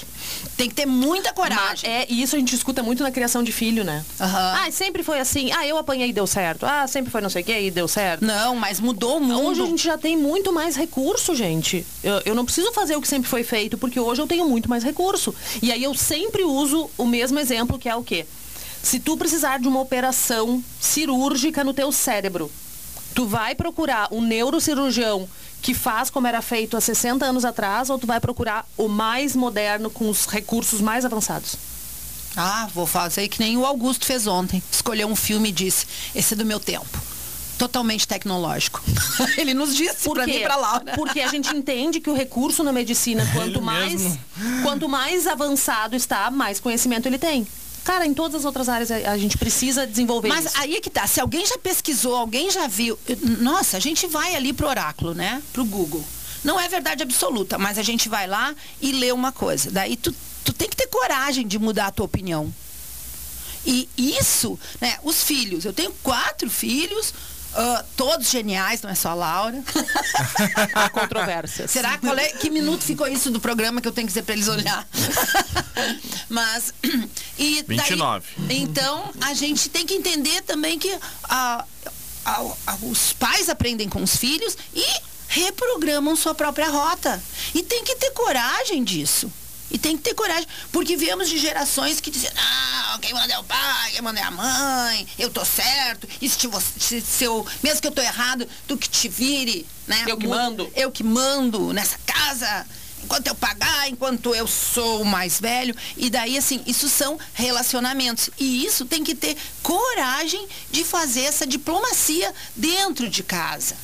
Tem 0.56 0.68
que 0.68 0.74
ter 0.74 0.86
muita 0.86 1.28
Mas, 1.28 1.36
coragem. 1.36 1.88
é, 1.88 2.06
e 2.08 2.20
isso 2.20 2.34
a 2.34 2.38
gente 2.38 2.52
escuta 2.52 2.82
muito 2.82 3.02
na 3.02 3.12
criação 3.12 3.44
de 3.44 3.52
filho, 3.52 3.84
né? 3.84 4.04
Aham. 4.18 4.54
Ah, 4.66 4.70
sempre 4.72 5.04
foi 5.04 5.20
assim. 5.20 5.52
Ah, 5.52 5.64
eu 5.66 5.76
apanhei 5.78 6.08
e 6.08 6.12
deu 6.12 6.26
certo. 6.26 6.66
Ah, 6.66 6.86
sempre 6.88 7.12
foi 7.12 7.20
não 7.20 7.30
sei 7.30 7.42
o 7.42 7.44
que 7.44 7.56
e 7.56 7.70
deu 7.70 7.86
certo. 7.86 8.24
Não, 8.24 8.56
mas 8.56 8.80
mudou 8.80 9.18
o 9.18 9.20
mundo. 9.20 9.46
Hoje 9.50 9.62
a 9.62 9.66
gente 9.66 9.84
já 9.84 9.96
tem 9.96 10.16
muito 10.16 10.52
mais 10.52 10.74
recurso, 10.74 11.32
gente. 11.34 11.86
Eu, 12.02 12.22
eu 12.24 12.34
não 12.34 12.44
preciso 12.44 12.72
fazer 12.72 12.96
o 12.96 13.00
que 13.00 13.06
sempre 13.06 13.28
foi 13.28 13.44
feito, 13.44 13.78
porque 13.78 14.00
hoje 14.00 14.20
eu 14.20 14.26
tenho 14.26 14.48
muito 14.48 14.68
mais 14.68 14.82
recurso. 14.82 15.32
E 15.62 15.70
aí 15.70 15.82
eu 15.84 15.94
sempre 15.94 16.42
uso 16.42 16.90
o 16.98 17.06
mesmo 17.06 17.38
exemplo, 17.38 17.78
que 17.78 17.88
é 17.88 17.94
o 17.94 18.02
quê? 18.02 18.26
Se 18.82 18.98
tu 18.98 19.16
precisar 19.16 19.58
de 19.58 19.68
uma 19.68 19.80
operação 19.80 20.62
cirúrgica 20.80 21.62
no 21.62 21.72
teu 21.72 21.92
cérebro, 21.92 22.50
tu 23.14 23.26
vai 23.26 23.54
procurar 23.54 24.08
um 24.10 24.20
neurocirurgião 24.20 25.28
que 25.62 25.72
faz 25.74 26.10
como 26.10 26.26
era 26.26 26.42
feito 26.42 26.76
há 26.76 26.80
60 26.80 27.24
anos 27.24 27.44
atrás, 27.44 27.88
ou 27.88 27.98
tu 27.98 28.06
vai 28.06 28.18
procurar 28.18 28.66
o 28.76 28.88
mais 28.88 29.36
moderno 29.36 29.88
com 29.88 30.10
os 30.10 30.26
recursos 30.26 30.80
mais 30.80 31.04
avançados? 31.04 31.56
Ah, 32.36 32.68
vou 32.74 32.86
fazer 32.86 33.28
que 33.28 33.38
nem 33.38 33.56
o 33.56 33.64
Augusto 33.64 34.04
fez 34.04 34.26
ontem. 34.26 34.60
Escolheu 34.72 35.06
um 35.06 35.14
filme 35.14 35.50
e 35.50 35.52
disse, 35.52 35.86
esse 36.14 36.34
é 36.34 36.36
do 36.36 36.44
meu 36.44 36.58
tempo. 36.58 36.98
Totalmente 37.58 38.08
tecnológico. 38.08 38.82
Ele 39.38 39.54
nos 39.54 39.76
disse 39.76 40.02
Por 40.02 40.14
pra 40.14 40.26
mim 40.26 40.32
e 40.32 40.40
pra 40.40 40.56
Laura. 40.56 40.94
Porque 40.96 41.20
a 41.20 41.28
gente 41.28 41.54
entende 41.54 42.00
que 42.00 42.10
o 42.10 42.14
recurso 42.14 42.64
na 42.64 42.72
medicina, 42.72 43.24
quanto 43.32 43.58
Ele 43.58 43.60
mais, 43.60 44.02
mesmo. 44.02 44.18
quanto 44.64 44.88
mais 44.88 45.28
avançado 45.28 45.94
está, 45.94 46.28
mais 46.30 46.58
conhecimento 46.58 47.06
ele 47.06 47.18
tem. 47.18 47.46
Cara, 47.84 48.06
em 48.06 48.14
todas 48.14 48.36
as 48.36 48.44
outras 48.44 48.68
áreas 48.68 48.90
a, 48.90 49.18
gente 49.18 49.36
precisa 49.36 49.86
desenvolver 49.86 50.28
Mas 50.28 50.46
isso. 50.46 50.58
aí 50.58 50.76
é 50.76 50.80
que 50.80 50.88
tá, 50.88 51.06
se 51.06 51.20
alguém 51.20 51.44
já 51.44 51.58
pesquisou, 51.58 52.14
alguém 52.14 52.50
já 52.50 52.68
viu, 52.68 52.96
nossa, 53.40 53.76
a 53.76 53.80
gente 53.80 54.06
vai 54.06 54.36
ali 54.36 54.52
pro 54.52 54.68
oráculo, 54.68 55.14
né? 55.14 55.42
Pro 55.52 55.64
Google. 55.64 56.04
Não 56.44 56.60
é 56.60 56.68
verdade 56.68 57.02
absoluta, 57.02 57.58
mas 57.58 57.78
a 57.78 57.82
gente 57.82 58.08
vai 58.08 58.26
lá 58.26 58.54
e 58.80 58.92
lê 58.92 59.10
uma 59.10 59.32
coisa. 59.32 59.70
Daí 59.70 59.96
tu, 59.96 60.14
tu 60.44 60.52
tem 60.52 60.68
que 60.68 60.76
ter 60.76 60.86
coragem 60.86 61.46
de 61.46 61.58
mudar 61.58 61.88
a 61.88 61.90
tua 61.90 62.06
opinião. 62.06 62.52
E 63.64 63.88
isso, 63.96 64.58
né? 64.80 64.98
Os 65.02 65.22
filhos, 65.22 65.64
eu 65.64 65.72
tenho 65.72 65.92
quatro 66.02 66.50
filhos, 66.50 67.14
ah, 67.54 67.84
todos 67.96 68.30
geniais, 68.30 68.80
não 68.82 68.90
é 68.90 68.94
só 68.94 69.10
a 69.10 69.14
Laura. 69.14 69.62
Há 70.74 70.88
controvérsias. 70.90 71.70
Será 71.70 71.98
qual 71.98 72.16
é, 72.18 72.28
que 72.30 72.48
minuto 72.50 72.82
ficou 72.82 73.06
isso 73.06 73.30
do 73.30 73.40
programa 73.40 73.80
que 73.80 73.88
eu 73.88 73.92
tenho 73.92 74.06
que 74.06 74.12
dizer 74.12 74.22
para 74.22 74.34
eles 74.34 74.48
olhar? 74.48 74.86
Mas 76.28 76.72
e 77.38 77.62
daí- 77.62 77.76
29. 77.78 78.26
então 78.50 79.10
a 79.20 79.34
gente 79.34 79.68
tem 79.68 79.86
que 79.86 79.94
entender 79.94 80.42
também 80.42 80.78
que 80.78 80.92
a- 81.24 81.64
a- 82.24 82.42
a- 82.66 82.76
os 82.82 83.12
pais 83.12 83.48
aprendem 83.48 83.88
com 83.88 84.02
os 84.02 84.16
filhos 84.16 84.56
e 84.74 84.84
reprogramam 85.28 86.14
sua 86.16 86.34
própria 86.34 86.68
rota. 86.68 87.22
E 87.54 87.62
tem 87.62 87.82
que 87.84 87.96
ter 87.96 88.10
coragem 88.12 88.82
disso. 88.84 89.30
E 89.72 89.78
tem 89.78 89.96
que 89.96 90.02
ter 90.02 90.14
coragem, 90.14 90.46
porque 90.70 90.96
viemos 90.96 91.30
de 91.30 91.38
gerações 91.38 91.98
que 91.98 92.10
diziam, 92.10 92.32
não, 92.34 92.98
quem 92.98 93.14
manda 93.14 93.32
é 93.32 93.38
o 93.38 93.44
pai, 93.44 93.92
quem 93.92 94.02
manda 94.02 94.20
é 94.20 94.22
a 94.22 94.30
mãe, 94.30 95.06
eu 95.18 95.30
tô 95.30 95.44
certo, 95.44 96.06
e 96.20 96.28
se, 96.28 96.46
você, 96.46 97.00
se, 97.00 97.24
eu, 97.24 97.46
mesmo 97.62 97.80
que 97.80 97.88
eu 97.88 97.92
tô 97.92 98.02
errado, 98.02 98.46
tu 98.68 98.76
que 98.76 98.88
te 98.88 99.08
vire, 99.08 99.66
né? 99.86 100.04
Eu 100.06 100.18
que 100.18 100.26
mando. 100.26 100.70
Eu 100.76 100.90
que 100.90 101.02
mando 101.02 101.72
nessa 101.72 101.98
casa. 102.04 102.66
enquanto 103.02 103.26
eu 103.26 103.34
pagar, 103.34 103.88
enquanto 103.88 104.34
eu 104.34 104.46
sou 104.46 105.02
o 105.02 105.04
mais 105.06 105.40
velho. 105.40 105.74
E 105.96 106.08
daí, 106.10 106.36
assim, 106.36 106.62
isso 106.66 106.88
são 106.88 107.18
relacionamentos. 107.32 108.30
E 108.38 108.64
isso 108.64 108.84
tem 108.84 109.02
que 109.02 109.14
ter 109.14 109.36
coragem 109.62 110.46
de 110.70 110.84
fazer 110.84 111.22
essa 111.22 111.46
diplomacia 111.46 112.32
dentro 112.54 113.08
de 113.08 113.22
casa. 113.22 113.74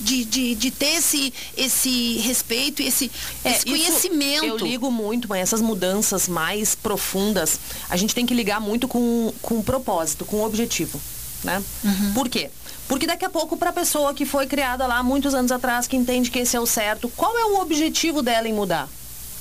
De, 0.00 0.24
de, 0.24 0.54
de 0.56 0.70
ter 0.72 0.96
esse, 0.96 1.32
esse 1.56 2.18
respeito 2.18 2.82
e 2.82 2.88
esse, 2.88 3.10
É, 3.44 3.52
esse 3.52 3.64
conhecimento. 3.64 4.44
Eu 4.44 4.56
ligo 4.56 4.90
muito, 4.90 5.28
mas 5.28 5.40
essas 5.40 5.62
mudanças 5.62 6.26
mais 6.26 6.74
profundas, 6.74 7.60
a 7.88 7.96
gente 7.96 8.12
tem 8.14 8.26
que 8.26 8.34
ligar 8.34 8.60
muito 8.60 8.88
com, 8.88 9.32
com 9.40 9.58
o 9.58 9.62
propósito, 9.62 10.24
com 10.24 10.38
o 10.38 10.44
objetivo. 10.44 11.00
Né? 11.44 11.62
Uhum. 11.84 12.12
Por 12.12 12.28
quê? 12.28 12.50
Porque 12.88 13.06
daqui 13.06 13.24
a 13.24 13.30
pouco, 13.30 13.56
para 13.56 13.70
a 13.70 13.72
pessoa 13.72 14.12
que 14.12 14.26
foi 14.26 14.46
criada 14.46 14.86
lá 14.86 15.02
muitos 15.02 15.32
anos 15.34 15.52
atrás, 15.52 15.86
que 15.86 15.96
entende 15.96 16.30
que 16.30 16.40
esse 16.40 16.56
é 16.56 16.60
o 16.60 16.66
certo, 16.66 17.08
qual 17.10 17.36
é 17.38 17.44
o 17.44 17.60
objetivo 17.60 18.20
dela 18.22 18.48
em 18.48 18.52
mudar? 18.52 18.88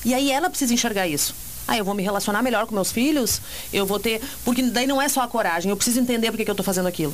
E 0.06 0.14
aí 0.14 0.32
ela 0.32 0.50
precisa 0.50 0.74
enxergar 0.74 1.08
isso. 1.08 1.34
Ah, 1.68 1.78
eu 1.78 1.86
vou 1.86 1.94
me 1.94 2.04
relacionar 2.04 2.42
melhor 2.42 2.66
com 2.66 2.76
meus 2.76 2.92
filhos, 2.92 3.42
eu 3.72 3.86
vou 3.86 4.00
ter. 4.00 4.22
Porque 4.44 4.62
daí 4.64 4.86
não 4.86 5.02
é 5.02 5.08
só 5.08 5.22
a 5.22 5.28
coragem, 5.28 5.70
eu 5.70 5.78
preciso 5.78 6.00
entender 6.00 6.30
por 6.30 6.38
que, 6.38 6.50
eu 6.50 6.54
estou 6.54 6.64
fazendo 6.64 6.88
aquilo. 6.88 7.14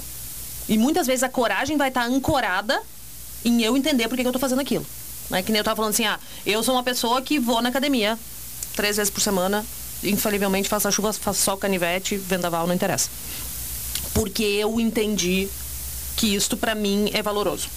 E 0.67 0.77
muitas 0.77 1.07
vezes 1.07 1.23
a 1.23 1.29
coragem 1.29 1.77
vai 1.77 1.89
estar 1.89 2.03
ancorada 2.03 2.81
em 3.43 3.61
eu 3.61 3.75
entender 3.77 4.07
por 4.07 4.15
que, 4.15 4.23
eu 4.23 4.29
estou 4.29 4.39
fazendo 4.39 4.61
aquilo. 4.61 4.85
Né? 5.29 5.43
Que 5.43 5.51
nem 5.51 5.59
eu 5.59 5.61
estava 5.61 5.75
falando 5.75 5.93
assim, 5.93 6.05
ah, 6.05 6.19
eu 6.45 6.63
sou 6.63 6.75
uma 6.75 6.83
pessoa 6.83 7.21
que 7.21 7.39
vou 7.39 7.61
na 7.61 7.69
academia 7.69 8.17
três 8.75 8.97
vezes 8.97 9.11
por 9.11 9.21
semana, 9.21 9.65
infalivelmente 10.03 10.69
faça 10.69 10.89
chuva, 10.91 11.11
faça 11.13 11.43
sol, 11.43 11.57
canivete, 11.57 12.15
vendaval, 12.15 12.65
não 12.65 12.73
interessa. 12.73 13.09
Porque 14.13 14.43
eu 14.43 14.79
entendi 14.79 15.47
que 16.15 16.35
isto 16.35 16.57
para 16.57 16.75
mim 16.75 17.09
é 17.13 17.21
valoroso. 17.21 17.67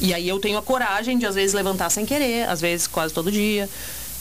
E 0.00 0.14
aí 0.14 0.28
eu 0.28 0.38
tenho 0.38 0.58
a 0.58 0.62
coragem 0.62 1.18
de 1.18 1.26
às 1.26 1.34
vezes 1.34 1.52
levantar 1.52 1.90
sem 1.90 2.06
querer, 2.06 2.48
às 2.48 2.60
vezes 2.60 2.86
quase 2.86 3.12
todo 3.12 3.32
dia. 3.32 3.68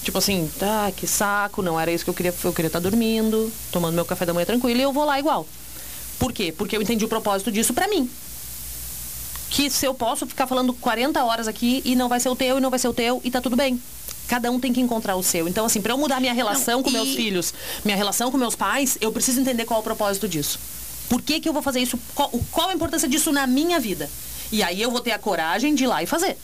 Tipo 0.04 0.18
assim, 0.18 0.50
tá, 0.58 0.92
que 0.96 1.06
saco, 1.06 1.62
não 1.62 1.80
era 1.80 1.92
isso 1.92 2.04
que 2.04 2.10
eu 2.10 2.14
queria, 2.14 2.34
eu 2.44 2.54
queria 2.54 2.68
estar 2.68 2.80
dormindo, 2.80 3.52
tomando 3.72 3.94
meu 3.94 4.06
café 4.06 4.26
da 4.26 4.34
manhã 4.34 4.46
tranquilo 4.46 4.80
e 4.80 4.84
eu 4.84 4.94
vou 4.94 5.06
lá 5.06 5.20
igual. 5.20 5.48
Por 6.18 6.34
quê? 6.34 6.54
Porque 6.56 6.76
eu 6.76 6.82
entendi 6.82 7.06
o 7.06 7.08
propósito 7.08 7.52
disso 7.52 7.74
pra 7.74 7.88
mim. 7.88 8.10
Que 9.50 9.70
se 9.70 9.86
eu 9.86 9.94
posso 9.94 10.26
ficar 10.28 10.46
falando 10.48 10.74
40 10.74 11.24
horas 11.24 11.48
aqui 11.48 11.82
e 11.86 11.96
não 11.96 12.10
vai 12.10 12.20
ser 12.20 12.30
o 12.30 12.36
teu 12.36 12.58
e 12.58 12.62
não 12.62 12.70
vai 12.70 12.80
ser 12.80 12.88
o 12.88 12.94
teu 12.94 13.22
e 13.24 13.32
tá 13.32 13.40
tudo 13.42 13.56
bem. 13.56 13.82
Cada 14.28 14.52
um 14.52 14.60
tem 14.60 14.74
que 14.74 14.82
encontrar 14.82 15.16
o 15.16 15.24
seu. 15.24 15.48
Então, 15.48 15.66
assim, 15.66 15.82
pra 15.82 15.94
eu 15.94 15.98
mudar 15.98 16.20
minha 16.20 16.34
relação 16.34 16.78
Não, 16.78 16.84
com 16.84 16.90
e- 16.90 16.94
meus 16.94 17.16
filhos, 17.16 17.54
minha 17.86 17.96
relação 17.96 18.30
com 18.30 18.38
meus 18.38 18.56
pais, 18.56 18.98
eu 19.00 19.12
preciso 19.12 19.40
entender 19.40 19.64
qual 19.66 19.78
é 19.78 19.82
o 19.82 19.84
propósito 19.84 20.28
disso. 20.28 20.60
Por 21.08 21.22
que, 21.22 21.40
que 21.40 21.48
eu 21.48 21.54
vou 21.54 21.62
fazer 21.62 21.80
isso? 21.80 21.98
Qual, 22.14 22.30
qual 22.52 22.70
a 22.70 22.74
importância 22.74 23.08
disso 23.08 23.32
na 23.32 23.48
minha 23.48 23.80
vida? 23.80 24.10
E 24.52 24.62
aí 24.62 24.82
eu 24.82 24.92
vou 24.92 25.00
ter 25.00 25.12
a 25.12 25.20
coragem 25.20 25.74
de 25.74 25.86
ir 25.86 25.88
lá 25.88 26.04
e 26.04 26.06
fazer. 26.06 26.38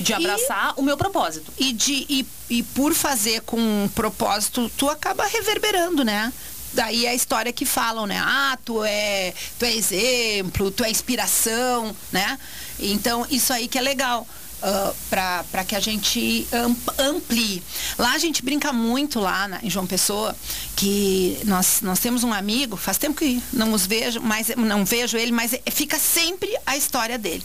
De 0.00 0.14
abraçar 0.14 0.72
o 0.76 0.82
meu 0.82 0.96
propósito. 0.96 1.52
E, 1.58 1.72
de, 1.72 2.06
e, 2.08 2.26
e 2.48 2.62
por 2.62 2.94
fazer 2.94 3.42
com 3.42 3.58
um 3.58 3.88
propósito, 3.94 4.70
tu 4.78 4.88
acaba 4.88 5.26
reverberando, 5.26 6.02
né? 6.04 6.32
Daí 6.72 7.06
é 7.06 7.10
a 7.10 7.14
história 7.14 7.52
que 7.52 7.64
falam, 7.64 8.06
né? 8.06 8.18
Ah, 8.22 8.56
tu 8.64 8.84
é, 8.84 9.32
tu 9.58 9.64
é 9.64 9.74
exemplo, 9.74 10.70
tu 10.70 10.84
é 10.84 10.90
inspiração, 10.90 11.94
né? 12.12 12.38
Então, 12.78 13.26
isso 13.30 13.52
aí 13.52 13.66
que 13.68 13.78
é 13.78 13.80
legal. 13.82 14.26
Uh, 14.60 14.92
para 15.08 15.64
que 15.64 15.76
a 15.76 15.78
gente 15.78 16.44
amp- 16.52 16.90
amplie. 16.98 17.62
Lá 17.96 18.14
a 18.14 18.18
gente 18.18 18.42
brinca 18.42 18.72
muito 18.72 19.20
lá 19.20 19.46
na- 19.46 19.60
em 19.62 19.70
João 19.70 19.86
Pessoa, 19.86 20.34
que 20.74 21.38
nós, 21.44 21.78
nós 21.80 22.00
temos 22.00 22.24
um 22.24 22.32
amigo, 22.32 22.76
faz 22.76 22.98
tempo 22.98 23.16
que 23.20 23.40
não 23.52 23.72
os 23.72 23.86
vejo, 23.86 24.20
mas 24.20 24.48
não 24.56 24.84
vejo 24.84 25.16
ele, 25.16 25.30
mas 25.30 25.52
é- 25.52 25.62
fica 25.70 25.96
sempre 25.96 26.52
a 26.66 26.76
história 26.76 27.16
dele. 27.16 27.44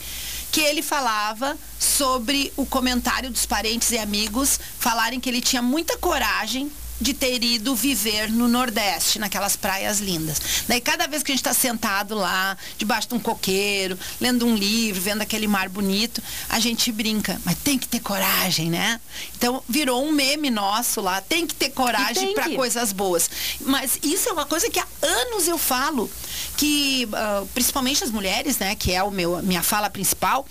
Que 0.52 0.62
ele 0.62 0.82
falava 0.82 1.56
sobre 1.80 2.52
o 2.58 2.66
comentário 2.66 3.30
dos 3.30 3.46
parentes 3.46 3.92
e 3.92 4.00
amigos 4.00 4.60
falarem 4.80 5.20
que 5.20 5.30
ele 5.30 5.40
tinha 5.40 5.62
muita 5.62 5.96
coragem 6.00 6.72
de 7.04 7.14
ter 7.14 7.44
ido 7.44 7.76
viver 7.76 8.32
no 8.32 8.48
Nordeste, 8.48 9.20
naquelas 9.20 9.58
praias 9.58 10.00
lindas. 10.00 10.42
Daí 10.70 10.80
cada 10.80 11.06
vez 11.06 11.22
que 11.22 11.32
a 11.32 11.36
gente 11.36 11.42
está 11.42 11.54
sentado 11.54 12.16
lá, 12.16 12.58
debaixo 12.78 13.10
de 13.10 13.16
um 13.16 13.20
coqueiro, 13.20 14.00
lendo 14.22 14.48
um 14.48 14.56
livro, 14.56 15.02
vendo 15.02 15.22
aquele 15.22 15.46
mar 15.46 15.68
bonito, 15.68 16.24
a 16.48 16.60
gente 16.60 16.92
brinca, 16.94 17.40
mas 17.44 17.58
tem 17.60 17.78
que 17.78 17.88
ter 17.88 18.00
coragem, 18.00 18.70
né? 18.70 19.02
Então 19.36 19.62
virou 19.68 20.02
um 20.04 20.14
meme 20.14 20.50
nosso 20.50 21.02
lá, 21.02 21.20
tem 21.20 21.46
que 21.46 21.54
ter 21.54 21.72
coragem 21.72 22.34
para 22.34 22.50
coisas 22.52 22.94
boas. 22.94 23.30
Mas 23.60 24.00
isso 24.02 24.30
é 24.30 24.32
uma 24.32 24.46
coisa 24.46 24.70
que 24.70 24.80
há 24.80 24.88
anos 25.02 25.48
eu 25.50 25.58
falo, 25.58 26.10
que 26.56 27.08
ah, 27.12 27.44
principalmente 27.54 28.02
as 28.02 28.12
mulheres, 28.12 28.58
né, 28.60 28.76
que 28.76 28.94
é 28.94 29.04
o 29.04 29.12
meu 29.12 29.44
minha 29.44 29.62
fala 29.62 29.90
principal, 29.90 30.48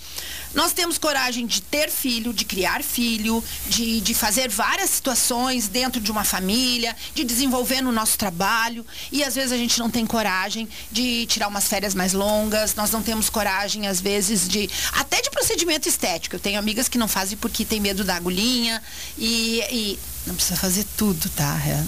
nós 0.54 0.72
temos 0.72 0.98
coragem 0.98 1.46
de 1.46 1.62
ter 1.62 1.90
filho, 1.90 2.32
de 2.32 2.44
criar 2.44 2.82
filho, 2.82 3.42
de, 3.66 4.00
de 4.00 4.14
fazer 4.14 4.48
várias 4.48 4.90
situações 4.90 5.68
dentro 5.68 6.00
de 6.00 6.10
uma 6.10 6.24
família, 6.24 6.94
de 7.14 7.24
desenvolver 7.24 7.80
no 7.80 7.92
nosso 7.92 8.18
trabalho. 8.18 8.84
E 9.10 9.24
às 9.24 9.34
vezes 9.34 9.52
a 9.52 9.56
gente 9.56 9.78
não 9.78 9.90
tem 9.90 10.06
coragem 10.06 10.68
de 10.90 11.26
tirar 11.26 11.48
umas 11.48 11.66
férias 11.66 11.94
mais 11.94 12.12
longas, 12.12 12.74
nós 12.74 12.90
não 12.90 13.02
temos 13.02 13.30
coragem, 13.30 13.86
às 13.86 14.00
vezes, 14.00 14.48
de. 14.48 14.68
até 14.92 15.20
de 15.20 15.30
procedimento 15.30 15.88
estético. 15.88 16.36
Eu 16.36 16.40
tenho 16.40 16.58
amigas 16.58 16.88
que 16.88 16.98
não 16.98 17.08
fazem 17.08 17.36
porque 17.38 17.64
tem 17.64 17.80
medo 17.80 18.04
da 18.04 18.16
agulhinha 18.16 18.82
e. 19.18 19.62
e 19.70 19.98
não 20.26 20.34
precisa 20.34 20.56
fazer 20.56 20.84
tudo, 20.96 21.28
tá? 21.30 21.58
É, 21.66 21.82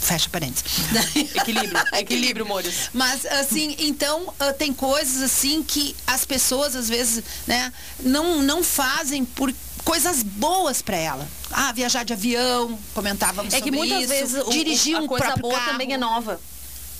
fecha 0.00 0.28
parênteses. 0.28 0.64
Equilíbrio. 1.34 1.84
Equilíbrio, 1.94 2.46
Mores. 2.46 2.90
Mas, 2.92 3.24
assim, 3.26 3.76
então, 3.78 4.32
ah, 4.40 4.52
tem 4.52 4.72
coisas, 4.72 5.22
assim, 5.22 5.62
que 5.62 5.94
as 6.06 6.24
pessoas, 6.24 6.74
às 6.74 6.88
vezes, 6.88 7.22
né, 7.46 7.72
não, 8.00 8.42
não 8.42 8.62
fazem 8.64 9.24
por 9.24 9.52
coisas 9.84 10.22
boas 10.22 10.82
para 10.82 10.96
ela. 10.96 11.28
Ah, 11.50 11.72
viajar 11.72 12.04
de 12.04 12.12
avião, 12.12 12.76
comentávamos 12.92 13.54
É 13.54 13.60
que 13.60 13.66
sobre 13.70 13.78
muitas 13.78 14.00
isso. 14.00 14.08
vezes 14.08 14.42
o- 14.46 14.50
dirigir 14.50 14.96
a 14.96 15.00
um 15.00 15.06
coisa 15.06 15.36
boa 15.36 15.54
carro. 15.54 15.70
também 15.72 15.92
é 15.92 15.96
nova. 15.96 16.40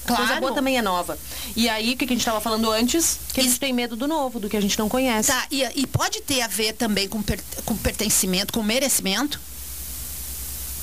A 0.04 0.06
coisa 0.08 0.22
Claro. 0.24 0.40
boa 0.40 0.52
também 0.54 0.78
é 0.78 0.82
nova. 0.82 1.18
E 1.56 1.68
aí, 1.68 1.94
o 1.94 1.96
que 1.96 2.06
que 2.06 2.12
a 2.12 2.16
gente 2.16 2.20
estava 2.20 2.40
falando 2.40 2.70
antes? 2.70 3.18
Que 3.34 3.40
a 3.40 3.42
gente 3.42 3.50
Isso. 3.50 3.58
tem 3.60 3.72
medo 3.72 3.96
do 3.96 4.06
novo, 4.06 4.38
do 4.38 4.48
que 4.48 4.56
a 4.56 4.60
gente 4.60 4.78
não 4.78 4.88
conhece. 4.88 5.32
Tá, 5.32 5.44
e, 5.50 5.64
e 5.74 5.84
pode 5.84 6.20
ter 6.20 6.42
a 6.42 6.46
ver 6.46 6.74
também 6.74 7.08
com, 7.08 7.20
per- 7.20 7.42
com 7.64 7.76
pertencimento, 7.76 8.52
com 8.52 8.62
merecimento? 8.62 9.40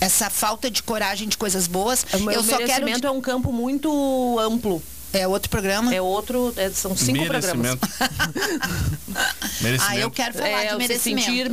Essa 0.03 0.29
falta 0.29 0.69
de 0.69 0.81
coragem 0.83 1.27
de 1.27 1.37
coisas 1.37 1.67
boas. 1.67 2.05
O 2.13 2.19
meu 2.19 2.33
Eu 2.35 2.43
só 2.43 2.57
quero... 2.57 2.67
merecimento 2.85 3.07
é 3.07 3.11
um 3.11 3.21
campo 3.21 3.51
muito 3.51 4.37
amplo. 4.39 4.81
É 5.11 5.27
outro 5.27 5.47
programa? 5.49 5.93
É 5.93 6.01
outro, 6.01 6.51
é- 6.57 6.71
são 6.71 6.97
cinco 6.97 7.25
programas. 7.25 7.55
Merecimento. 7.55 7.87
Merecimento. 9.61 9.83
Ah, 9.93 9.97
eu 9.97 10.09
quero 10.11 10.33
falar 10.33 10.47
É, 10.49 10.63
de 10.65 10.71
se 10.71 10.77
merecimento. 10.77 11.25
sentir, 11.25 11.49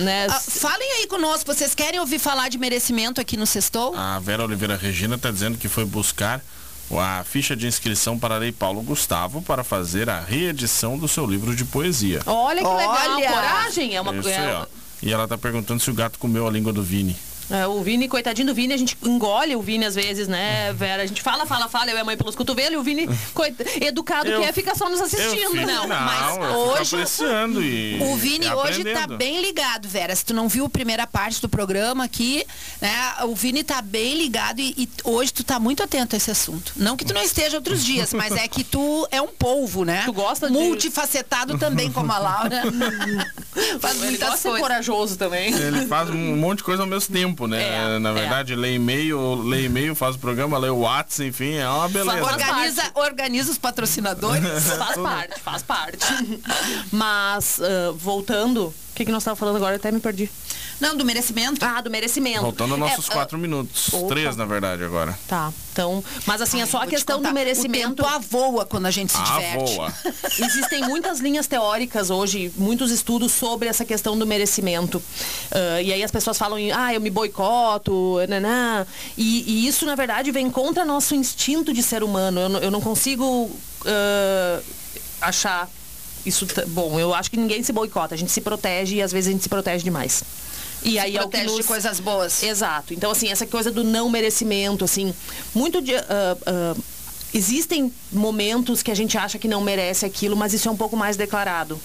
né, 0.00 0.26
Ah, 0.30 0.40
falem 0.40 0.92
aí 1.00 1.06
conosco, 1.08 1.52
vocês 1.52 1.74
querem 1.74 1.98
ouvir 1.98 2.18
falar 2.18 2.48
de 2.48 2.56
merecimento 2.58 3.20
aqui 3.20 3.36
no 3.36 3.46
Sextou? 3.46 3.94
A 3.96 4.18
Vera 4.20 4.44
Oliveira 4.44 4.76
Regina 4.76 5.16
está 5.16 5.30
dizendo 5.30 5.58
que 5.58 5.68
foi 5.68 5.84
buscar 5.84 6.40
a 6.96 7.24
ficha 7.24 7.56
de 7.56 7.66
inscrição 7.66 8.16
para 8.18 8.36
a 8.36 8.38
Lei 8.38 8.52
Paulo 8.52 8.80
Gustavo 8.82 9.42
para 9.42 9.64
fazer 9.64 10.08
a 10.08 10.20
reedição 10.20 10.96
do 10.96 11.08
seu 11.08 11.26
livro 11.26 11.56
de 11.56 11.64
poesia. 11.64 12.20
Olha 12.26 12.62
que 12.62 12.68
legal, 12.68 13.16
Olha! 13.16 13.28
coragem. 13.28 13.96
É 13.96 14.00
uma 14.00 14.14
Isso 14.14 14.28
é-. 14.28 14.66
E 15.02 15.12
ela 15.12 15.26
tá 15.26 15.36
perguntando 15.36 15.82
se 15.82 15.90
o 15.90 15.94
gato 15.94 16.18
comeu 16.18 16.46
a 16.46 16.50
língua 16.50 16.72
do 16.72 16.82
Vini. 16.82 17.16
É, 17.50 17.66
o 17.66 17.82
Vini, 17.82 18.08
coitadinho 18.08 18.46
do 18.48 18.54
Vini, 18.54 18.72
a 18.72 18.76
gente 18.76 18.96
engole 19.02 19.54
o 19.54 19.60
Vini 19.62 19.84
às 19.84 19.94
vezes, 19.94 20.26
né, 20.28 20.72
Vera? 20.72 21.02
A 21.02 21.06
gente 21.06 21.20
fala, 21.22 21.44
fala, 21.46 21.68
fala, 21.68 21.90
eu 21.90 21.96
e 21.96 22.00
a 22.00 22.04
mãe 22.04 22.16
pelos 22.16 22.34
cotovelos, 22.34 22.72
e 22.72 22.76
o 22.76 22.82
Vini, 22.82 23.08
coita- 23.34 23.64
educado 23.84 24.28
Eu- 24.30 24.40
que 24.40 24.46
é, 24.46 24.52
fica 24.52 24.74
só 24.74 24.88
nos 24.88 25.00
Eu 25.00 25.06
assistindo. 25.06 25.50
fico- 25.50 25.66
não, 25.66 25.86
mas 25.88 26.36
eu 26.36 26.42
fico 26.42 26.46
hoje- 26.58 26.94
apreciando 26.96 27.62
e 27.62 27.98
O 28.02 28.16
Vini 28.16 28.46
e 28.46 28.52
hoje 28.54 28.84
tá 28.84 29.06
bem 29.06 29.40
ligado, 29.42 29.88
Vera. 29.88 30.14
Se 30.16 30.24
tu 30.24 30.32
não 30.34 30.48
viu 30.48 30.64
a 30.66 30.70
primeira 30.70 31.06
parte 31.06 31.40
do 31.40 31.48
programa 31.48 32.04
aqui, 32.04 32.44
né? 32.80 32.92
O 33.24 33.34
Vini 33.34 33.62
tá 33.62 33.82
bem 33.82 34.14
ligado 34.16 34.60
e, 34.60 34.74
e 34.78 34.88
hoje 35.04 35.32
tu 35.32 35.44
tá 35.44 35.58
muito 35.60 35.82
atento 35.82 36.14
a 36.14 36.16
esse 36.16 36.30
assunto. 36.30 36.72
Não 36.76 36.96
que 36.96 37.04
tu 37.04 37.12
não 37.14 37.22
esteja 37.22 37.56
outros 37.56 37.84
dias, 37.84 38.12
mas 38.14 38.34
é 38.36 38.46
que 38.48 38.64
tu 38.64 39.06
é 39.10 39.20
um 39.20 39.28
polvo, 39.28 39.84
né? 39.84 40.02
Tu 40.04 40.12
gosta 40.12 40.46
de- 40.46 40.52
Multifacetado 40.52 41.58
também, 41.58 41.90
como 41.92 42.10
a 42.12 42.18
Laura. 42.18 42.62
Faz 43.80 43.96
Ele 43.96 44.04
muitas 44.10 44.28
gosta 44.28 44.36
de 44.36 44.42
ser 44.42 44.48
coisas. 44.48 44.60
corajoso 44.68 45.16
também. 45.16 45.52
Ele 45.52 45.86
faz 45.86 46.10
um 46.10 46.36
monte 46.36 46.58
de 46.58 46.64
coisa 46.64 46.82
ao 46.82 46.88
mesmo 46.88 47.12
tempo, 47.14 47.33
né? 47.46 47.96
É, 47.96 47.98
Na 47.98 48.10
é. 48.10 48.14
verdade, 48.14 48.54
lê 48.54 48.74
e-mail, 48.74 49.34
lê 49.42 49.64
e-mail, 49.64 49.94
faz 49.94 50.16
o 50.16 50.18
programa, 50.18 50.56
lê 50.58 50.68
o 50.68 50.78
WhatsApp, 50.78 51.28
enfim, 51.28 51.54
é 51.54 51.68
uma 51.68 51.88
beleza. 51.88 52.24
Organiza, 52.24 52.82
organiza 52.94 53.50
os 53.50 53.58
patrocinadores. 53.58 54.64
Faz 54.74 54.96
parte, 54.96 55.40
faz 55.40 55.62
parte. 55.62 56.06
Mas, 56.92 57.60
ah, 57.60 57.92
voltando, 57.96 58.72
que, 58.94 59.04
que 59.04 59.10
nós 59.12 59.22
estávamos 59.22 59.40
falando 59.40 59.56
agora? 59.56 59.72
Eu 59.74 59.76
até 59.76 59.90
me 59.90 60.00
perdi. 60.00 60.30
Não, 60.80 60.96
do 60.96 61.04
merecimento. 61.04 61.64
Ah, 61.64 61.80
do 61.80 61.90
merecimento. 61.90 62.42
Voltando 62.42 62.72
aos 62.72 62.80
nossos 62.80 63.08
É, 63.08 63.12
quatro 63.12 63.38
minutos. 63.38 63.92
opa. 63.92 64.08
Três, 64.08 64.36
na 64.36 64.44
verdade, 64.44 64.82
agora. 64.82 65.16
Tá, 65.28 65.52
então, 65.72 66.02
mas 66.26 66.40
assim, 66.42 66.60
é 66.60 66.66
só 66.66 66.78
a 66.82 66.86
questão 66.86 67.18
contar, 67.18 67.28
do 67.30 67.34
merecimento. 67.34 68.02
O 68.02 68.04
tempo 68.04 68.08
avoa 68.08 68.64
quando 68.66 68.86
a 68.86 68.90
gente 68.90 69.12
se 69.12 69.22
diverte. 69.22 69.74
voa. 69.76 69.92
Existem 70.38 70.82
muitas 70.82 71.20
linhas 71.20 71.46
teóricas 71.46 72.10
hoje, 72.10 72.52
muitos 72.56 72.90
estudos 72.90 73.30
sobre 73.32 73.68
essa 73.68 73.84
questão 73.84 74.18
do 74.18 74.26
merecimento. 74.26 75.02
Ah, 75.52 75.80
e 75.80 75.92
aí 75.92 76.02
as 76.02 76.10
pessoas 76.10 76.36
falam, 76.36 76.58
em, 76.58 76.72
ah, 76.72 76.92
eu 76.92 77.00
me 77.00 77.10
boicoto, 77.10 78.16
nanã. 78.28 78.84
E, 79.16 79.44
e 79.46 79.66
isso, 79.68 79.86
na 79.86 79.94
verdade, 79.94 80.30
vem 80.32 80.50
contra 80.50 80.84
nosso 80.84 81.14
instinto 81.14 81.72
de 81.72 81.82
ser 81.82 82.02
humano. 82.02 82.40
Eu, 82.40 82.48
não- 82.48 82.60
eu 82.60 82.70
não 82.70 82.80
consigo 82.80 83.50
ah, 83.86 84.60
achar 85.20 85.68
isso, 86.24 86.46
bom, 86.68 86.98
eu 86.98 87.14
acho 87.14 87.30
que 87.30 87.36
ninguém 87.36 87.62
se 87.62 87.72
boicota, 87.72 88.14
a 88.14 88.18
gente 88.18 88.30
se 88.32 88.40
protege 88.40 88.96
e 88.96 89.02
às 89.02 89.12
vezes 89.12 89.28
a 89.28 89.32
gente 89.32 89.42
se 89.42 89.48
protege 89.48 89.82
demais. 89.84 90.22
E 90.82 90.98
aí 90.98 91.12
Se 91.12 91.18
é 91.18 91.20
o 91.20 91.24
que 91.24 91.28
protege 91.30 91.50
de 91.50 91.56
nos- 91.58 91.66
coisas 91.66 92.00
boas. 92.00 92.42
Exato. 92.42 92.92
Então, 92.92 93.10
assim, 93.10 93.28
essa 93.28 93.46
coisa 93.46 93.70
do 93.70 93.82
não 93.82 94.10
merecimento, 94.10 94.84
assim, 94.84 95.14
muito 95.54 95.80
de. 95.80 95.94
ah, 95.96 96.36
ah, 96.46 96.74
existem 97.32 97.92
momentos 98.12 98.82
que 98.82 98.90
a 98.90 98.94
gente 98.94 99.16
acha 99.18 99.38
que 99.38 99.48
não 99.48 99.60
merece 99.62 100.04
aquilo, 100.04 100.36
mas 100.36 100.52
isso 100.52 100.68
é 100.68 100.70
um 100.70 100.76
pouco 100.76 100.96
mais 100.96 101.16
declarado. 101.16 101.80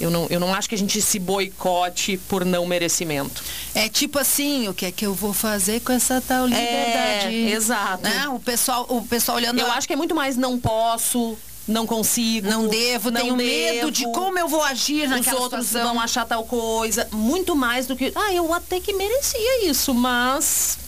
Eu 0.00 0.10
não, 0.10 0.26
eu 0.30 0.40
não 0.40 0.54
acho 0.54 0.66
que 0.66 0.74
a 0.74 0.78
gente 0.78 1.02
se 1.02 1.18
boicote 1.18 2.16
por 2.26 2.42
não 2.46 2.64
merecimento. 2.66 3.44
É 3.74 3.86
tipo 3.86 4.18
assim, 4.18 4.66
o 4.68 4.72
que 4.72 4.86
é 4.86 4.90
que 4.90 5.04
eu 5.04 5.12
vou 5.12 5.34
fazer 5.34 5.80
com 5.80 5.92
essa 5.92 6.22
tal 6.26 6.46
liberdade? 6.46 7.34
exato. 7.52 8.04
Né? 8.04 8.26
O 8.28 8.40
pessoal, 8.40 8.86
o 8.88 9.02
pessoal 9.06 9.36
olhando. 9.36 9.60
Eu 9.60 9.70
acho 9.70 9.86
que 9.86 9.92
é 9.92 9.96
muito 9.96 10.14
mais 10.14 10.38
não 10.38 10.58
posso, 10.58 11.36
não 11.68 11.86
consigo. 11.86 12.48
não 12.48 12.66
devo, 12.68 13.10
não 13.10 13.20
tenho 13.20 13.36
medo 13.36 13.90
de 13.90 14.04
como 14.12 14.38
eu 14.38 14.48
vou 14.48 14.62
agir 14.62 15.04
os 15.04 15.10
naquela 15.10 15.40
outros 15.40 15.66
situação. 15.66 15.92
vão 15.94 16.02
achar 16.02 16.24
tal 16.26 16.44
coisa. 16.44 17.08
Muito 17.12 17.54
mais 17.54 17.86
do 17.86 17.94
que. 17.96 18.12
Ah, 18.14 18.32
eu 18.32 18.52
até 18.52 18.80
que 18.80 18.92
merecia 18.92 19.66
isso, 19.68 19.94
mas. 19.94 20.78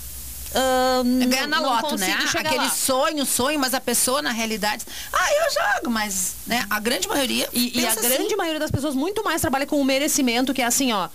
ah, 0.54 1.02
É 1.22 1.26
ganhar 1.26 1.46
na 1.46 1.60
loto, 1.60 1.96
né? 1.96 2.06
chegar 2.26 2.40
Aquele 2.46 2.64
lá. 2.64 2.70
sonho, 2.70 3.24
sonho, 3.24 3.58
mas 3.60 3.74
a 3.74 3.80
pessoa 3.80 4.20
na 4.22 4.32
realidade, 4.32 4.84
ah, 5.12 5.28
eu 5.32 5.50
jogo, 5.76 5.90
mas 5.90 6.34
né, 6.46 6.66
a 6.68 6.78
grande 6.80 7.06
maioria 7.08 7.48
E, 7.52 7.78
e 7.80 7.86
a 7.86 7.90
pensa 7.90 8.00
grande 8.08 8.26
assim. 8.26 8.36
maioria 8.36 8.60
das 8.60 8.70
pessoas 8.70 8.94
muito 8.94 9.22
mais 9.24 9.40
trabalha 9.40 9.66
com 9.66 9.80
o 9.80 9.84
merecimento, 9.84 10.52
que 10.52 10.60
é 10.62 10.66
assim, 10.66 10.92
ó. 10.92 11.08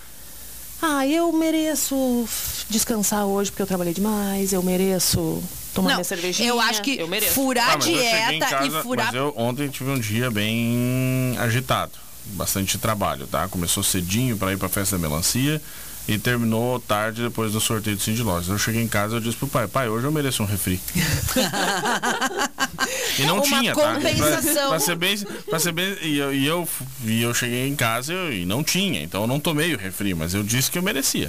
Ah, 0.81 1.07
eu 1.07 1.31
mereço 1.33 2.27
descansar 2.69 3.25
hoje 3.25 3.49
porque 3.51 3.63
eu 3.63 3.67
trabalhei 3.67 3.93
demais, 3.95 4.53
eu 4.53 4.61
mereço 4.61 5.41
tomar 5.77 5.89
Não, 5.89 5.95
minha 5.97 6.03
cervejinha. 6.03 6.49
eu 6.49 6.59
acho 6.59 6.81
que 6.81 6.97
eu 6.97 7.07
furar 7.31 7.71
Ah, 7.73 7.75
dieta 7.77 8.45
casa, 8.45 8.65
e 8.67 8.81
furar 8.83 9.05
Mas 9.07 9.15
eu 9.15 9.33
ontem 9.37 9.69
tive 9.69 9.89
um 9.89 9.99
dia 9.99 10.29
bem 10.29 11.35
agitado. 11.39 11.91
Bastante 12.25 12.77
trabalho, 12.77 13.25
tá? 13.27 13.47
Começou 13.47 13.81
cedinho 13.83 14.35
para 14.37 14.51
ir 14.51 14.57
pra 14.57 14.67
festa 14.67 14.97
da 14.97 15.01
melancia 15.07 15.61
e 16.07 16.17
terminou 16.17 16.79
tarde 16.79 17.21
depois 17.21 17.51
do 17.51 17.59
sorteio 17.59 17.95
do 17.97 18.01
Cindy 18.01 18.23
Lojas. 18.23 18.47
Eu 18.47 18.57
cheguei 18.57 18.81
em 18.81 18.87
casa 18.87 19.15
e 19.15 19.17
eu 19.17 19.21
disse 19.21 19.35
pro 19.35 19.47
pai, 19.47 19.67
pai, 19.67 19.89
hoje 19.89 20.05
eu 20.05 20.11
mereço 20.11 20.41
um 20.41 20.45
refri. 20.45 20.79
e 23.19 23.23
não 23.25 23.35
Uma 23.35 23.43
tinha, 23.43 23.75
tá? 23.75 23.95
compensação. 23.95 24.53
Pra, 24.53 24.67
pra 24.69 24.79
ser 24.79 24.95
bem. 24.95 25.17
Pra 25.49 25.59
ser 25.59 25.71
bem 25.73 25.97
e, 26.01 26.17
eu, 26.17 26.33
e, 26.33 26.45
eu, 26.45 26.67
e 27.03 27.21
eu 27.21 27.33
cheguei 27.33 27.67
em 27.67 27.75
casa 27.75 28.13
e, 28.13 28.43
e 28.43 28.45
não 28.45 28.63
tinha. 28.63 29.03
Então 29.03 29.21
eu 29.21 29.27
não 29.27 29.39
tomei 29.39 29.73
o 29.73 29.77
refri, 29.77 30.13
mas 30.13 30.33
eu 30.33 30.43
disse 30.43 30.71
que 30.71 30.77
eu 30.77 30.83
merecia. 30.83 31.27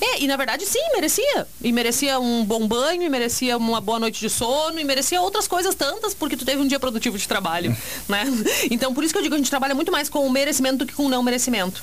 É, 0.00 0.20
e 0.20 0.26
na 0.26 0.36
verdade 0.36 0.66
sim, 0.66 0.82
merecia. 0.94 1.46
E 1.62 1.72
merecia 1.72 2.20
um 2.20 2.44
bom 2.44 2.66
banho, 2.68 3.02
e 3.02 3.08
merecia 3.08 3.56
uma 3.56 3.80
boa 3.80 3.98
noite 3.98 4.20
de 4.20 4.28
sono, 4.28 4.78
e 4.78 4.84
merecia 4.84 5.20
outras 5.20 5.48
coisas 5.48 5.74
tantas, 5.74 6.12
porque 6.12 6.36
tu 6.36 6.44
teve 6.44 6.60
um 6.60 6.66
dia 6.66 6.78
produtivo 6.78 7.16
de 7.16 7.26
trabalho, 7.26 7.74
né? 8.08 8.24
Então 8.70 8.92
por 8.92 9.02
isso 9.02 9.14
que 9.14 9.18
eu 9.18 9.22
digo 9.22 9.34
que 9.34 9.40
a 9.40 9.42
gente 9.42 9.50
trabalha 9.50 9.74
muito 9.74 9.90
mais 9.90 10.08
com 10.08 10.26
o 10.26 10.30
merecimento 10.30 10.78
do 10.78 10.86
que 10.86 10.92
com 10.92 11.06
o 11.06 11.08
não 11.08 11.22
merecimento. 11.22 11.82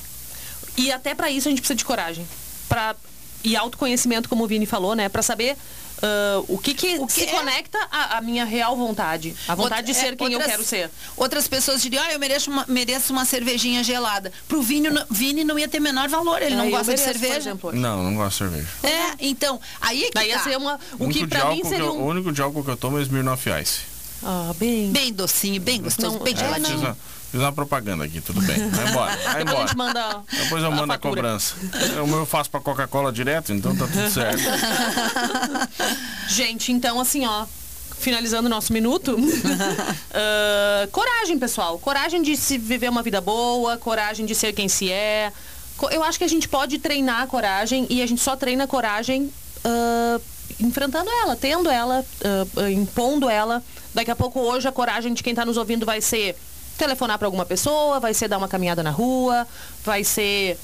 E 0.78 0.92
até 0.92 1.14
pra 1.16 1.30
isso 1.32 1.48
a 1.48 1.52
gente 1.52 1.60
precisa 1.62 1.76
de 1.76 1.84
coragem. 1.84 2.26
Pra, 2.70 2.96
e 3.44 3.56
autoconhecimento, 3.56 4.30
como 4.30 4.44
o 4.44 4.48
Vini 4.48 4.66
falou, 4.66 4.96
né? 4.96 5.10
Pra 5.10 5.22
saber 5.24 5.58
ah, 6.04 6.44
o 6.48 6.58
que, 6.60 6.74
que, 6.76 6.96
O 7.00 7.08
que 7.08 7.14
se 7.14 7.24
é? 7.24 7.26
conecta 7.32 7.80
à, 7.92 8.18
à 8.18 8.22
minha 8.22 8.46
real 8.46 8.76
vontade. 8.78 9.36
A 9.48 9.56
vontade 9.56 9.88
de 9.88 9.92
Outra- 9.94 10.04
ser 10.08 10.14
é, 10.14 10.16
quem 10.16 10.28
outras- 10.28 10.44
eu 10.46 10.50
quero 10.52 10.64
ser. 10.64 10.92
Outras 11.16 11.48
pessoas 11.48 11.82
diriam, 11.82 12.04
ah, 12.04 12.12
eu 12.14 12.20
mereço 12.20 12.52
uma, 12.52 12.66
mereço 12.68 13.12
uma 13.12 13.26
cervejinha 13.26 13.84
gelada. 13.84 14.32
Pro 14.48 14.62
Vini, 14.62 14.90
não- 14.92 15.06
Vini 15.10 15.44
não 15.44 15.58
ia 15.58 15.68
ter 15.68 15.80
menor 15.80 16.08
valor, 16.10 16.42
ele 16.42 16.54
Ah, 16.54 16.58
não 16.58 16.70
gosta 16.70 16.94
de 16.94 17.00
mereço, 17.02 17.06
por 17.06 17.20
cerveja. 17.20 17.38
exemplo. 17.50 17.72
Não, 17.74 18.04
não 18.04 18.16
gosto 18.16 18.44
de 18.46 18.52
cerveja. 18.52 18.68
É, 18.84 19.16
então, 19.20 19.60
aí 19.82 20.04
é 20.04 20.08
que 20.08 20.14
Daí 20.14 20.28
ia 20.30 20.38
tá. 20.38 20.44
ser 20.44 20.58
uma. 20.58 20.80
O 21.00 21.06
único 21.06 21.20
que 21.20 21.26
de 21.26 21.28
pra 21.28 21.50
mim 21.50 21.64
seria 21.64 21.80
eu- 21.80 21.96
um. 21.96 22.04
O 22.04 22.06
único 22.08 22.32
de 22.32 22.42
álcool 22.42 22.64
que 22.64 22.70
eu 22.70 22.78
tomo 22.78 23.00
é 23.00 23.02
Smirnoff 23.02 23.50
Ice. 23.62 23.80
Ah, 24.24 24.54
bem. 24.58 24.92
Bem 24.92 25.14
docinho, 25.14 25.60
bem 25.62 25.82
gostoso, 25.82 26.18
Não, 26.18 26.24
bem 26.24 26.34
é, 26.34 26.38
geladinho. 26.38 26.98
Fiz 27.32 27.42
uma, 27.42 27.52
propaganda 27.52 28.06
aqui, 28.06 28.22
tudo 28.22 28.42
bem. 28.42 28.70
Vai 28.70 28.90
embora, 28.90 29.18
vai 29.18 29.18
Depois 29.18 29.36
a 29.36 29.42
embora. 29.42 29.68
gente 29.68 29.78
manda. 29.78 30.24
Depois 30.32 30.64
eu 30.64 30.72
mando 30.72 30.94
a, 30.94 30.98
cobrança. 30.98 31.56
O 32.02 32.08
meu 32.08 32.20
eu 32.20 32.26
faço 32.26 32.50
pra 32.50 32.62
Coca-Cola 32.62 33.12
direto, 33.12 33.52
então 33.52 33.76
tá 33.76 33.86
tudo 33.86 34.10
certo. 34.10 34.42
Gente, 36.30 36.72
então 36.72 37.00
assim, 37.00 37.26
ó. 37.26 37.46
Finalizando 38.00 38.46
o 38.46 38.50
nosso 38.50 38.72
minuto. 38.72 39.18
ah, 40.14 40.88
coragem, 40.92 41.38
pessoal. 41.38 41.80
Coragem 41.80 42.22
de 42.22 42.38
se 42.38 42.58
viver 42.58 42.90
uma 42.90 43.02
vida 43.02 43.20
boa, 43.20 43.76
coragem 43.78 44.26
de 44.26 44.36
ser 44.36 44.54
quem 44.54 44.70
se 44.70 44.92
é. 44.92 45.34
Eu 45.92 46.04
acho 46.04 46.18
que 46.18 46.24
a 46.24 46.30
gente 46.30 46.48
pode 46.48 46.80
treinar 46.80 47.24
a 47.24 47.28
coragem 47.28 47.88
e 47.90 48.02
a 48.02 48.06
gente 48.06 48.22
só 48.22 48.36
treina 48.36 48.64
a 48.66 48.68
coragem 48.68 49.32
ah, 49.66 50.20
enfrentando 50.60 51.10
ela, 51.10 51.36
tendo 51.36 51.70
ela, 51.70 52.06
ah, 52.24 52.72
impondo 52.72 53.30
ela. 53.30 53.64
Daqui 53.94 54.12
a 54.12 54.16
pouco, 54.16 54.40
hoje, 54.40 54.68
a 54.68 54.72
coragem 54.72 55.14
de 55.14 55.24
quem 55.24 55.32
está 55.32 55.44
nos 55.44 55.58
ouvindo 55.58 55.86
vai 55.86 56.00
ser 56.00 56.38
telefonar 56.78 57.18
para 57.18 57.28
alguma 57.28 57.46
pessoa, 57.46 58.00
vai 58.00 58.14
ser 58.14 58.28
dar 58.28 58.38
uma 58.38 58.48
caminhada 58.48 58.84
na 58.84 58.92
rua, 58.92 59.48
vai 59.84 60.04
ser. 60.04 60.58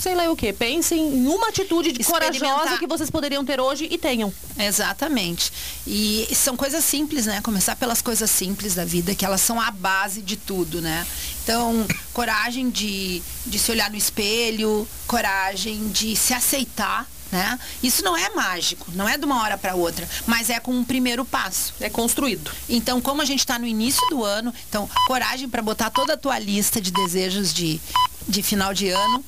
Sei 0.00 0.14
lá 0.14 0.30
o 0.30 0.36
que. 0.36 0.52
Pensem 0.52 1.00
em 1.00 1.26
uma 1.26 1.48
atitude 1.48 1.90
de 1.90 2.04
corajosa 2.04 2.76
que 2.78 2.86
vocês 2.86 3.10
poderiam 3.10 3.42
ter 3.46 3.58
hoje 3.58 3.88
e 3.90 3.96
tenham. 3.96 4.30
Exatamente. 4.58 5.50
E 5.86 6.28
são 6.34 6.54
coisas 6.54 6.84
simples, 6.84 7.24
né? 7.24 7.40
Começar 7.40 7.76
pelas 7.76 8.02
coisas 8.02 8.30
simples 8.30 8.74
da 8.74 8.84
vida, 8.84 9.14
que 9.14 9.24
elas 9.24 9.40
são 9.40 9.58
a 9.58 9.70
base 9.70 10.20
de 10.20 10.36
tudo, 10.36 10.82
né? 10.82 11.06
Então, 11.42 11.86
coragem 12.12 12.68
de, 12.68 13.22
de 13.46 13.58
se 13.58 13.70
olhar 13.70 13.90
no 13.90 13.96
espelho, 13.96 14.86
coragem 15.06 15.88
de 15.88 16.14
se 16.14 16.34
aceitar, 16.34 17.08
né? 17.32 17.58
Isso 17.82 18.02
não 18.02 18.16
é 18.16 18.30
mágico, 18.30 18.86
não 18.94 19.08
é 19.08 19.16
de 19.18 19.24
uma 19.24 19.42
hora 19.42 19.58
para 19.58 19.74
outra, 19.74 20.08
mas 20.26 20.50
é 20.50 20.60
com 20.60 20.72
um 20.72 20.84
primeiro 20.84 21.24
passo. 21.24 21.74
É 21.80 21.88
construído. 21.90 22.50
Então, 22.68 23.00
como 23.00 23.20
a 23.22 23.24
gente 23.24 23.40
está 23.40 23.58
no 23.58 23.66
início 23.66 24.00
do 24.08 24.24
ano, 24.24 24.52
então, 24.68 24.88
coragem 25.06 25.48
para 25.48 25.62
botar 25.62 25.90
toda 25.90 26.14
a 26.14 26.16
tua 26.16 26.38
lista 26.38 26.80
de 26.80 26.90
desejos 26.90 27.52
de, 27.52 27.80
de 28.28 28.42
final 28.42 28.72
de 28.72 28.88
ano. 28.88 29.24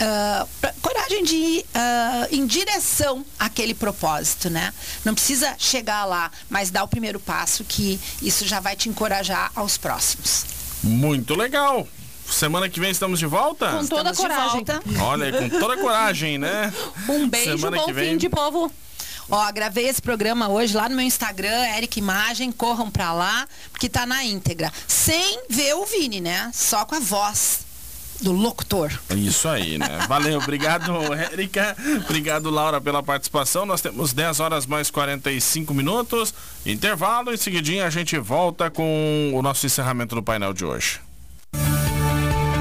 ah, 0.00 0.46
pra- 0.60 0.74
coragem 0.80 1.24
de 1.24 1.34
ir 1.34 1.66
ah, 1.74 2.28
em 2.30 2.46
direção 2.46 3.24
àquele 3.38 3.74
propósito, 3.74 4.48
né? 4.48 4.72
Não 5.04 5.14
precisa 5.14 5.54
chegar 5.58 6.04
lá, 6.04 6.30
mas 6.48 6.70
dar 6.70 6.84
o 6.84 6.88
primeiro 6.88 7.18
passo 7.20 7.64
que 7.64 7.98
isso 8.22 8.46
já 8.46 8.60
vai 8.60 8.76
te 8.76 8.88
encorajar 8.88 9.50
aos 9.54 9.76
próximos. 9.76 10.44
Muito 10.82 11.34
legal. 11.34 11.86
Semana 12.30 12.68
que 12.68 12.80
vem 12.80 12.90
estamos 12.90 13.18
de 13.18 13.26
volta? 13.26 13.70
Com 13.72 13.86
toda 13.86 14.10
a 14.10 14.12
Estamos 14.12 14.34
coragem. 14.34 14.64
Olha, 15.00 15.26
aí, 15.26 15.50
com 15.50 15.58
toda 15.58 15.74
a 15.74 15.76
coragem, 15.78 16.38
né? 16.38 16.72
Um 17.08 17.28
beijo, 17.28 17.56
Semana 17.56 17.76
bom 17.78 17.84
que 17.86 17.92
vem. 17.92 18.10
fim 18.12 18.16
de 18.16 18.28
povo. 18.28 18.70
Ó, 19.30 19.52
gravei 19.52 19.88
esse 19.88 20.02
programa 20.02 20.48
hoje 20.48 20.76
lá 20.76 20.88
no 20.88 20.96
meu 20.96 21.04
Instagram, 21.04 21.76
Eric 21.76 21.98
Imagem, 21.98 22.50
corram 22.50 22.90
pra 22.90 23.12
lá, 23.12 23.46
porque 23.70 23.88
tá 23.88 24.04
na 24.04 24.24
íntegra. 24.24 24.72
Sem 24.88 25.40
ver 25.48 25.74
o 25.74 25.84
Vini, 25.86 26.20
né? 26.20 26.50
Só 26.52 26.84
com 26.84 26.96
a 26.96 27.00
voz 27.00 27.60
do 28.20 28.32
locutor. 28.32 28.90
Isso 29.10 29.48
aí, 29.48 29.78
né? 29.78 29.86
Valeu, 30.08 30.38
obrigado, 30.38 30.92
Érica. 31.14 31.76
Obrigado, 32.04 32.50
Laura, 32.50 32.80
pela 32.80 33.02
participação. 33.02 33.64
Nós 33.64 33.80
temos 33.80 34.12
10 34.12 34.40
horas 34.40 34.66
mais 34.66 34.90
45 34.90 35.72
minutos. 35.72 36.34
Intervalo, 36.66 37.32
em 37.32 37.36
seguidinho 37.36 37.84
a 37.84 37.90
gente 37.90 38.18
volta 38.18 38.68
com 38.70 39.32
o 39.32 39.40
nosso 39.42 39.64
encerramento 39.64 40.14
do 40.14 40.22
painel 40.22 40.52
de 40.52 40.64
hoje. 40.64 41.00